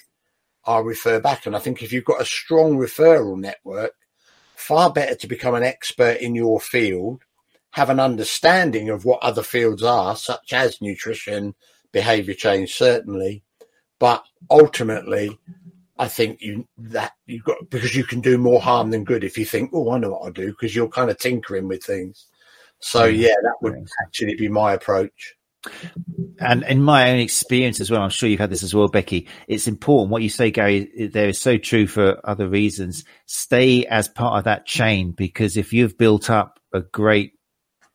I'll 0.64 0.84
refer 0.84 1.20
back. 1.20 1.46
And 1.46 1.56
i 1.56 1.58
think 1.58 1.82
if 1.82 1.92
you've 1.92 2.04
got 2.04 2.20
a 2.20 2.26
strong 2.26 2.76
referral 2.76 3.38
network 3.38 3.92
far 4.54 4.92
better 4.92 5.14
to 5.14 5.26
become 5.26 5.54
an 5.54 5.62
expert 5.62 6.18
in 6.20 6.34
your 6.34 6.60
field 6.60 7.22
have 7.72 7.90
an 7.90 8.00
understanding 8.00 8.88
of 8.88 9.04
what 9.04 9.22
other 9.22 9.42
fields 9.42 9.82
are 9.82 10.16
such 10.16 10.52
as 10.52 10.80
nutrition 10.80 11.54
behavior 11.92 12.34
change 12.34 12.74
certainly 12.74 13.42
but 13.98 14.24
ultimately 14.50 15.38
I 15.98 16.08
think 16.08 16.40
you 16.40 16.66
that 16.78 17.12
you've 17.26 17.44
got 17.44 17.70
because 17.70 17.94
you 17.94 18.04
can 18.04 18.20
do 18.20 18.38
more 18.38 18.60
harm 18.60 18.90
than 18.90 19.04
good 19.04 19.24
if 19.24 19.36
you 19.36 19.44
think, 19.44 19.70
oh, 19.72 19.90
I 19.90 19.98
know 19.98 20.10
what 20.10 20.22
I'll 20.24 20.32
do 20.32 20.48
because 20.48 20.74
you're 20.74 20.88
kind 20.88 21.10
of 21.10 21.18
tinkering 21.18 21.68
with 21.68 21.82
things. 21.82 22.26
So 22.80 23.10
mm. 23.10 23.16
yeah, 23.16 23.34
that 23.42 23.56
would 23.62 23.74
actually 24.02 24.36
be 24.36 24.48
my 24.48 24.72
approach. 24.72 25.34
And 26.40 26.62
in 26.62 26.82
my 26.82 27.10
own 27.10 27.18
experience 27.18 27.80
as 27.80 27.90
well, 27.90 28.00
I'm 28.00 28.10
sure 28.10 28.28
you've 28.28 28.38
had 28.38 28.50
this 28.50 28.62
as 28.62 28.74
well, 28.74 28.88
Becky. 28.88 29.26
It's 29.48 29.66
important 29.66 30.12
what 30.12 30.22
you 30.22 30.28
say, 30.28 30.52
Gary. 30.52 31.08
There 31.12 31.28
is 31.28 31.40
so 31.40 31.58
true 31.58 31.88
for 31.88 32.20
other 32.24 32.48
reasons. 32.48 33.04
Stay 33.26 33.84
as 33.86 34.08
part 34.08 34.38
of 34.38 34.44
that 34.44 34.66
chain 34.66 35.10
because 35.10 35.56
if 35.56 35.72
you've 35.72 35.98
built 35.98 36.30
up 36.30 36.60
a 36.72 36.80
great 36.80 37.32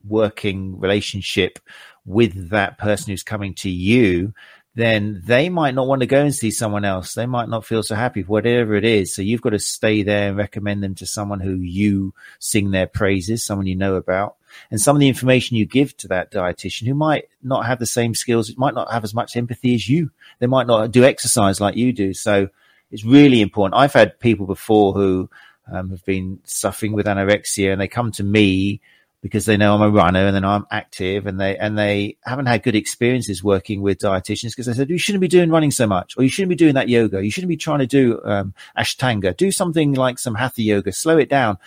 working 0.06 0.78
relationship 0.78 1.60
with 2.06 2.50
that 2.50 2.78
person 2.78 3.12
who's 3.12 3.24
coming 3.24 3.56
to 3.56 3.70
you, 3.70 4.34
then 4.76 5.22
they 5.24 5.50
might 5.50 5.76
not 5.76 5.88
want 5.88 6.02
to 6.02 6.08
go 6.08 6.22
and 6.22 6.34
see 6.34 6.50
someone 6.50 6.84
else. 6.84 7.14
They 7.14 7.28
might 7.28 7.48
not 7.48 7.66
feel 7.66 7.84
so 7.84 7.94
happy, 7.94 8.22
whatever 8.22 8.76
it 8.76 8.86
is. 8.86 9.14
So 9.14 9.22
you've 9.22 9.42
got 9.42 9.52
to 9.52 9.60
stay 9.60 10.02
there 10.02 10.30
and 10.30 10.38
recommend 10.38 10.84
them 10.84 10.96
to 10.96 11.06
someone 11.06 11.40
who 11.40 11.56
you 11.58 12.14
sing 12.40 12.72
their 12.72 12.88
praises, 12.88 13.46
someone 13.46 13.68
you 13.68 13.76
know 13.76 13.96
about. 13.96 14.36
And 14.72 14.82
some 14.82 14.96
of 14.96 15.00
the 15.00 15.08
information 15.08 15.58
you 15.58 15.66
give 15.66 15.96
to 15.98 16.08
that 16.10 16.32
dietitian 16.32 16.88
who 16.88 16.96
might 16.96 17.26
not 17.44 17.68
have 17.68 17.78
the 17.78 17.86
same 17.86 18.16
skills, 18.16 18.50
it 18.50 18.58
might 18.58 18.74
not 18.74 18.92
have 18.92 19.04
as 19.04 19.14
much 19.14 19.36
empathy 19.36 19.76
as 19.76 19.88
you. 19.88 20.10
They 20.40 20.48
might 20.48 20.68
not 20.68 20.92
do 20.92 21.04
exercise 21.04 21.62
like 21.62 21.76
you 21.76 21.94
do. 21.94 22.14
So 22.14 22.50
it's 22.92 23.06
really 23.06 23.42
important. 23.42 23.80
I've 23.80 23.94
had 23.94 24.20
people 24.20 24.48
before 24.48 24.94
who 24.94 25.30
um, 25.72 25.92
have 25.92 26.06
been 26.06 26.40
suffering 26.46 26.94
with 26.94 27.06
anorexia 27.06 27.72
and 27.72 27.80
they 27.80 27.88
come 27.88 28.12
to 28.14 28.24
me 28.24 28.82
because 29.24 29.46
they 29.46 29.56
know 29.56 29.74
I'm 29.74 29.82
a 29.82 29.90
runner 29.90 30.28
and 30.28 30.36
then 30.36 30.44
I'm 30.44 30.68
active 30.70 31.26
and 31.26 31.40
they 31.40 31.58
and 31.58 31.78
they 31.78 32.18
haven't 32.26 32.48
had 32.48 32.62
good 32.62 32.76
experiences 32.76 33.42
working 33.42 33.82
with 33.82 34.00
dietitians 34.00 34.50
because 34.50 34.66
they 34.66 34.74
said 34.74 34.90
you 34.90 34.98
shouldn't 34.98 35.22
be 35.22 35.30
doing 35.30 35.50
running 35.50 35.72
so 35.72 35.88
much 35.88 36.16
or 36.18 36.24
you 36.24 36.30
shouldn't 36.30 36.50
be 36.50 36.56
doing 36.56 36.74
that 36.76 36.90
yoga. 36.90 37.24
You 37.24 37.32
shouldn't 37.32 37.48
be 37.48 37.58
trying 37.58 37.80
to 37.80 37.88
do 37.88 38.22
um, 38.26 38.54
ashtanga. 38.78 39.36
Do 39.36 39.50
something 39.50 39.94
like 39.94 40.20
some 40.20 40.36
hatha 40.36 40.62
yoga. 40.62 40.92
Slow 40.92 41.18
it 41.18 41.30
down. 41.30 41.58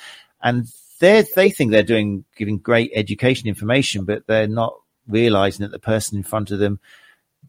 And 0.42 0.68
they 1.00 1.24
they 1.34 1.48
think 1.48 1.72
they're 1.72 1.82
doing 1.82 2.26
giving 2.36 2.59
great 2.59 2.90
education 2.94 3.48
information 3.48 4.04
but 4.04 4.26
they're 4.26 4.46
not 4.46 4.74
realizing 5.09 5.64
that 5.64 5.72
the 5.72 5.78
person 5.78 6.18
in 6.18 6.24
front 6.24 6.50
of 6.50 6.59
them 6.59 6.78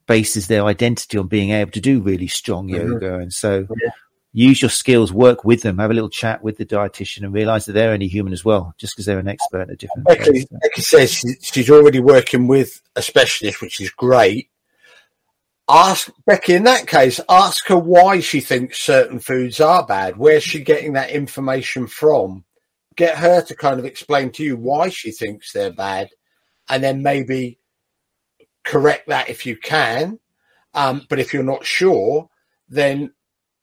bases 0.05 0.47
their 0.47 0.63
identity 0.63 1.17
on 1.17 1.27
being 1.27 1.49
able 1.49 1.71
to 1.71 1.81
do 1.81 1.99
really 1.99 2.27
strong 2.27 2.69
mm-hmm. 2.69 2.93
yoga. 2.93 3.15
And 3.15 3.33
so 3.33 3.67
yeah 3.81 3.89
use 4.37 4.61
your 4.61 4.69
skills, 4.69 5.11
work 5.11 5.43
with 5.43 5.63
them, 5.63 5.79
have 5.79 5.89
a 5.89 5.93
little 5.95 6.09
chat 6.09 6.43
with 6.43 6.57
the 6.57 6.65
dietitian, 6.65 7.23
and 7.23 7.33
realize 7.33 7.65
that 7.65 7.73
they're 7.73 7.91
only 7.91 8.07
human 8.07 8.33
as 8.33 8.45
well, 8.45 8.75
just 8.77 8.93
because 8.93 9.07
they're 9.07 9.17
an 9.17 9.27
expert 9.27 9.67
at 9.67 9.79
different. 9.79 10.07
Becky, 10.07 10.45
Becky 10.61 10.81
says 10.81 11.23
she's 11.41 11.71
already 11.71 11.99
working 11.99 12.45
with 12.47 12.79
a 12.95 13.01
specialist, 13.01 13.61
which 13.61 13.81
is 13.81 13.89
great. 13.89 14.49
ask 15.67 16.11
Becky 16.27 16.53
in 16.53 16.65
that 16.65 16.85
case, 16.85 17.19
ask 17.27 17.67
her 17.67 17.77
why 17.77 18.19
she 18.19 18.39
thinks 18.39 18.77
certain 18.77 19.19
foods 19.19 19.59
are 19.59 19.83
bad. 19.83 20.17
Where's 20.17 20.43
she 20.43 20.59
getting 20.63 20.93
that 20.93 21.09
information 21.09 21.87
from? 21.87 22.45
Get 22.95 23.17
her 23.17 23.41
to 23.41 23.55
kind 23.55 23.79
of 23.79 23.85
explain 23.85 24.31
to 24.33 24.43
you 24.43 24.55
why 24.55 24.89
she 24.89 25.11
thinks 25.11 25.51
they're 25.51 25.73
bad, 25.73 26.09
and 26.69 26.83
then 26.83 27.01
maybe 27.01 27.59
correct 28.63 29.07
that 29.07 29.29
if 29.29 29.47
you 29.47 29.57
can. 29.57 30.19
Um, 30.75 31.07
but 31.09 31.19
if 31.19 31.33
you're 31.33 31.41
not 31.41 31.65
sure, 31.65 32.29
then 32.69 33.13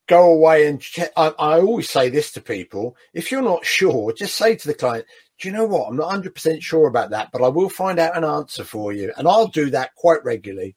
go 0.07 0.33
away 0.33 0.67
and 0.67 0.81
check. 0.81 1.11
I, 1.17 1.29
I, 1.39 1.61
always 1.61 1.89
say 1.89 2.09
this 2.09 2.33
to 2.33 2.41
people 2.41 2.97
if 3.13 3.31
you're 3.31 3.43
not 3.43 3.65
sure, 3.65 4.13
just 4.13 4.37
say 4.37 4.57
to 4.57 4.69
the 4.69 4.75
client, 4.75 5.07
Do 5.39 5.49
you 5.49 5.55
know 5.55 5.65
what? 5.65 5.89
I'm 5.89 5.97
not 5.97 6.13
100% 6.13 6.63
sure 6.63 6.87
about 6.87 7.11
that, 7.11 7.31
but 7.33 7.43
I 7.43 7.49
will 7.49 7.69
find 7.69 7.99
out 7.99 8.17
an 8.17 8.25
answer 8.25 8.65
for 8.65 8.93
you. 8.93 9.13
And 9.17 9.27
I'll 9.27 9.49
do 9.49 9.71
that 9.71 9.95
quite 9.95 10.25
regularly. 10.25 10.77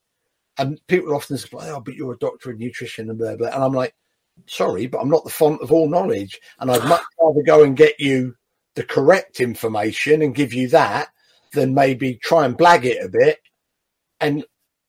And 0.58 0.80
people 0.88 1.14
often 1.14 1.38
say, 1.38 1.50
Oh, 1.54 1.82
but 1.82 1.96
you're 1.96 2.14
a 2.14 2.18
doctor 2.18 2.52
of 2.52 2.60
nutrition 2.60 3.10
and 3.10 3.20
blah, 3.20 3.36
blah. 3.36 3.50
And 3.50 3.64
I'm 3.64 3.74
like, 3.74 3.96
Sorry, 4.46 4.88
but 4.88 5.00
I'm 5.00 5.10
not 5.10 5.24
the 5.24 5.30
font 5.30 5.62
of 5.62 5.72
all 5.72 5.90
knowledge. 5.90 6.40
And 6.60 6.72
I'd 6.72 6.88
much 6.88 7.04
rather 7.22 7.44
go 7.44 7.64
and 7.64 7.76
get 7.76 8.00
you 8.00 8.36
the 8.76 8.84
correct 8.84 9.40
information 9.40 10.22
and 10.22 10.36
give 10.36 10.54
you 10.54 10.68
that 10.70 11.10
than 11.54 11.74
maybe 11.74 12.16
try 12.16 12.46
and 12.46 12.58
blag 12.58 12.84
it 12.84 13.04
a 13.04 13.10
bit 13.10 13.40
and 14.20 14.46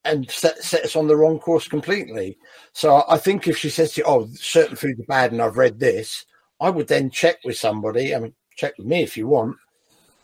and 0.08 0.30
set, 0.30 0.62
set 0.62 0.84
us 0.84 0.96
on 0.96 1.06
the 1.06 1.16
wrong 1.16 1.38
course 1.38 1.68
completely. 1.68 2.38
So 2.72 3.04
I 3.08 3.18
think 3.18 3.46
if 3.46 3.56
she 3.56 3.70
says 3.70 3.92
to 3.92 4.00
you, 4.00 4.04
"Oh, 4.06 4.28
certain 4.34 4.76
foods 4.76 5.00
are 5.00 5.04
bad," 5.04 5.32
and 5.32 5.42
I've 5.42 5.58
read 5.58 5.78
this, 5.78 6.24
I 6.60 6.70
would 6.70 6.88
then 6.88 7.10
check 7.10 7.38
with 7.44 7.56
somebody. 7.56 8.14
I 8.14 8.20
mean, 8.20 8.34
check 8.56 8.74
with 8.78 8.86
me 8.86 9.02
if 9.02 9.16
you 9.16 9.28
want, 9.28 9.56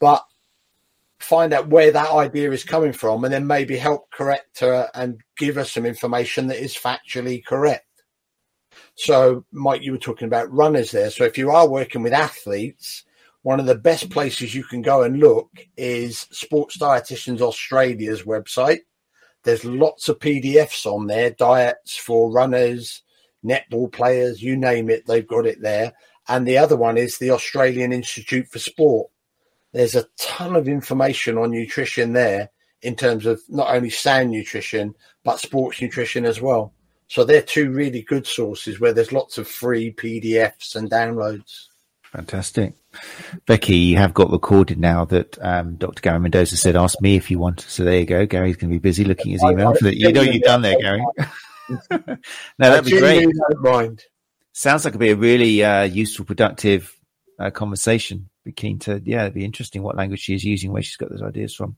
but 0.01 0.25
find 1.19 1.53
out 1.53 1.69
where 1.69 1.91
that 1.91 2.11
idea 2.11 2.51
is 2.51 2.65
coming 2.65 2.93
from, 2.93 3.25
and 3.25 3.33
then 3.33 3.47
maybe 3.47 3.77
help 3.77 4.11
correct 4.11 4.61
her 4.61 4.91
and 4.95 5.21
give 5.37 5.55
her 5.57 5.65
some 5.65 5.87
information 5.87 6.49
that 6.49 6.63
is 6.63 6.77
factually 6.77 7.45
correct. 7.45 7.87
So, 8.97 9.45
Mike, 9.53 9.83
you 9.83 9.93
were 9.93 9.99
talking 9.99 10.27
about 10.27 10.53
runners 10.53 10.91
there. 10.91 11.11
So, 11.11 11.25
if 11.25 11.39
you 11.39 11.51
are 11.51 11.69
working 11.69 12.03
with 12.03 12.13
athletes, 12.13 13.05
one 13.43 13.61
of 13.61 13.67
the 13.67 13.75
best 13.75 14.11
places 14.11 14.55
you 14.55 14.65
can 14.65 14.83
go 14.83 15.03
and 15.03 15.21
look 15.21 15.51
is 15.77 16.21
Sports 16.31 16.79
Dietitians 16.79 17.41
Australia's 17.41 18.23
website 18.23 18.81
there's 19.45 19.65
lots 19.65 20.09
of 20.09 20.19
PDFs 20.19 20.87
on 20.87 21.07
there, 21.07 21.31
diets 21.31 21.97
for 21.97 22.33
runners, 22.33 23.03
netball 23.45 23.93
players, 23.93 24.43
you 24.43 24.57
name 24.57 24.91
it, 24.91 25.07
they've 25.07 25.27
got 25.27 25.47
it 25.47 25.61
there. 25.61 25.93
And 26.29 26.47
the 26.47 26.59
other 26.59 26.77
one 26.77 26.97
is 26.97 27.19
the 27.19 27.31
Australian 27.31 27.93
Institute 27.93 28.49
for 28.49 28.59
Sport. 28.59 29.11
There's 29.73 29.95
a 29.95 30.07
ton 30.17 30.57
of 30.57 30.69
information 30.69 31.37
on 31.37 31.51
nutrition 31.51 32.15
there 32.15 32.51
in 32.81 32.97
terms 32.97 33.27
of 33.27 33.41
not 33.49 33.75
only 33.75 33.91
sound 33.91 34.31
nutrition, 34.31 34.95
but 35.25 35.41
sports 35.41 35.81
nutrition 35.81 36.25
as 36.25 36.41
well. 36.41 36.73
So 37.09 37.25
they're 37.25 37.43
two 37.43 37.71
really 37.71 38.03
good 38.03 38.27
sources 38.27 38.81
where 38.81 38.93
there's 38.93 39.13
lots 39.13 39.37
of 39.37 39.47
free 39.47 39.93
PDFs 39.93 40.75
and 40.77 40.91
downloads. 40.91 41.69
Fantastic. 42.15 42.75
Becky, 43.45 43.75
you 43.75 43.97
have 43.97 44.15
got 44.15 44.31
recorded 44.31 44.79
now 44.79 45.05
that 45.07 45.37
um, 45.43 45.75
Dr. 45.75 46.01
Gary 46.01 46.21
Mendoza 46.21 46.57
said, 46.57 46.77
ask 46.77 47.01
me 47.01 47.17
if 47.17 47.29
you 47.29 47.41
want. 47.41 47.63
So 47.63 47.83
there 47.83 47.99
you 47.99 48.07
go. 48.07 48.25
Gary's 48.25 48.57
going 48.57 48.71
to 48.71 48.75
be 48.75 48.79
busy 48.79 49.03
looking 49.03 49.33
at 49.33 49.41
his 49.41 49.51
email. 49.51 49.75
For 49.75 49.85
the, 49.85 49.99
you 49.99 50.13
know 50.13 50.23
you've 50.23 50.43
done 50.43 50.63
there, 50.63 50.79
Gary. 50.79 51.05
no, 51.91 52.17
that'd 52.59 52.85
be 52.85 52.99
great. 52.99 53.27
Mind. 53.59 54.05
Sounds 54.53 54.85
like 54.85 54.93
it'd 54.93 55.01
be 55.01 55.11
a 55.11 55.17
really 55.17 55.65
uh, 55.65 55.83
useful, 55.83 56.25
productive 56.25 56.97
uh, 57.41 57.51
conversation. 57.51 58.29
Be 58.45 58.53
keen 58.53 58.79
to, 58.81 59.03
yeah, 59.05 59.23
it'd 59.23 59.35
be 59.35 59.45
interesting 59.45 59.83
what 59.83 59.97
language 59.97 60.21
she 60.21 60.35
is 60.35 60.45
using, 60.45 60.71
where 60.71 60.83
she's 60.83 60.97
got 60.97 61.11
those 61.11 61.23
ideas 61.23 61.53
from. 61.53 61.77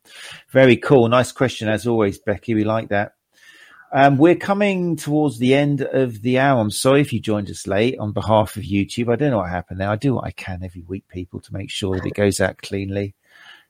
Very 0.50 0.76
cool. 0.76 1.08
Nice 1.08 1.32
question 1.32 1.68
as 1.68 1.86
always, 1.86 2.18
Becky. 2.18 2.54
We 2.54 2.64
like 2.64 2.90
that. 2.90 3.12
Um, 3.92 4.18
we're 4.18 4.36
coming 4.36 4.96
towards 4.96 5.38
the 5.38 5.54
end 5.54 5.80
of 5.80 6.22
the 6.22 6.38
hour. 6.38 6.60
I'm 6.60 6.70
sorry 6.70 7.00
if 7.00 7.12
you 7.12 7.20
joined 7.20 7.50
us 7.50 7.66
late 7.66 7.98
on 7.98 8.12
behalf 8.12 8.56
of 8.56 8.64
YouTube. 8.64 9.12
I 9.12 9.16
don't 9.16 9.30
know 9.30 9.38
what 9.38 9.48
happened 9.48 9.80
there. 9.80 9.88
I 9.88 9.96
do 9.96 10.14
what 10.14 10.24
I 10.24 10.32
can 10.32 10.62
every 10.62 10.82
week, 10.82 11.06
people, 11.08 11.40
to 11.40 11.52
make 11.52 11.70
sure 11.70 11.96
that 11.96 12.06
it 12.06 12.14
goes 12.14 12.40
out 12.40 12.58
cleanly. 12.58 13.14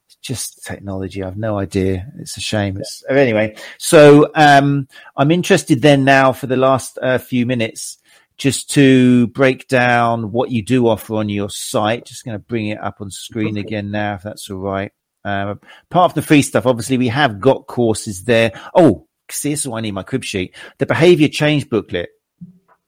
It's 0.06 0.16
just 0.16 0.64
technology. 0.64 1.22
I've 1.22 1.36
no 1.36 1.58
idea. 1.58 2.10
It's 2.18 2.36
a 2.36 2.40
shame. 2.40 2.78
It's 2.78 3.04
anyway. 3.08 3.56
So 3.78 4.30
um, 4.34 4.88
I'm 5.16 5.30
interested 5.30 5.82
then 5.82 6.04
now 6.04 6.32
for 6.32 6.46
the 6.46 6.56
last 6.56 6.98
uh, 7.02 7.18
few 7.18 7.44
minutes 7.44 7.98
just 8.36 8.70
to 8.70 9.28
break 9.28 9.66
down 9.66 10.30
what 10.30 10.50
you 10.50 10.62
do 10.62 10.86
offer 10.88 11.14
on 11.16 11.28
your 11.28 11.50
site. 11.50 12.04
Just 12.04 12.24
going 12.24 12.36
to 12.36 12.44
bring 12.44 12.68
it 12.68 12.80
up 12.80 13.00
on 13.00 13.10
screen 13.10 13.56
again 13.56 13.90
now, 13.90 14.14
if 14.14 14.22
that's 14.22 14.50
all 14.50 14.58
right. 14.58 14.92
Um, 15.24 15.60
apart 15.90 16.12
from 16.12 16.20
the 16.20 16.26
free 16.26 16.42
stuff, 16.42 16.66
obviously 16.66 16.98
we 16.98 17.08
have 17.08 17.40
got 17.40 17.66
courses 17.66 18.24
there. 18.24 18.52
Oh, 18.74 19.05
see, 19.30 19.50
this 19.50 19.60
is 19.60 19.68
why 19.68 19.78
I 19.78 19.80
need 19.80 19.92
my 19.92 20.02
crib 20.02 20.24
sheet. 20.24 20.54
The 20.78 20.86
behavior 20.86 21.28
change 21.28 21.68
booklet. 21.68 22.10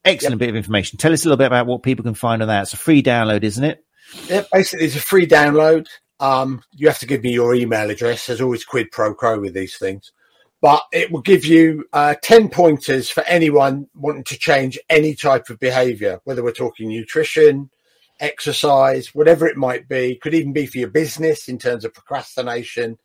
Excellent 0.05 0.35
yep. 0.35 0.39
bit 0.39 0.49
of 0.51 0.57
information. 0.57 0.99
Tell 0.99 1.13
us 1.13 1.25
a 1.25 1.29
little 1.29 1.37
bit 1.37 1.49
about 1.49 1.67
what 1.67 1.83
people 1.83 2.05
can 2.05 2.15
find 2.15 2.41
on 2.41 2.49
that. 2.49 2.63
It's 2.63 2.73
a 2.73 2.79
free 2.79 3.03
download, 3.03 3.43
isn't 3.43 3.65
it? 3.65 3.85
Yeah, 4.29 4.45
basically 4.53 4.87
it's 4.87 4.97
a 4.97 5.01
free 5.01 5.27
download. 5.27 5.89
Um, 6.21 6.63
you 6.73 6.89
have 6.89 6.99
to 7.01 7.07
give 7.07 7.23
me 7.23 7.33
your 7.33 7.55
email 7.55 7.91
address. 7.91 8.27
There's 8.27 8.41
always 8.41 8.65
quid 8.65 8.91
pro 8.91 9.15
quo 9.15 9.41
with 9.41 9.55
these 9.55 9.77
things, 9.77 10.13
but 10.61 10.83
it 10.93 11.13
will 11.13 11.21
give 11.21 11.45
you 11.45 11.85
uh, 11.93 12.15
10 12.23 12.49
pointers 12.49 13.11
for 13.11 13.23
anyone 13.25 13.89
wanting 13.95 14.25
to 14.25 14.39
change 14.39 14.79
any 14.89 15.15
type 15.15 15.51
of 15.51 15.61
behavior, 15.61 16.21
whether 16.25 16.43
we're 16.43 16.53
talking 16.53 16.89
nutrition, 16.89 17.71
exercise, 18.19 19.15
whatever 19.15 19.47
it 19.47 19.57
might 19.57 19.89
be. 19.89 20.17
Could 20.17 20.35
even 20.35 20.53
be 20.53 20.67
for 20.67 20.79
your 20.79 20.89
business 20.89 21.49
in 21.49 21.59
terms 21.59 21.85
of 21.85 21.95
procrastination. 21.95 22.99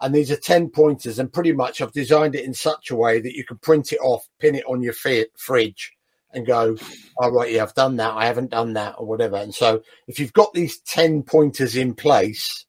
And 0.00 0.14
these 0.14 0.30
are 0.30 0.36
10 0.36 0.70
pointers. 0.70 1.18
And 1.18 1.32
pretty 1.32 1.52
much 1.52 1.80
I've 1.80 1.92
designed 1.92 2.34
it 2.34 2.44
in 2.44 2.54
such 2.54 2.90
a 2.90 2.96
way 2.96 3.20
that 3.20 3.34
you 3.34 3.44
can 3.44 3.58
print 3.58 3.92
it 3.92 4.00
off, 4.00 4.28
pin 4.38 4.54
it 4.54 4.64
on 4.66 4.82
your 4.82 4.92
fridge 4.92 5.92
and 6.32 6.46
go, 6.46 6.76
all 7.16 7.32
right, 7.32 7.52
yeah, 7.52 7.62
I've 7.62 7.74
done 7.74 7.96
that. 7.96 8.14
I 8.14 8.26
haven't 8.26 8.50
done 8.50 8.74
that 8.74 8.96
or 8.98 9.06
whatever. 9.06 9.36
And 9.36 9.54
so 9.54 9.82
if 10.06 10.18
you've 10.20 10.32
got 10.32 10.52
these 10.52 10.78
10 10.80 11.22
pointers 11.22 11.74
in 11.76 11.94
place, 11.94 12.66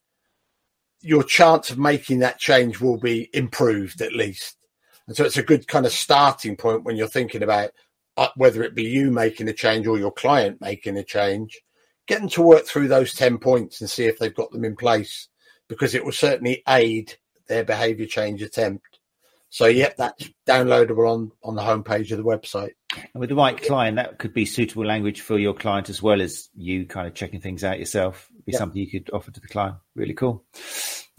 your 1.01 1.23
chance 1.23 1.69
of 1.69 1.77
making 1.77 2.19
that 2.19 2.39
change 2.39 2.79
will 2.79 2.97
be 2.97 3.29
improved 3.33 4.01
at 4.01 4.13
least. 4.13 4.57
And 5.07 5.15
so 5.15 5.25
it's 5.25 5.37
a 5.37 5.43
good 5.43 5.67
kind 5.67 5.85
of 5.85 5.91
starting 5.91 6.55
point 6.55 6.83
when 6.83 6.95
you're 6.95 7.07
thinking 7.07 7.43
about 7.43 7.71
uh, 8.17 8.29
whether 8.35 8.63
it 8.63 8.75
be 8.75 8.83
you 8.83 9.11
making 9.11 9.47
a 9.47 9.53
change 9.53 9.87
or 9.87 9.97
your 9.97 10.11
client 10.11 10.61
making 10.61 10.97
a 10.97 11.03
change. 11.03 11.59
Get 12.07 12.19
them 12.19 12.29
to 12.29 12.41
work 12.41 12.65
through 12.65 12.87
those 12.87 13.13
10 13.13 13.37
points 13.37 13.81
and 13.81 13.89
see 13.89 14.05
if 14.05 14.19
they've 14.19 14.33
got 14.33 14.51
them 14.51 14.65
in 14.65 14.75
place 14.75 15.27
because 15.67 15.95
it 15.95 16.03
will 16.03 16.11
certainly 16.11 16.63
aid 16.67 17.13
their 17.49 17.65
behaviour 17.65 18.05
change 18.05 18.41
attempt. 18.41 18.99
So, 19.49 19.65
yep, 19.65 19.97
that's 19.97 20.29
downloadable 20.47 21.11
on, 21.11 21.31
on 21.43 21.55
the 21.55 21.61
homepage 21.61 22.11
of 22.11 22.17
the 22.17 22.23
website. 22.23 22.73
And 22.95 23.19
with 23.19 23.29
the 23.29 23.35
right 23.35 23.59
client, 23.59 23.97
that 23.97 24.19
could 24.19 24.33
be 24.33 24.45
suitable 24.45 24.85
language 24.85 25.21
for 25.21 25.39
your 25.39 25.55
client 25.55 25.89
as 25.89 26.01
well 26.01 26.21
as 26.21 26.49
you 26.55 26.85
kind 26.85 27.07
of 27.07 27.15
checking 27.15 27.41
things 27.41 27.63
out 27.63 27.79
yourself. 27.79 28.29
It'd 28.31 28.45
be 28.45 28.51
yep. 28.51 28.59
something 28.59 28.79
you 28.79 28.89
could 28.89 29.09
offer 29.11 29.31
to 29.31 29.39
the 29.39 29.47
client. 29.47 29.77
Really 29.95 30.13
cool. 30.13 30.45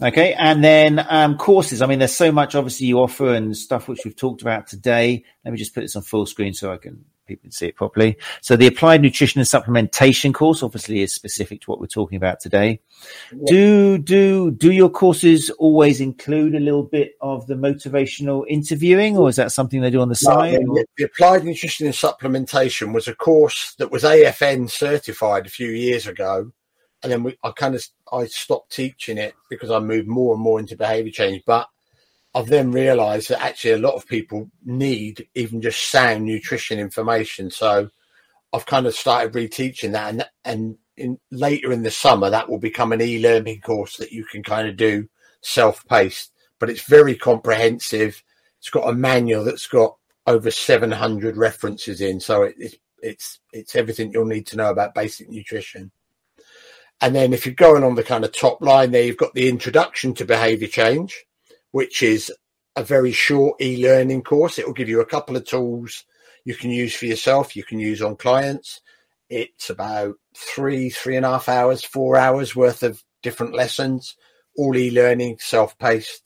Okay. 0.01 0.33
And 0.33 0.63
then 0.63 1.05
um, 1.09 1.37
courses. 1.37 1.81
I 1.81 1.87
mean, 1.87 1.99
there's 1.99 2.15
so 2.15 2.31
much 2.31 2.55
obviously 2.55 2.87
you 2.87 2.99
offer 2.99 3.33
and 3.33 3.55
stuff 3.55 3.87
which 3.87 4.01
we've 4.05 4.15
talked 4.15 4.41
about 4.41 4.65
today. 4.65 5.25
Let 5.43 5.51
me 5.51 5.57
just 5.57 5.75
put 5.75 5.81
this 5.81 5.95
on 5.95 6.01
full 6.01 6.25
screen 6.25 6.53
so 6.53 6.71
I 6.71 6.77
can 6.77 7.05
people 7.31 7.43
can 7.43 7.51
see 7.51 7.67
it 7.67 7.75
properly. 7.75 8.17
So 8.41 8.55
the 8.55 8.67
applied 8.67 9.01
nutrition 9.01 9.39
and 9.39 9.47
supplementation 9.47 10.33
course 10.33 10.61
obviously 10.63 11.01
is 11.01 11.13
specific 11.13 11.61
to 11.61 11.71
what 11.71 11.79
we're 11.79 11.87
talking 11.87 12.17
about 12.17 12.39
today. 12.39 12.79
Yeah. 13.31 13.43
Do 13.45 13.97
do 13.97 14.51
do 14.51 14.71
your 14.71 14.89
courses 14.89 15.49
always 15.51 16.01
include 16.01 16.55
a 16.55 16.59
little 16.59 16.83
bit 16.83 17.13
of 17.21 17.47
the 17.47 17.55
motivational 17.55 18.43
interviewing, 18.47 19.17
or 19.17 19.29
is 19.29 19.37
that 19.37 19.51
something 19.51 19.81
they 19.81 19.89
do 19.89 20.01
on 20.01 20.09
the 20.09 20.19
no, 20.23 20.31
side? 20.31 20.53
The, 20.53 20.85
the 20.97 21.05
applied 21.05 21.43
nutrition 21.43 21.85
and 21.85 21.95
supplementation 21.95 22.93
was 22.93 23.07
a 23.07 23.15
course 23.15 23.75
that 23.75 23.91
was 23.91 24.03
AFN 24.03 24.69
certified 24.69 25.45
a 25.45 25.49
few 25.49 25.69
years 25.69 26.07
ago, 26.07 26.51
and 27.03 27.11
then 27.11 27.23
we, 27.23 27.37
I 27.43 27.51
kind 27.51 27.75
of 27.75 27.83
I 28.11 28.25
stopped 28.25 28.73
teaching 28.73 29.17
it 29.17 29.33
because 29.49 29.71
I 29.71 29.79
moved 29.79 30.07
more 30.07 30.33
and 30.33 30.43
more 30.43 30.59
into 30.59 30.75
behaviour 30.75 31.11
change, 31.11 31.43
but 31.45 31.67
I've 32.33 32.47
then 32.47 32.71
realised 32.71 33.29
that 33.29 33.41
actually 33.41 33.71
a 33.71 33.77
lot 33.77 33.95
of 33.95 34.07
people 34.07 34.49
need 34.63 35.27
even 35.35 35.61
just 35.61 35.91
sound 35.91 36.25
nutrition 36.25 36.79
information. 36.79 37.51
So 37.51 37.89
I've 38.53 38.65
kind 38.65 38.85
of 38.85 38.95
started 38.95 39.33
reteaching 39.33 39.91
that, 39.91 40.09
and 40.09 40.25
and 40.45 40.77
in, 40.95 41.19
later 41.29 41.71
in 41.71 41.83
the 41.83 41.91
summer 41.91 42.29
that 42.29 42.49
will 42.49 42.59
become 42.59 42.91
an 42.93 43.01
e-learning 43.01 43.61
course 43.61 43.97
that 43.97 44.11
you 44.11 44.23
can 44.25 44.43
kind 44.43 44.67
of 44.67 44.77
do 44.77 45.07
self-paced. 45.41 46.31
But 46.59 46.69
it's 46.69 46.83
very 46.83 47.15
comprehensive. 47.15 48.23
It's 48.59 48.69
got 48.69 48.89
a 48.89 48.93
manual 48.93 49.43
that's 49.43 49.67
got 49.67 49.97
over 50.27 50.51
700 50.51 51.35
references 51.35 51.99
in, 51.99 52.19
so 52.19 52.43
it, 52.43 52.55
it's 52.57 52.75
it's 53.01 53.39
it's 53.51 53.75
everything 53.75 54.11
you'll 54.13 54.25
need 54.25 54.47
to 54.47 54.57
know 54.57 54.69
about 54.69 54.95
basic 54.95 55.29
nutrition. 55.29 55.91
And 57.01 57.15
then 57.15 57.33
if 57.33 57.45
you're 57.45 57.55
going 57.55 57.83
on 57.83 57.95
the 57.95 58.03
kind 58.03 58.23
of 58.23 58.31
top 58.31 58.61
line 58.61 58.91
there, 58.91 59.03
you've 59.03 59.17
got 59.17 59.33
the 59.33 59.49
introduction 59.49 60.13
to 60.13 60.25
behavior 60.25 60.67
change 60.67 61.25
which 61.71 62.03
is 62.03 62.31
a 62.75 62.83
very 62.83 63.11
short 63.11 63.61
e-learning 63.61 64.23
course. 64.23 64.57
It 64.59 64.65
will 64.65 64.73
give 64.73 64.89
you 64.89 65.01
a 65.01 65.05
couple 65.05 65.35
of 65.35 65.45
tools 65.45 66.05
you 66.45 66.55
can 66.55 66.71
use 66.71 66.95
for 66.95 67.05
yourself. 67.05 67.55
You 67.55 67.63
can 67.63 67.79
use 67.79 68.01
on 68.01 68.15
clients. 68.15 68.81
It's 69.29 69.69
about 69.69 70.15
three, 70.35 70.89
three 70.89 71.15
and 71.15 71.25
a 71.25 71.31
half 71.31 71.49
hours, 71.49 71.83
four 71.83 72.17
hours 72.17 72.55
worth 72.55 72.83
of 72.83 73.03
different 73.23 73.53
lessons, 73.53 74.15
all 74.57 74.75
e-learning, 74.75 75.37
self-paced. 75.39 76.23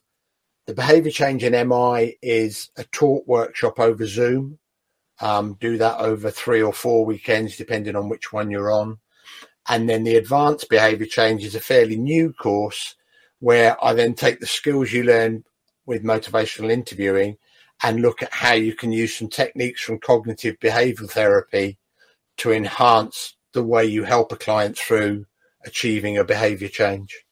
the 0.66 0.74
behavior 0.74 1.12
change 1.12 1.44
in 1.44 1.68
MI 1.68 2.18
is 2.24 2.70
a 2.78 2.84
taught 2.86 3.28
workshop 3.28 3.80
over 3.80 4.06
Zoom. 4.08 4.58
Um, 5.22 5.58
do 5.60 5.78
that 5.78 6.00
over 6.00 6.32
three 6.32 6.62
or 6.62 6.74
four 6.74 7.06
weekends, 7.06 7.58
depending 7.58 7.96
on 7.96 8.10
which 8.10 8.34
one 8.34 8.50
you're 8.50 8.72
on. 8.72 8.98
And 9.70 9.88
then 9.90 10.04
the 10.04 10.16
advanced 10.16 10.70
behavior 10.70 11.06
change 11.06 11.44
is 11.44 11.56
a 11.56 11.60
fairly 11.60 11.96
new 11.96 12.34
course 12.34 12.96
where 13.40 13.84
I 13.84 13.94
then 13.94 14.14
take 14.14 14.40
the 14.40 14.48
skills 14.48 14.92
you 14.92 15.04
learn 15.04 15.44
with 15.86 16.04
motivational 16.04 16.72
interviewing 16.72 17.38
and 17.84 18.02
look 18.02 18.22
at 18.24 18.34
how 18.34 18.54
you 18.54 18.74
can 18.74 18.92
use 18.92 19.16
some 19.16 19.30
techniques 19.30 19.82
from 19.82 20.00
cognitive 20.00 20.58
behavioral 20.60 21.10
therapy 21.10 21.78
to 22.38 22.52
enhance 22.52 23.36
the 23.54 23.64
way 23.64 23.86
you 23.86 24.04
help 24.04 24.32
a 24.32 24.36
client 24.36 24.78
through 24.78 25.26
achieving 25.66 26.18
a 26.18 26.24
behavior 26.24 26.68
change. 26.68 27.26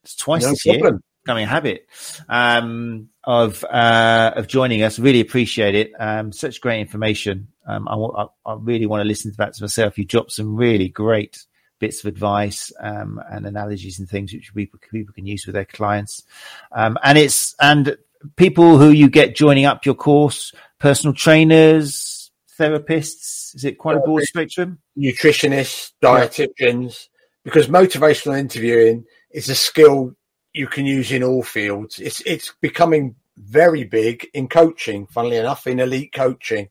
It's 0.05 0.17
twice 0.17 0.43
no 0.43 0.51
this 0.51 0.63
problem. 0.63 0.95
year 0.95 1.01
becoming 1.29 1.45
a 1.45 1.49
habit 1.49 1.87
um, 2.29 3.11
of 3.23 3.63
uh, 3.65 4.33
of 4.35 4.47
joining 4.47 4.83
us. 4.83 4.99
Really 4.99 5.21
appreciate 5.21 5.75
it. 5.75 5.93
Um, 5.99 6.33
such 6.33 6.61
great 6.63 6.81
information. 6.81 7.49
Um, 7.69 7.87
I, 7.87 8.27
I, 8.51 8.55
really 8.59 8.87
want 8.87 9.03
to 9.03 9.09
listen 9.09 9.31
to 9.31 9.37
that 9.37 9.55
to 9.55 9.63
myself. 9.63 9.99
You 9.99 10.05
dropped 10.05 10.33
some 10.33 10.57
really 10.57 10.89
great 10.89 11.45
bits 11.79 12.01
of 12.01 12.09
advice 12.09 12.73
um, 12.81 13.21
and 13.31 13.47
analogies 13.47 13.99
and 13.99 14.09
things 14.09 14.33
which 14.33 14.55
people 14.55 14.81
people 14.91 15.15
can 15.15 15.27
use 15.27 15.47
with 15.47 15.55
their 15.55 15.65
clients. 15.65 16.25
Um, 16.73 16.99
and 17.03 17.19
it's 17.19 17.55
and 17.61 17.97
people 18.37 18.79
who 18.79 18.91
you 18.91 19.09
get 19.09 19.37
joining 19.37 19.67
up 19.67 19.85
your 19.85 19.95
course, 19.95 20.53
personal 20.79 21.15
trainers, 21.15 22.31
therapists. 22.59 23.55
Is 23.55 23.65
it 23.65 23.79
quite 23.79 23.97
a 23.97 24.01
broad 24.01 24.23
spectrum? 24.23 24.79
Nutritionists, 24.97 25.93
dietitians, 26.03 27.09
because 27.45 27.69
motivational 27.69 28.39
interviewing 28.39 29.05
is 29.31 29.49
a 29.49 29.55
skill 29.55 30.15
you 30.53 30.67
can 30.67 30.87
use 30.87 31.13
in 31.13 31.23
all 31.23 31.43
fields. 31.43 32.01
It's 32.01 32.21
it's 32.23 32.55
becoming 32.61 33.17
very 33.37 33.85
big 33.85 34.27
in 34.35 34.49
coaching. 34.49 35.07
Funnily 35.07 35.37
enough, 35.37 35.67
in 35.67 35.81
elite 35.81 36.13
coaching. 36.13 36.69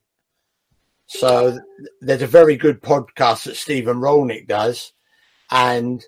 So 1.08 1.60
there's 2.02 2.22
a 2.22 2.28
very 2.28 2.58
good 2.58 2.82
podcast 2.82 3.46
that 3.46 3.56
Stephen 3.56 3.98
Rollnick 3.98 4.48
does, 4.48 4.92
and 5.50 6.04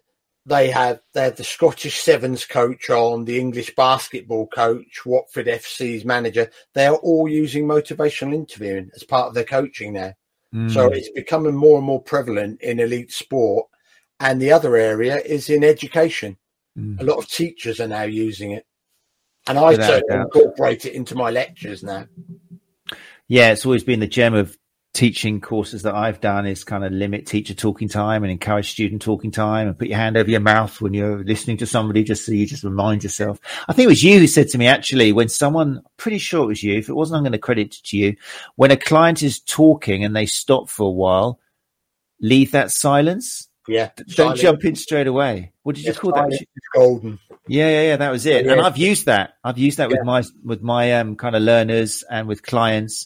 they 0.46 0.70
have 0.72 1.00
they 1.14 1.24
have 1.24 1.38
the 1.38 1.44
Scottish 1.44 2.00
Sevens 2.02 2.46
coach 2.46 2.90
on, 2.90 3.26
the 3.26 3.40
English 3.40 3.74
basketball 3.76 4.48
coach, 4.48 5.06
Watford 5.06 5.48
FC's 5.48 6.04
manager. 6.04 6.50
They 6.74 6.86
are 6.86 6.96
all 6.96 7.30
using 7.30 7.66
motivational 7.66 8.34
interviewing 8.34 8.92
as 8.96 9.04
part 9.04 9.28
of 9.28 9.34
their 9.34 9.46
coaching 9.46 9.94
now. 9.94 10.14
Mm. 10.54 10.72
So 10.72 10.88
it's 10.88 11.12
becoming 11.12 11.56
more 11.56 11.78
and 11.78 11.86
more 11.86 12.02
prevalent 12.02 12.62
in 12.62 12.80
elite 12.80 13.12
sport. 13.12 13.68
And 14.20 14.42
the 14.42 14.52
other 14.52 14.76
area 14.76 15.18
is 15.18 15.50
in 15.50 15.64
education. 15.64 16.38
Mm. 16.78 17.00
A 17.00 17.04
lot 17.04 17.20
of 17.20 17.30
teachers 17.30 17.80
are 17.80 17.88
now 17.88 18.04
using 18.04 18.52
it. 18.52 18.66
And 19.48 19.58
I 19.58 19.74
incorporate 20.10 20.86
it 20.86 20.94
into 20.94 21.16
my 21.16 21.30
lectures 21.30 21.84
now. 21.84 22.06
Yeah, 23.28 23.52
it's 23.52 23.66
always 23.66 23.84
been 23.84 24.00
the 24.00 24.08
gem 24.08 24.34
of 24.34 24.58
teaching 25.00 25.40
courses 25.40 25.84
that 25.84 25.96
I've 25.96 26.20
done 26.20 26.46
is 26.46 26.66
kind 26.66 26.84
of 26.84 26.92
limit 26.92 27.26
teacher 27.26 27.54
talking 27.54 27.88
time 27.88 28.22
and 28.22 28.32
encourage 28.34 28.70
student 28.70 29.02
talking 29.02 29.32
time 29.32 29.70
and 29.70 29.80
put 29.80 29.88
your 29.88 29.96
hand 29.96 30.18
over 30.18 30.30
your 30.30 30.42
mouth 30.42 30.82
when 30.82 30.94
you're 30.94 31.24
listening 31.24 31.56
to 31.60 31.66
somebody 31.66 32.04
just 32.04 32.26
so 32.26 32.34
you 32.34 32.46
just 32.46 32.66
remind 32.66 33.02
yourself. 33.02 33.40
I 33.70 33.72
think 33.72 33.86
it 33.86 33.88
was 33.88 34.04
you 34.04 34.20
who 34.20 34.28
said 34.28 34.50
to 34.50 34.58
me 34.58 34.68
actually 34.68 35.14
when 35.14 35.30
someone, 35.30 35.84
pretty 35.96 36.18
sure 36.18 36.44
it 36.44 36.48
was 36.48 36.64
you, 36.64 36.78
if 36.78 36.90
it 36.90 36.96
wasn't, 36.96 37.16
I'm 37.16 37.24
going 37.24 37.32
to 37.32 37.38
credit 37.38 37.78
it 37.78 37.84
to 37.86 37.98
you. 37.98 38.18
When 38.58 38.72
a 38.72 38.76
client 38.76 39.24
is 39.24 39.40
talking 39.40 40.04
and 40.04 40.14
they 40.14 40.26
stop 40.26 40.68
for 40.68 40.88
a 40.88 40.92
while, 40.92 41.40
leave 42.20 42.52
that 42.52 42.70
silence 42.70 43.48
yeah. 43.70 43.92
Don't 43.96 44.10
silent. 44.10 44.40
jump 44.40 44.66
in 44.66 44.76
straight 44.76 45.08
away. 45.08 45.54
What 45.62 45.76
did 45.76 45.86
you 45.86 45.94
call 45.94 46.12
that? 46.14 46.30
It's 46.32 46.44
golden. 46.74 47.20
Yeah, 47.48 47.70
yeah, 47.70 47.82
yeah. 47.84 47.98
That 47.98 48.10
was 48.10 48.26
it. 48.26 48.46
Yeah. 48.46 48.54
And 48.54 48.62
I've 48.62 48.78
used 48.78 49.06
that. 49.06 49.36
I've 49.44 49.60
used 49.60 49.78
that 49.78 49.92
yeah. 49.92 49.98
with 49.98 50.06
my 50.06 50.24
with 50.44 50.62
my 50.64 50.94
um, 50.94 51.16
kind 51.16 51.36
of 51.36 51.44
learners 51.44 52.04
and 52.10 52.28
with 52.28 52.42
clients 52.42 53.06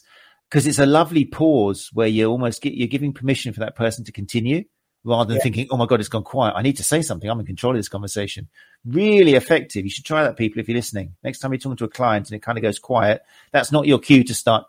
because 0.54 0.68
it's 0.68 0.78
a 0.78 0.86
lovely 0.86 1.24
pause 1.24 1.90
where 1.94 2.06
you 2.06 2.26
almost 2.26 2.62
get 2.62 2.74
you're 2.74 2.86
giving 2.86 3.12
permission 3.12 3.52
for 3.52 3.58
that 3.58 3.74
person 3.74 4.04
to 4.04 4.12
continue 4.12 4.62
rather 5.02 5.26
than 5.26 5.38
yeah. 5.38 5.42
thinking, 5.42 5.66
"Oh 5.68 5.76
my 5.76 5.86
god, 5.86 5.98
it's 5.98 6.08
gone 6.08 6.22
quiet. 6.22 6.54
I 6.54 6.62
need 6.62 6.76
to 6.76 6.84
say 6.84 7.02
something. 7.02 7.28
I'm 7.28 7.40
in 7.40 7.46
control 7.46 7.72
of 7.72 7.78
this 7.80 7.88
conversation." 7.88 8.48
Really 8.86 9.34
effective. 9.34 9.82
You 9.82 9.90
should 9.90 10.04
try 10.04 10.22
that, 10.22 10.36
people, 10.36 10.60
if 10.60 10.68
you're 10.68 10.76
listening. 10.76 11.16
Next 11.24 11.40
time 11.40 11.52
you're 11.52 11.58
talking 11.58 11.78
to 11.78 11.84
a 11.86 11.88
client 11.88 12.28
and 12.28 12.36
it 12.36 12.42
kind 12.42 12.56
of 12.56 12.62
goes 12.62 12.78
quiet, 12.78 13.22
that's 13.50 13.72
not 13.72 13.88
your 13.88 13.98
cue 13.98 14.22
to 14.22 14.32
start 14.32 14.64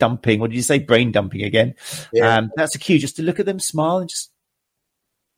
dumping. 0.00 0.40
What 0.40 0.50
did 0.50 0.56
you 0.56 0.62
say? 0.62 0.80
Brain 0.80 1.12
dumping 1.12 1.44
again. 1.44 1.76
Yeah. 2.12 2.34
Um, 2.34 2.50
that's 2.56 2.74
a 2.74 2.80
cue 2.80 2.98
just 2.98 3.14
to 3.16 3.22
look 3.22 3.38
at 3.38 3.46
them, 3.46 3.60
smile, 3.60 3.98
and 3.98 4.10
just 4.10 4.32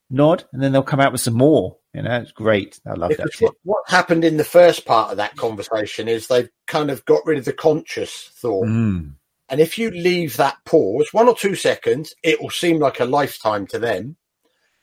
nod, 0.09 0.45
and 0.55 0.63
then 0.63 0.73
they'll 0.73 0.83
come 0.83 1.01
out 1.01 1.13
with 1.13 1.21
some 1.21 1.37
more. 1.37 1.77
You 1.93 2.05
know, 2.05 2.21
it's 2.21 2.33
great. 2.33 2.81
I 2.87 2.95
love 2.95 3.11
because 3.11 3.33
that. 3.33 3.45
What, 3.45 3.55
what, 3.65 3.91
happened 3.91 4.25
in 4.25 4.39
the 4.39 4.45
first 4.45 4.87
part 4.87 5.11
of 5.11 5.19
that 5.19 5.37
conversation 5.37 6.09
is 6.09 6.27
they've 6.27 6.49
kind 6.67 6.91
of 6.91 7.05
got 7.05 7.27
rid 7.27 7.37
of 7.37 7.45
the 7.45 7.53
conscious 7.53 8.31
thought. 8.33 8.67
Mm. 8.67 9.17
And 9.51 9.61
if 9.61 9.79
you 9.79 9.91
leave 9.91 10.37
that 10.37 10.59
pause, 10.65 11.09
one 11.13 11.29
or 11.29 11.35
two 11.35 11.57
seconds, 11.57 12.15
it 12.23 12.41
will 12.41 12.51
seem 12.51 12.79
like 12.79 13.01
a 13.01 13.05
lifetime 13.05 13.67
to 13.69 13.79
them. 13.79 14.17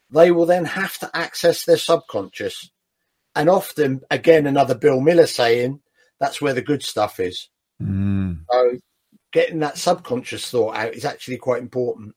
They 0.10 0.30
will 0.30 0.46
then 0.46 0.66
have 0.66 0.98
to 1.00 1.10
access 1.14 1.64
their 1.66 1.78
subconscious. 1.78 2.70
And 3.34 3.50
often, 3.50 4.02
again, 4.12 4.46
another 4.46 4.76
Bill 4.76 5.00
Miller 5.00 5.28
saying, 5.28 5.80
that's 6.20 6.42
where 6.42 6.54
the 6.54 6.62
good 6.62 6.84
stuff 6.84 7.20
is. 7.20 7.50
Mm. 7.82 8.40
So 8.52 8.78
getting 9.32 9.60
that 9.60 9.78
subconscious 9.78 10.50
thought 10.50 10.76
out 10.76 10.96
is 10.96 11.06
actually 11.06 11.38
quite 11.38 11.62
important. 11.62 12.16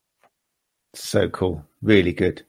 So 0.95 1.29
cool. 1.29 1.65
Really 1.83 2.13
good. 2.13 2.43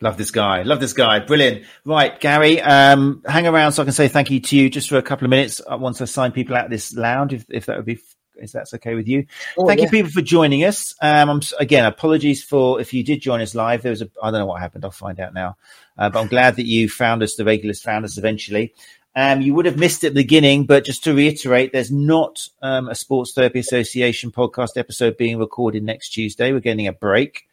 Love 0.00 0.16
this 0.16 0.30
guy. 0.30 0.62
Love 0.62 0.80
this 0.80 0.92
guy. 0.92 1.20
Brilliant. 1.20 1.64
Right, 1.84 2.20
Gary, 2.20 2.60
um, 2.60 3.22
hang 3.26 3.46
around 3.46 3.72
so 3.72 3.82
I 3.82 3.86
can 3.86 3.94
say 3.94 4.08
thank 4.08 4.30
you 4.30 4.38
to 4.40 4.56
you 4.56 4.68
just 4.68 4.88
for 4.88 4.98
a 4.98 5.02
couple 5.02 5.24
of 5.24 5.30
minutes 5.30 5.62
once 5.66 6.00
I 6.00 6.04
sign 6.04 6.32
people 6.32 6.56
out 6.56 6.66
of 6.66 6.70
this 6.70 6.94
lounge, 6.94 7.32
if, 7.32 7.46
if 7.48 7.66
that 7.66 7.76
would 7.78 7.86
be, 7.86 8.00
if 8.36 8.52
that's 8.52 8.74
okay 8.74 8.94
with 8.94 9.08
you. 9.08 9.26
Oh, 9.58 9.66
thank 9.66 9.80
yeah. 9.80 9.86
you, 9.86 9.90
people, 9.90 10.10
for 10.10 10.22
joining 10.22 10.64
us. 10.64 10.94
Um, 11.00 11.30
I'm, 11.30 11.40
again, 11.58 11.84
apologies 11.84 12.42
for 12.42 12.80
if 12.80 12.92
you 12.92 13.02
did 13.02 13.20
join 13.20 13.40
us 13.40 13.54
live. 13.54 13.82
There 13.82 13.90
was 13.90 14.02
a, 14.02 14.10
I 14.22 14.30
don't 14.30 14.40
know 14.40 14.46
what 14.46 14.60
happened. 14.60 14.84
I'll 14.84 14.90
find 14.90 15.20
out 15.20 15.34
now. 15.34 15.56
Uh, 15.96 16.10
but 16.10 16.20
I'm 16.20 16.28
glad 16.28 16.56
that 16.56 16.66
you 16.66 16.88
found 16.88 17.22
us, 17.22 17.36
the 17.36 17.44
regulars 17.44 17.80
found 17.80 18.04
us 18.04 18.18
eventually. 18.18 18.74
Um, 19.16 19.40
you 19.40 19.54
would 19.54 19.66
have 19.66 19.78
missed 19.78 20.02
it 20.02 20.08
at 20.08 20.14
the 20.14 20.22
beginning, 20.22 20.66
but 20.66 20.84
just 20.84 21.04
to 21.04 21.14
reiterate, 21.14 21.72
there's 21.72 21.92
not 21.92 22.48
um, 22.62 22.88
a 22.88 22.96
Sports 22.96 23.32
Therapy 23.32 23.60
Association 23.60 24.32
podcast 24.32 24.76
episode 24.76 25.16
being 25.16 25.38
recorded 25.38 25.84
next 25.84 26.08
Tuesday. 26.08 26.52
We're 26.52 26.58
getting 26.58 26.88
a 26.88 26.92
break. 26.92 27.46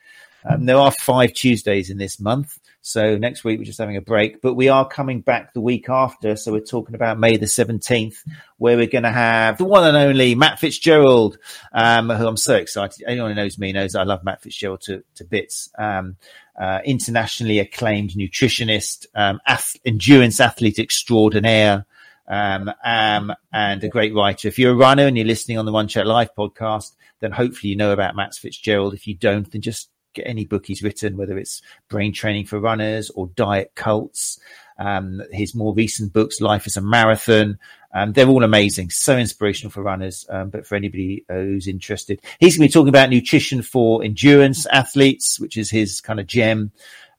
Um, 0.43 0.65
there 0.65 0.77
are 0.77 0.91
five 0.91 1.33
Tuesdays 1.33 1.91
in 1.91 1.99
this 1.99 2.19
month. 2.19 2.57
So 2.81 3.15
next 3.15 3.43
week 3.43 3.59
we're 3.59 3.65
just 3.65 3.79
having 3.79 3.97
a 3.97 4.01
break, 4.01 4.41
but 4.41 4.55
we 4.55 4.69
are 4.69 4.87
coming 4.87 5.21
back 5.21 5.53
the 5.53 5.61
week 5.61 5.87
after. 5.87 6.35
So 6.35 6.51
we're 6.51 6.61
talking 6.61 6.95
about 6.95 7.19
May 7.19 7.37
the 7.37 7.45
17th, 7.45 8.17
where 8.57 8.75
we're 8.75 8.87
going 8.87 9.03
to 9.03 9.11
have 9.11 9.59
the 9.59 9.65
one 9.65 9.83
and 9.83 9.95
only 9.95 10.33
Matt 10.33 10.59
Fitzgerald, 10.59 11.37
um, 11.73 12.09
who 12.09 12.27
I'm 12.27 12.37
so 12.37 12.55
excited. 12.55 13.05
Anyone 13.07 13.31
who 13.31 13.35
knows 13.35 13.59
me 13.59 13.71
knows 13.71 13.95
I 13.95 14.03
love 14.03 14.23
Matt 14.23 14.41
Fitzgerald 14.41 14.81
to, 14.81 15.03
to 15.15 15.23
bits. 15.23 15.69
Um, 15.77 16.17
uh, 16.59 16.79
internationally 16.83 17.59
acclaimed 17.59 18.11
nutritionist, 18.11 19.05
um, 19.15 19.39
endurance 19.85 20.39
athlete 20.39 20.79
extraordinaire. 20.79 21.85
Um, 22.27 22.71
um, 22.83 23.33
and 23.51 23.83
a 23.83 23.89
great 23.89 24.15
writer. 24.15 24.47
If 24.47 24.57
you're 24.57 24.71
a 24.71 24.75
runner 24.75 25.05
and 25.05 25.17
you're 25.17 25.25
listening 25.25 25.57
on 25.57 25.65
the 25.65 25.71
Run 25.73 25.89
Chat 25.89 26.07
Live 26.07 26.33
podcast, 26.33 26.91
then 27.19 27.31
hopefully 27.31 27.71
you 27.71 27.75
know 27.75 27.91
about 27.91 28.15
Matt 28.15 28.35
Fitzgerald. 28.35 28.93
If 28.93 29.05
you 29.05 29.15
don't, 29.15 29.51
then 29.51 29.61
just 29.61 29.90
get 30.13 30.27
any 30.27 30.45
book 30.45 30.65
he's 30.65 30.83
written, 30.83 31.17
whether 31.17 31.37
it's 31.37 31.61
Brain 31.89 32.13
Training 32.13 32.45
for 32.45 32.59
Runners 32.59 33.09
or 33.11 33.27
Diet 33.27 33.71
Cults. 33.75 34.39
Um, 34.77 35.21
his 35.31 35.53
more 35.53 35.73
recent 35.73 36.11
books, 36.11 36.41
Life 36.41 36.65
is 36.65 36.77
a 36.77 36.81
Marathon, 36.81 37.59
um, 37.93 38.13
they're 38.13 38.27
all 38.27 38.43
amazing, 38.43 38.89
so 38.89 39.17
inspirational 39.17 39.71
for 39.71 39.83
runners. 39.83 40.25
Um, 40.29 40.49
but 40.49 40.65
for 40.65 40.75
anybody 40.75 41.25
uh, 41.29 41.35
who's 41.35 41.67
interested, 41.67 42.21
he's 42.39 42.57
going 42.57 42.67
to 42.67 42.71
be 42.71 42.73
talking 42.73 42.89
about 42.89 43.09
nutrition 43.09 43.61
for 43.61 44.03
endurance 44.03 44.65
athletes, 44.67 45.39
which 45.39 45.57
is 45.57 45.69
his 45.69 46.01
kind 46.01 46.19
of 46.19 46.27
gem. 46.27 46.71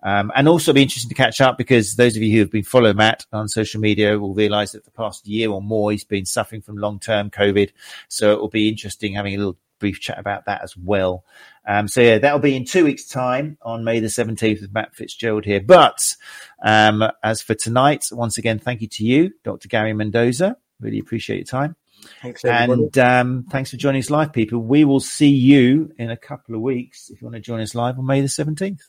Um, 0.05 0.33
and 0.35 0.49
also 0.49 0.73
be 0.73 0.83
interesting 0.83 1.11
to 1.11 1.15
catch 1.15 1.41
up 1.41 1.57
because 1.57 1.95
those 1.95 2.17
of 2.17 2.23
you 2.23 2.33
who 2.33 2.41
have 2.41 2.51
been 2.51 2.65
following 2.65 2.97
Matt 2.97 3.25
on 3.33 3.47
social 3.47 3.81
media 3.81 4.19
will 4.19 4.35
realize 4.35 4.73
that 4.73 4.85
the 4.85 4.91
past 4.91 5.29
year 5.29 5.49
or 5.49 5.63
more 5.63 5.93
he's 5.93 6.03
been 6.03 6.27
suffering 6.27 6.61
from 6.61 6.77
long 6.77 6.99
term 6.99 7.31
COVID. 7.31 7.71
So 8.09 8.33
it 8.33 8.41
will 8.41 8.49
be 8.49 8.69
interesting 8.69 9.15
having 9.15 9.35
a 9.35 9.39
little 9.39 9.59
brief 9.79 10.01
chat 10.01 10.19
about 10.19 10.47
that 10.47 10.63
as 10.63 10.77
well. 10.77 11.25
Um, 11.67 11.89
so 11.89 12.01
yeah, 12.01 12.19
that'll 12.19 12.39
be 12.39 12.57
in 12.57 12.65
two 12.65 12.85
weeks' 12.85 13.07
time 13.07 13.57
on 13.63 13.85
May 13.85 14.01
the 14.01 14.09
17th 14.09 14.61
with 14.61 14.73
Matt 14.73 14.95
Fitzgerald 14.95 15.45
here. 15.45 15.61
But 15.61 16.15
um, 16.63 17.05
as 17.23 17.43
for 17.43 17.55
tonight, 17.55 18.09
once 18.13 18.39
again, 18.39 18.59
thank 18.59 18.81
you 18.81 18.89
to 18.89 19.05
you, 19.05 19.33
Dr. 19.45 19.69
Gary 19.69 19.93
Mendoza. 19.93 20.57
Really 20.81 20.99
appreciate 20.99 21.37
your 21.37 21.45
time. 21.45 21.77
Thanks, 22.21 22.45
everybody. 22.45 22.83
And 22.83 22.99
um, 22.99 23.47
thanks 23.51 23.71
for 23.71 23.77
joining 23.77 24.01
us 24.01 24.11
live, 24.11 24.33
people. 24.33 24.59
We 24.59 24.85
will 24.85 25.01
see 25.01 25.29
you 25.29 25.93
in 25.99 26.11
a 26.11 26.17
couple 26.17 26.55
of 26.55 26.61
weeks 26.61 27.11
if 27.11 27.21
you 27.21 27.27
want 27.27 27.37
to 27.37 27.41
join 27.41 27.61
us 27.61 27.75
live 27.75 27.99
on 27.99 28.07
May 28.07 28.21
the 28.21 28.27
17th. 28.27 28.83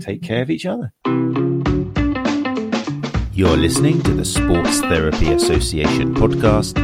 Take 0.00 0.22
care 0.22 0.42
of 0.42 0.50
each 0.50 0.66
other. 0.66 0.92
You're 3.34 3.56
listening 3.56 4.02
to 4.02 4.12
the 4.12 4.24
Sports 4.24 4.80
Therapy 4.82 5.32
Association 5.32 6.14
podcast, 6.14 6.74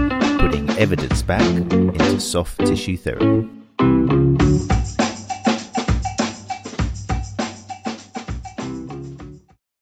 putting 0.40 0.68
evidence 0.70 1.22
back 1.22 1.42
into 1.42 2.20
soft 2.20 2.58
tissue 2.58 2.96
therapy. 2.96 4.17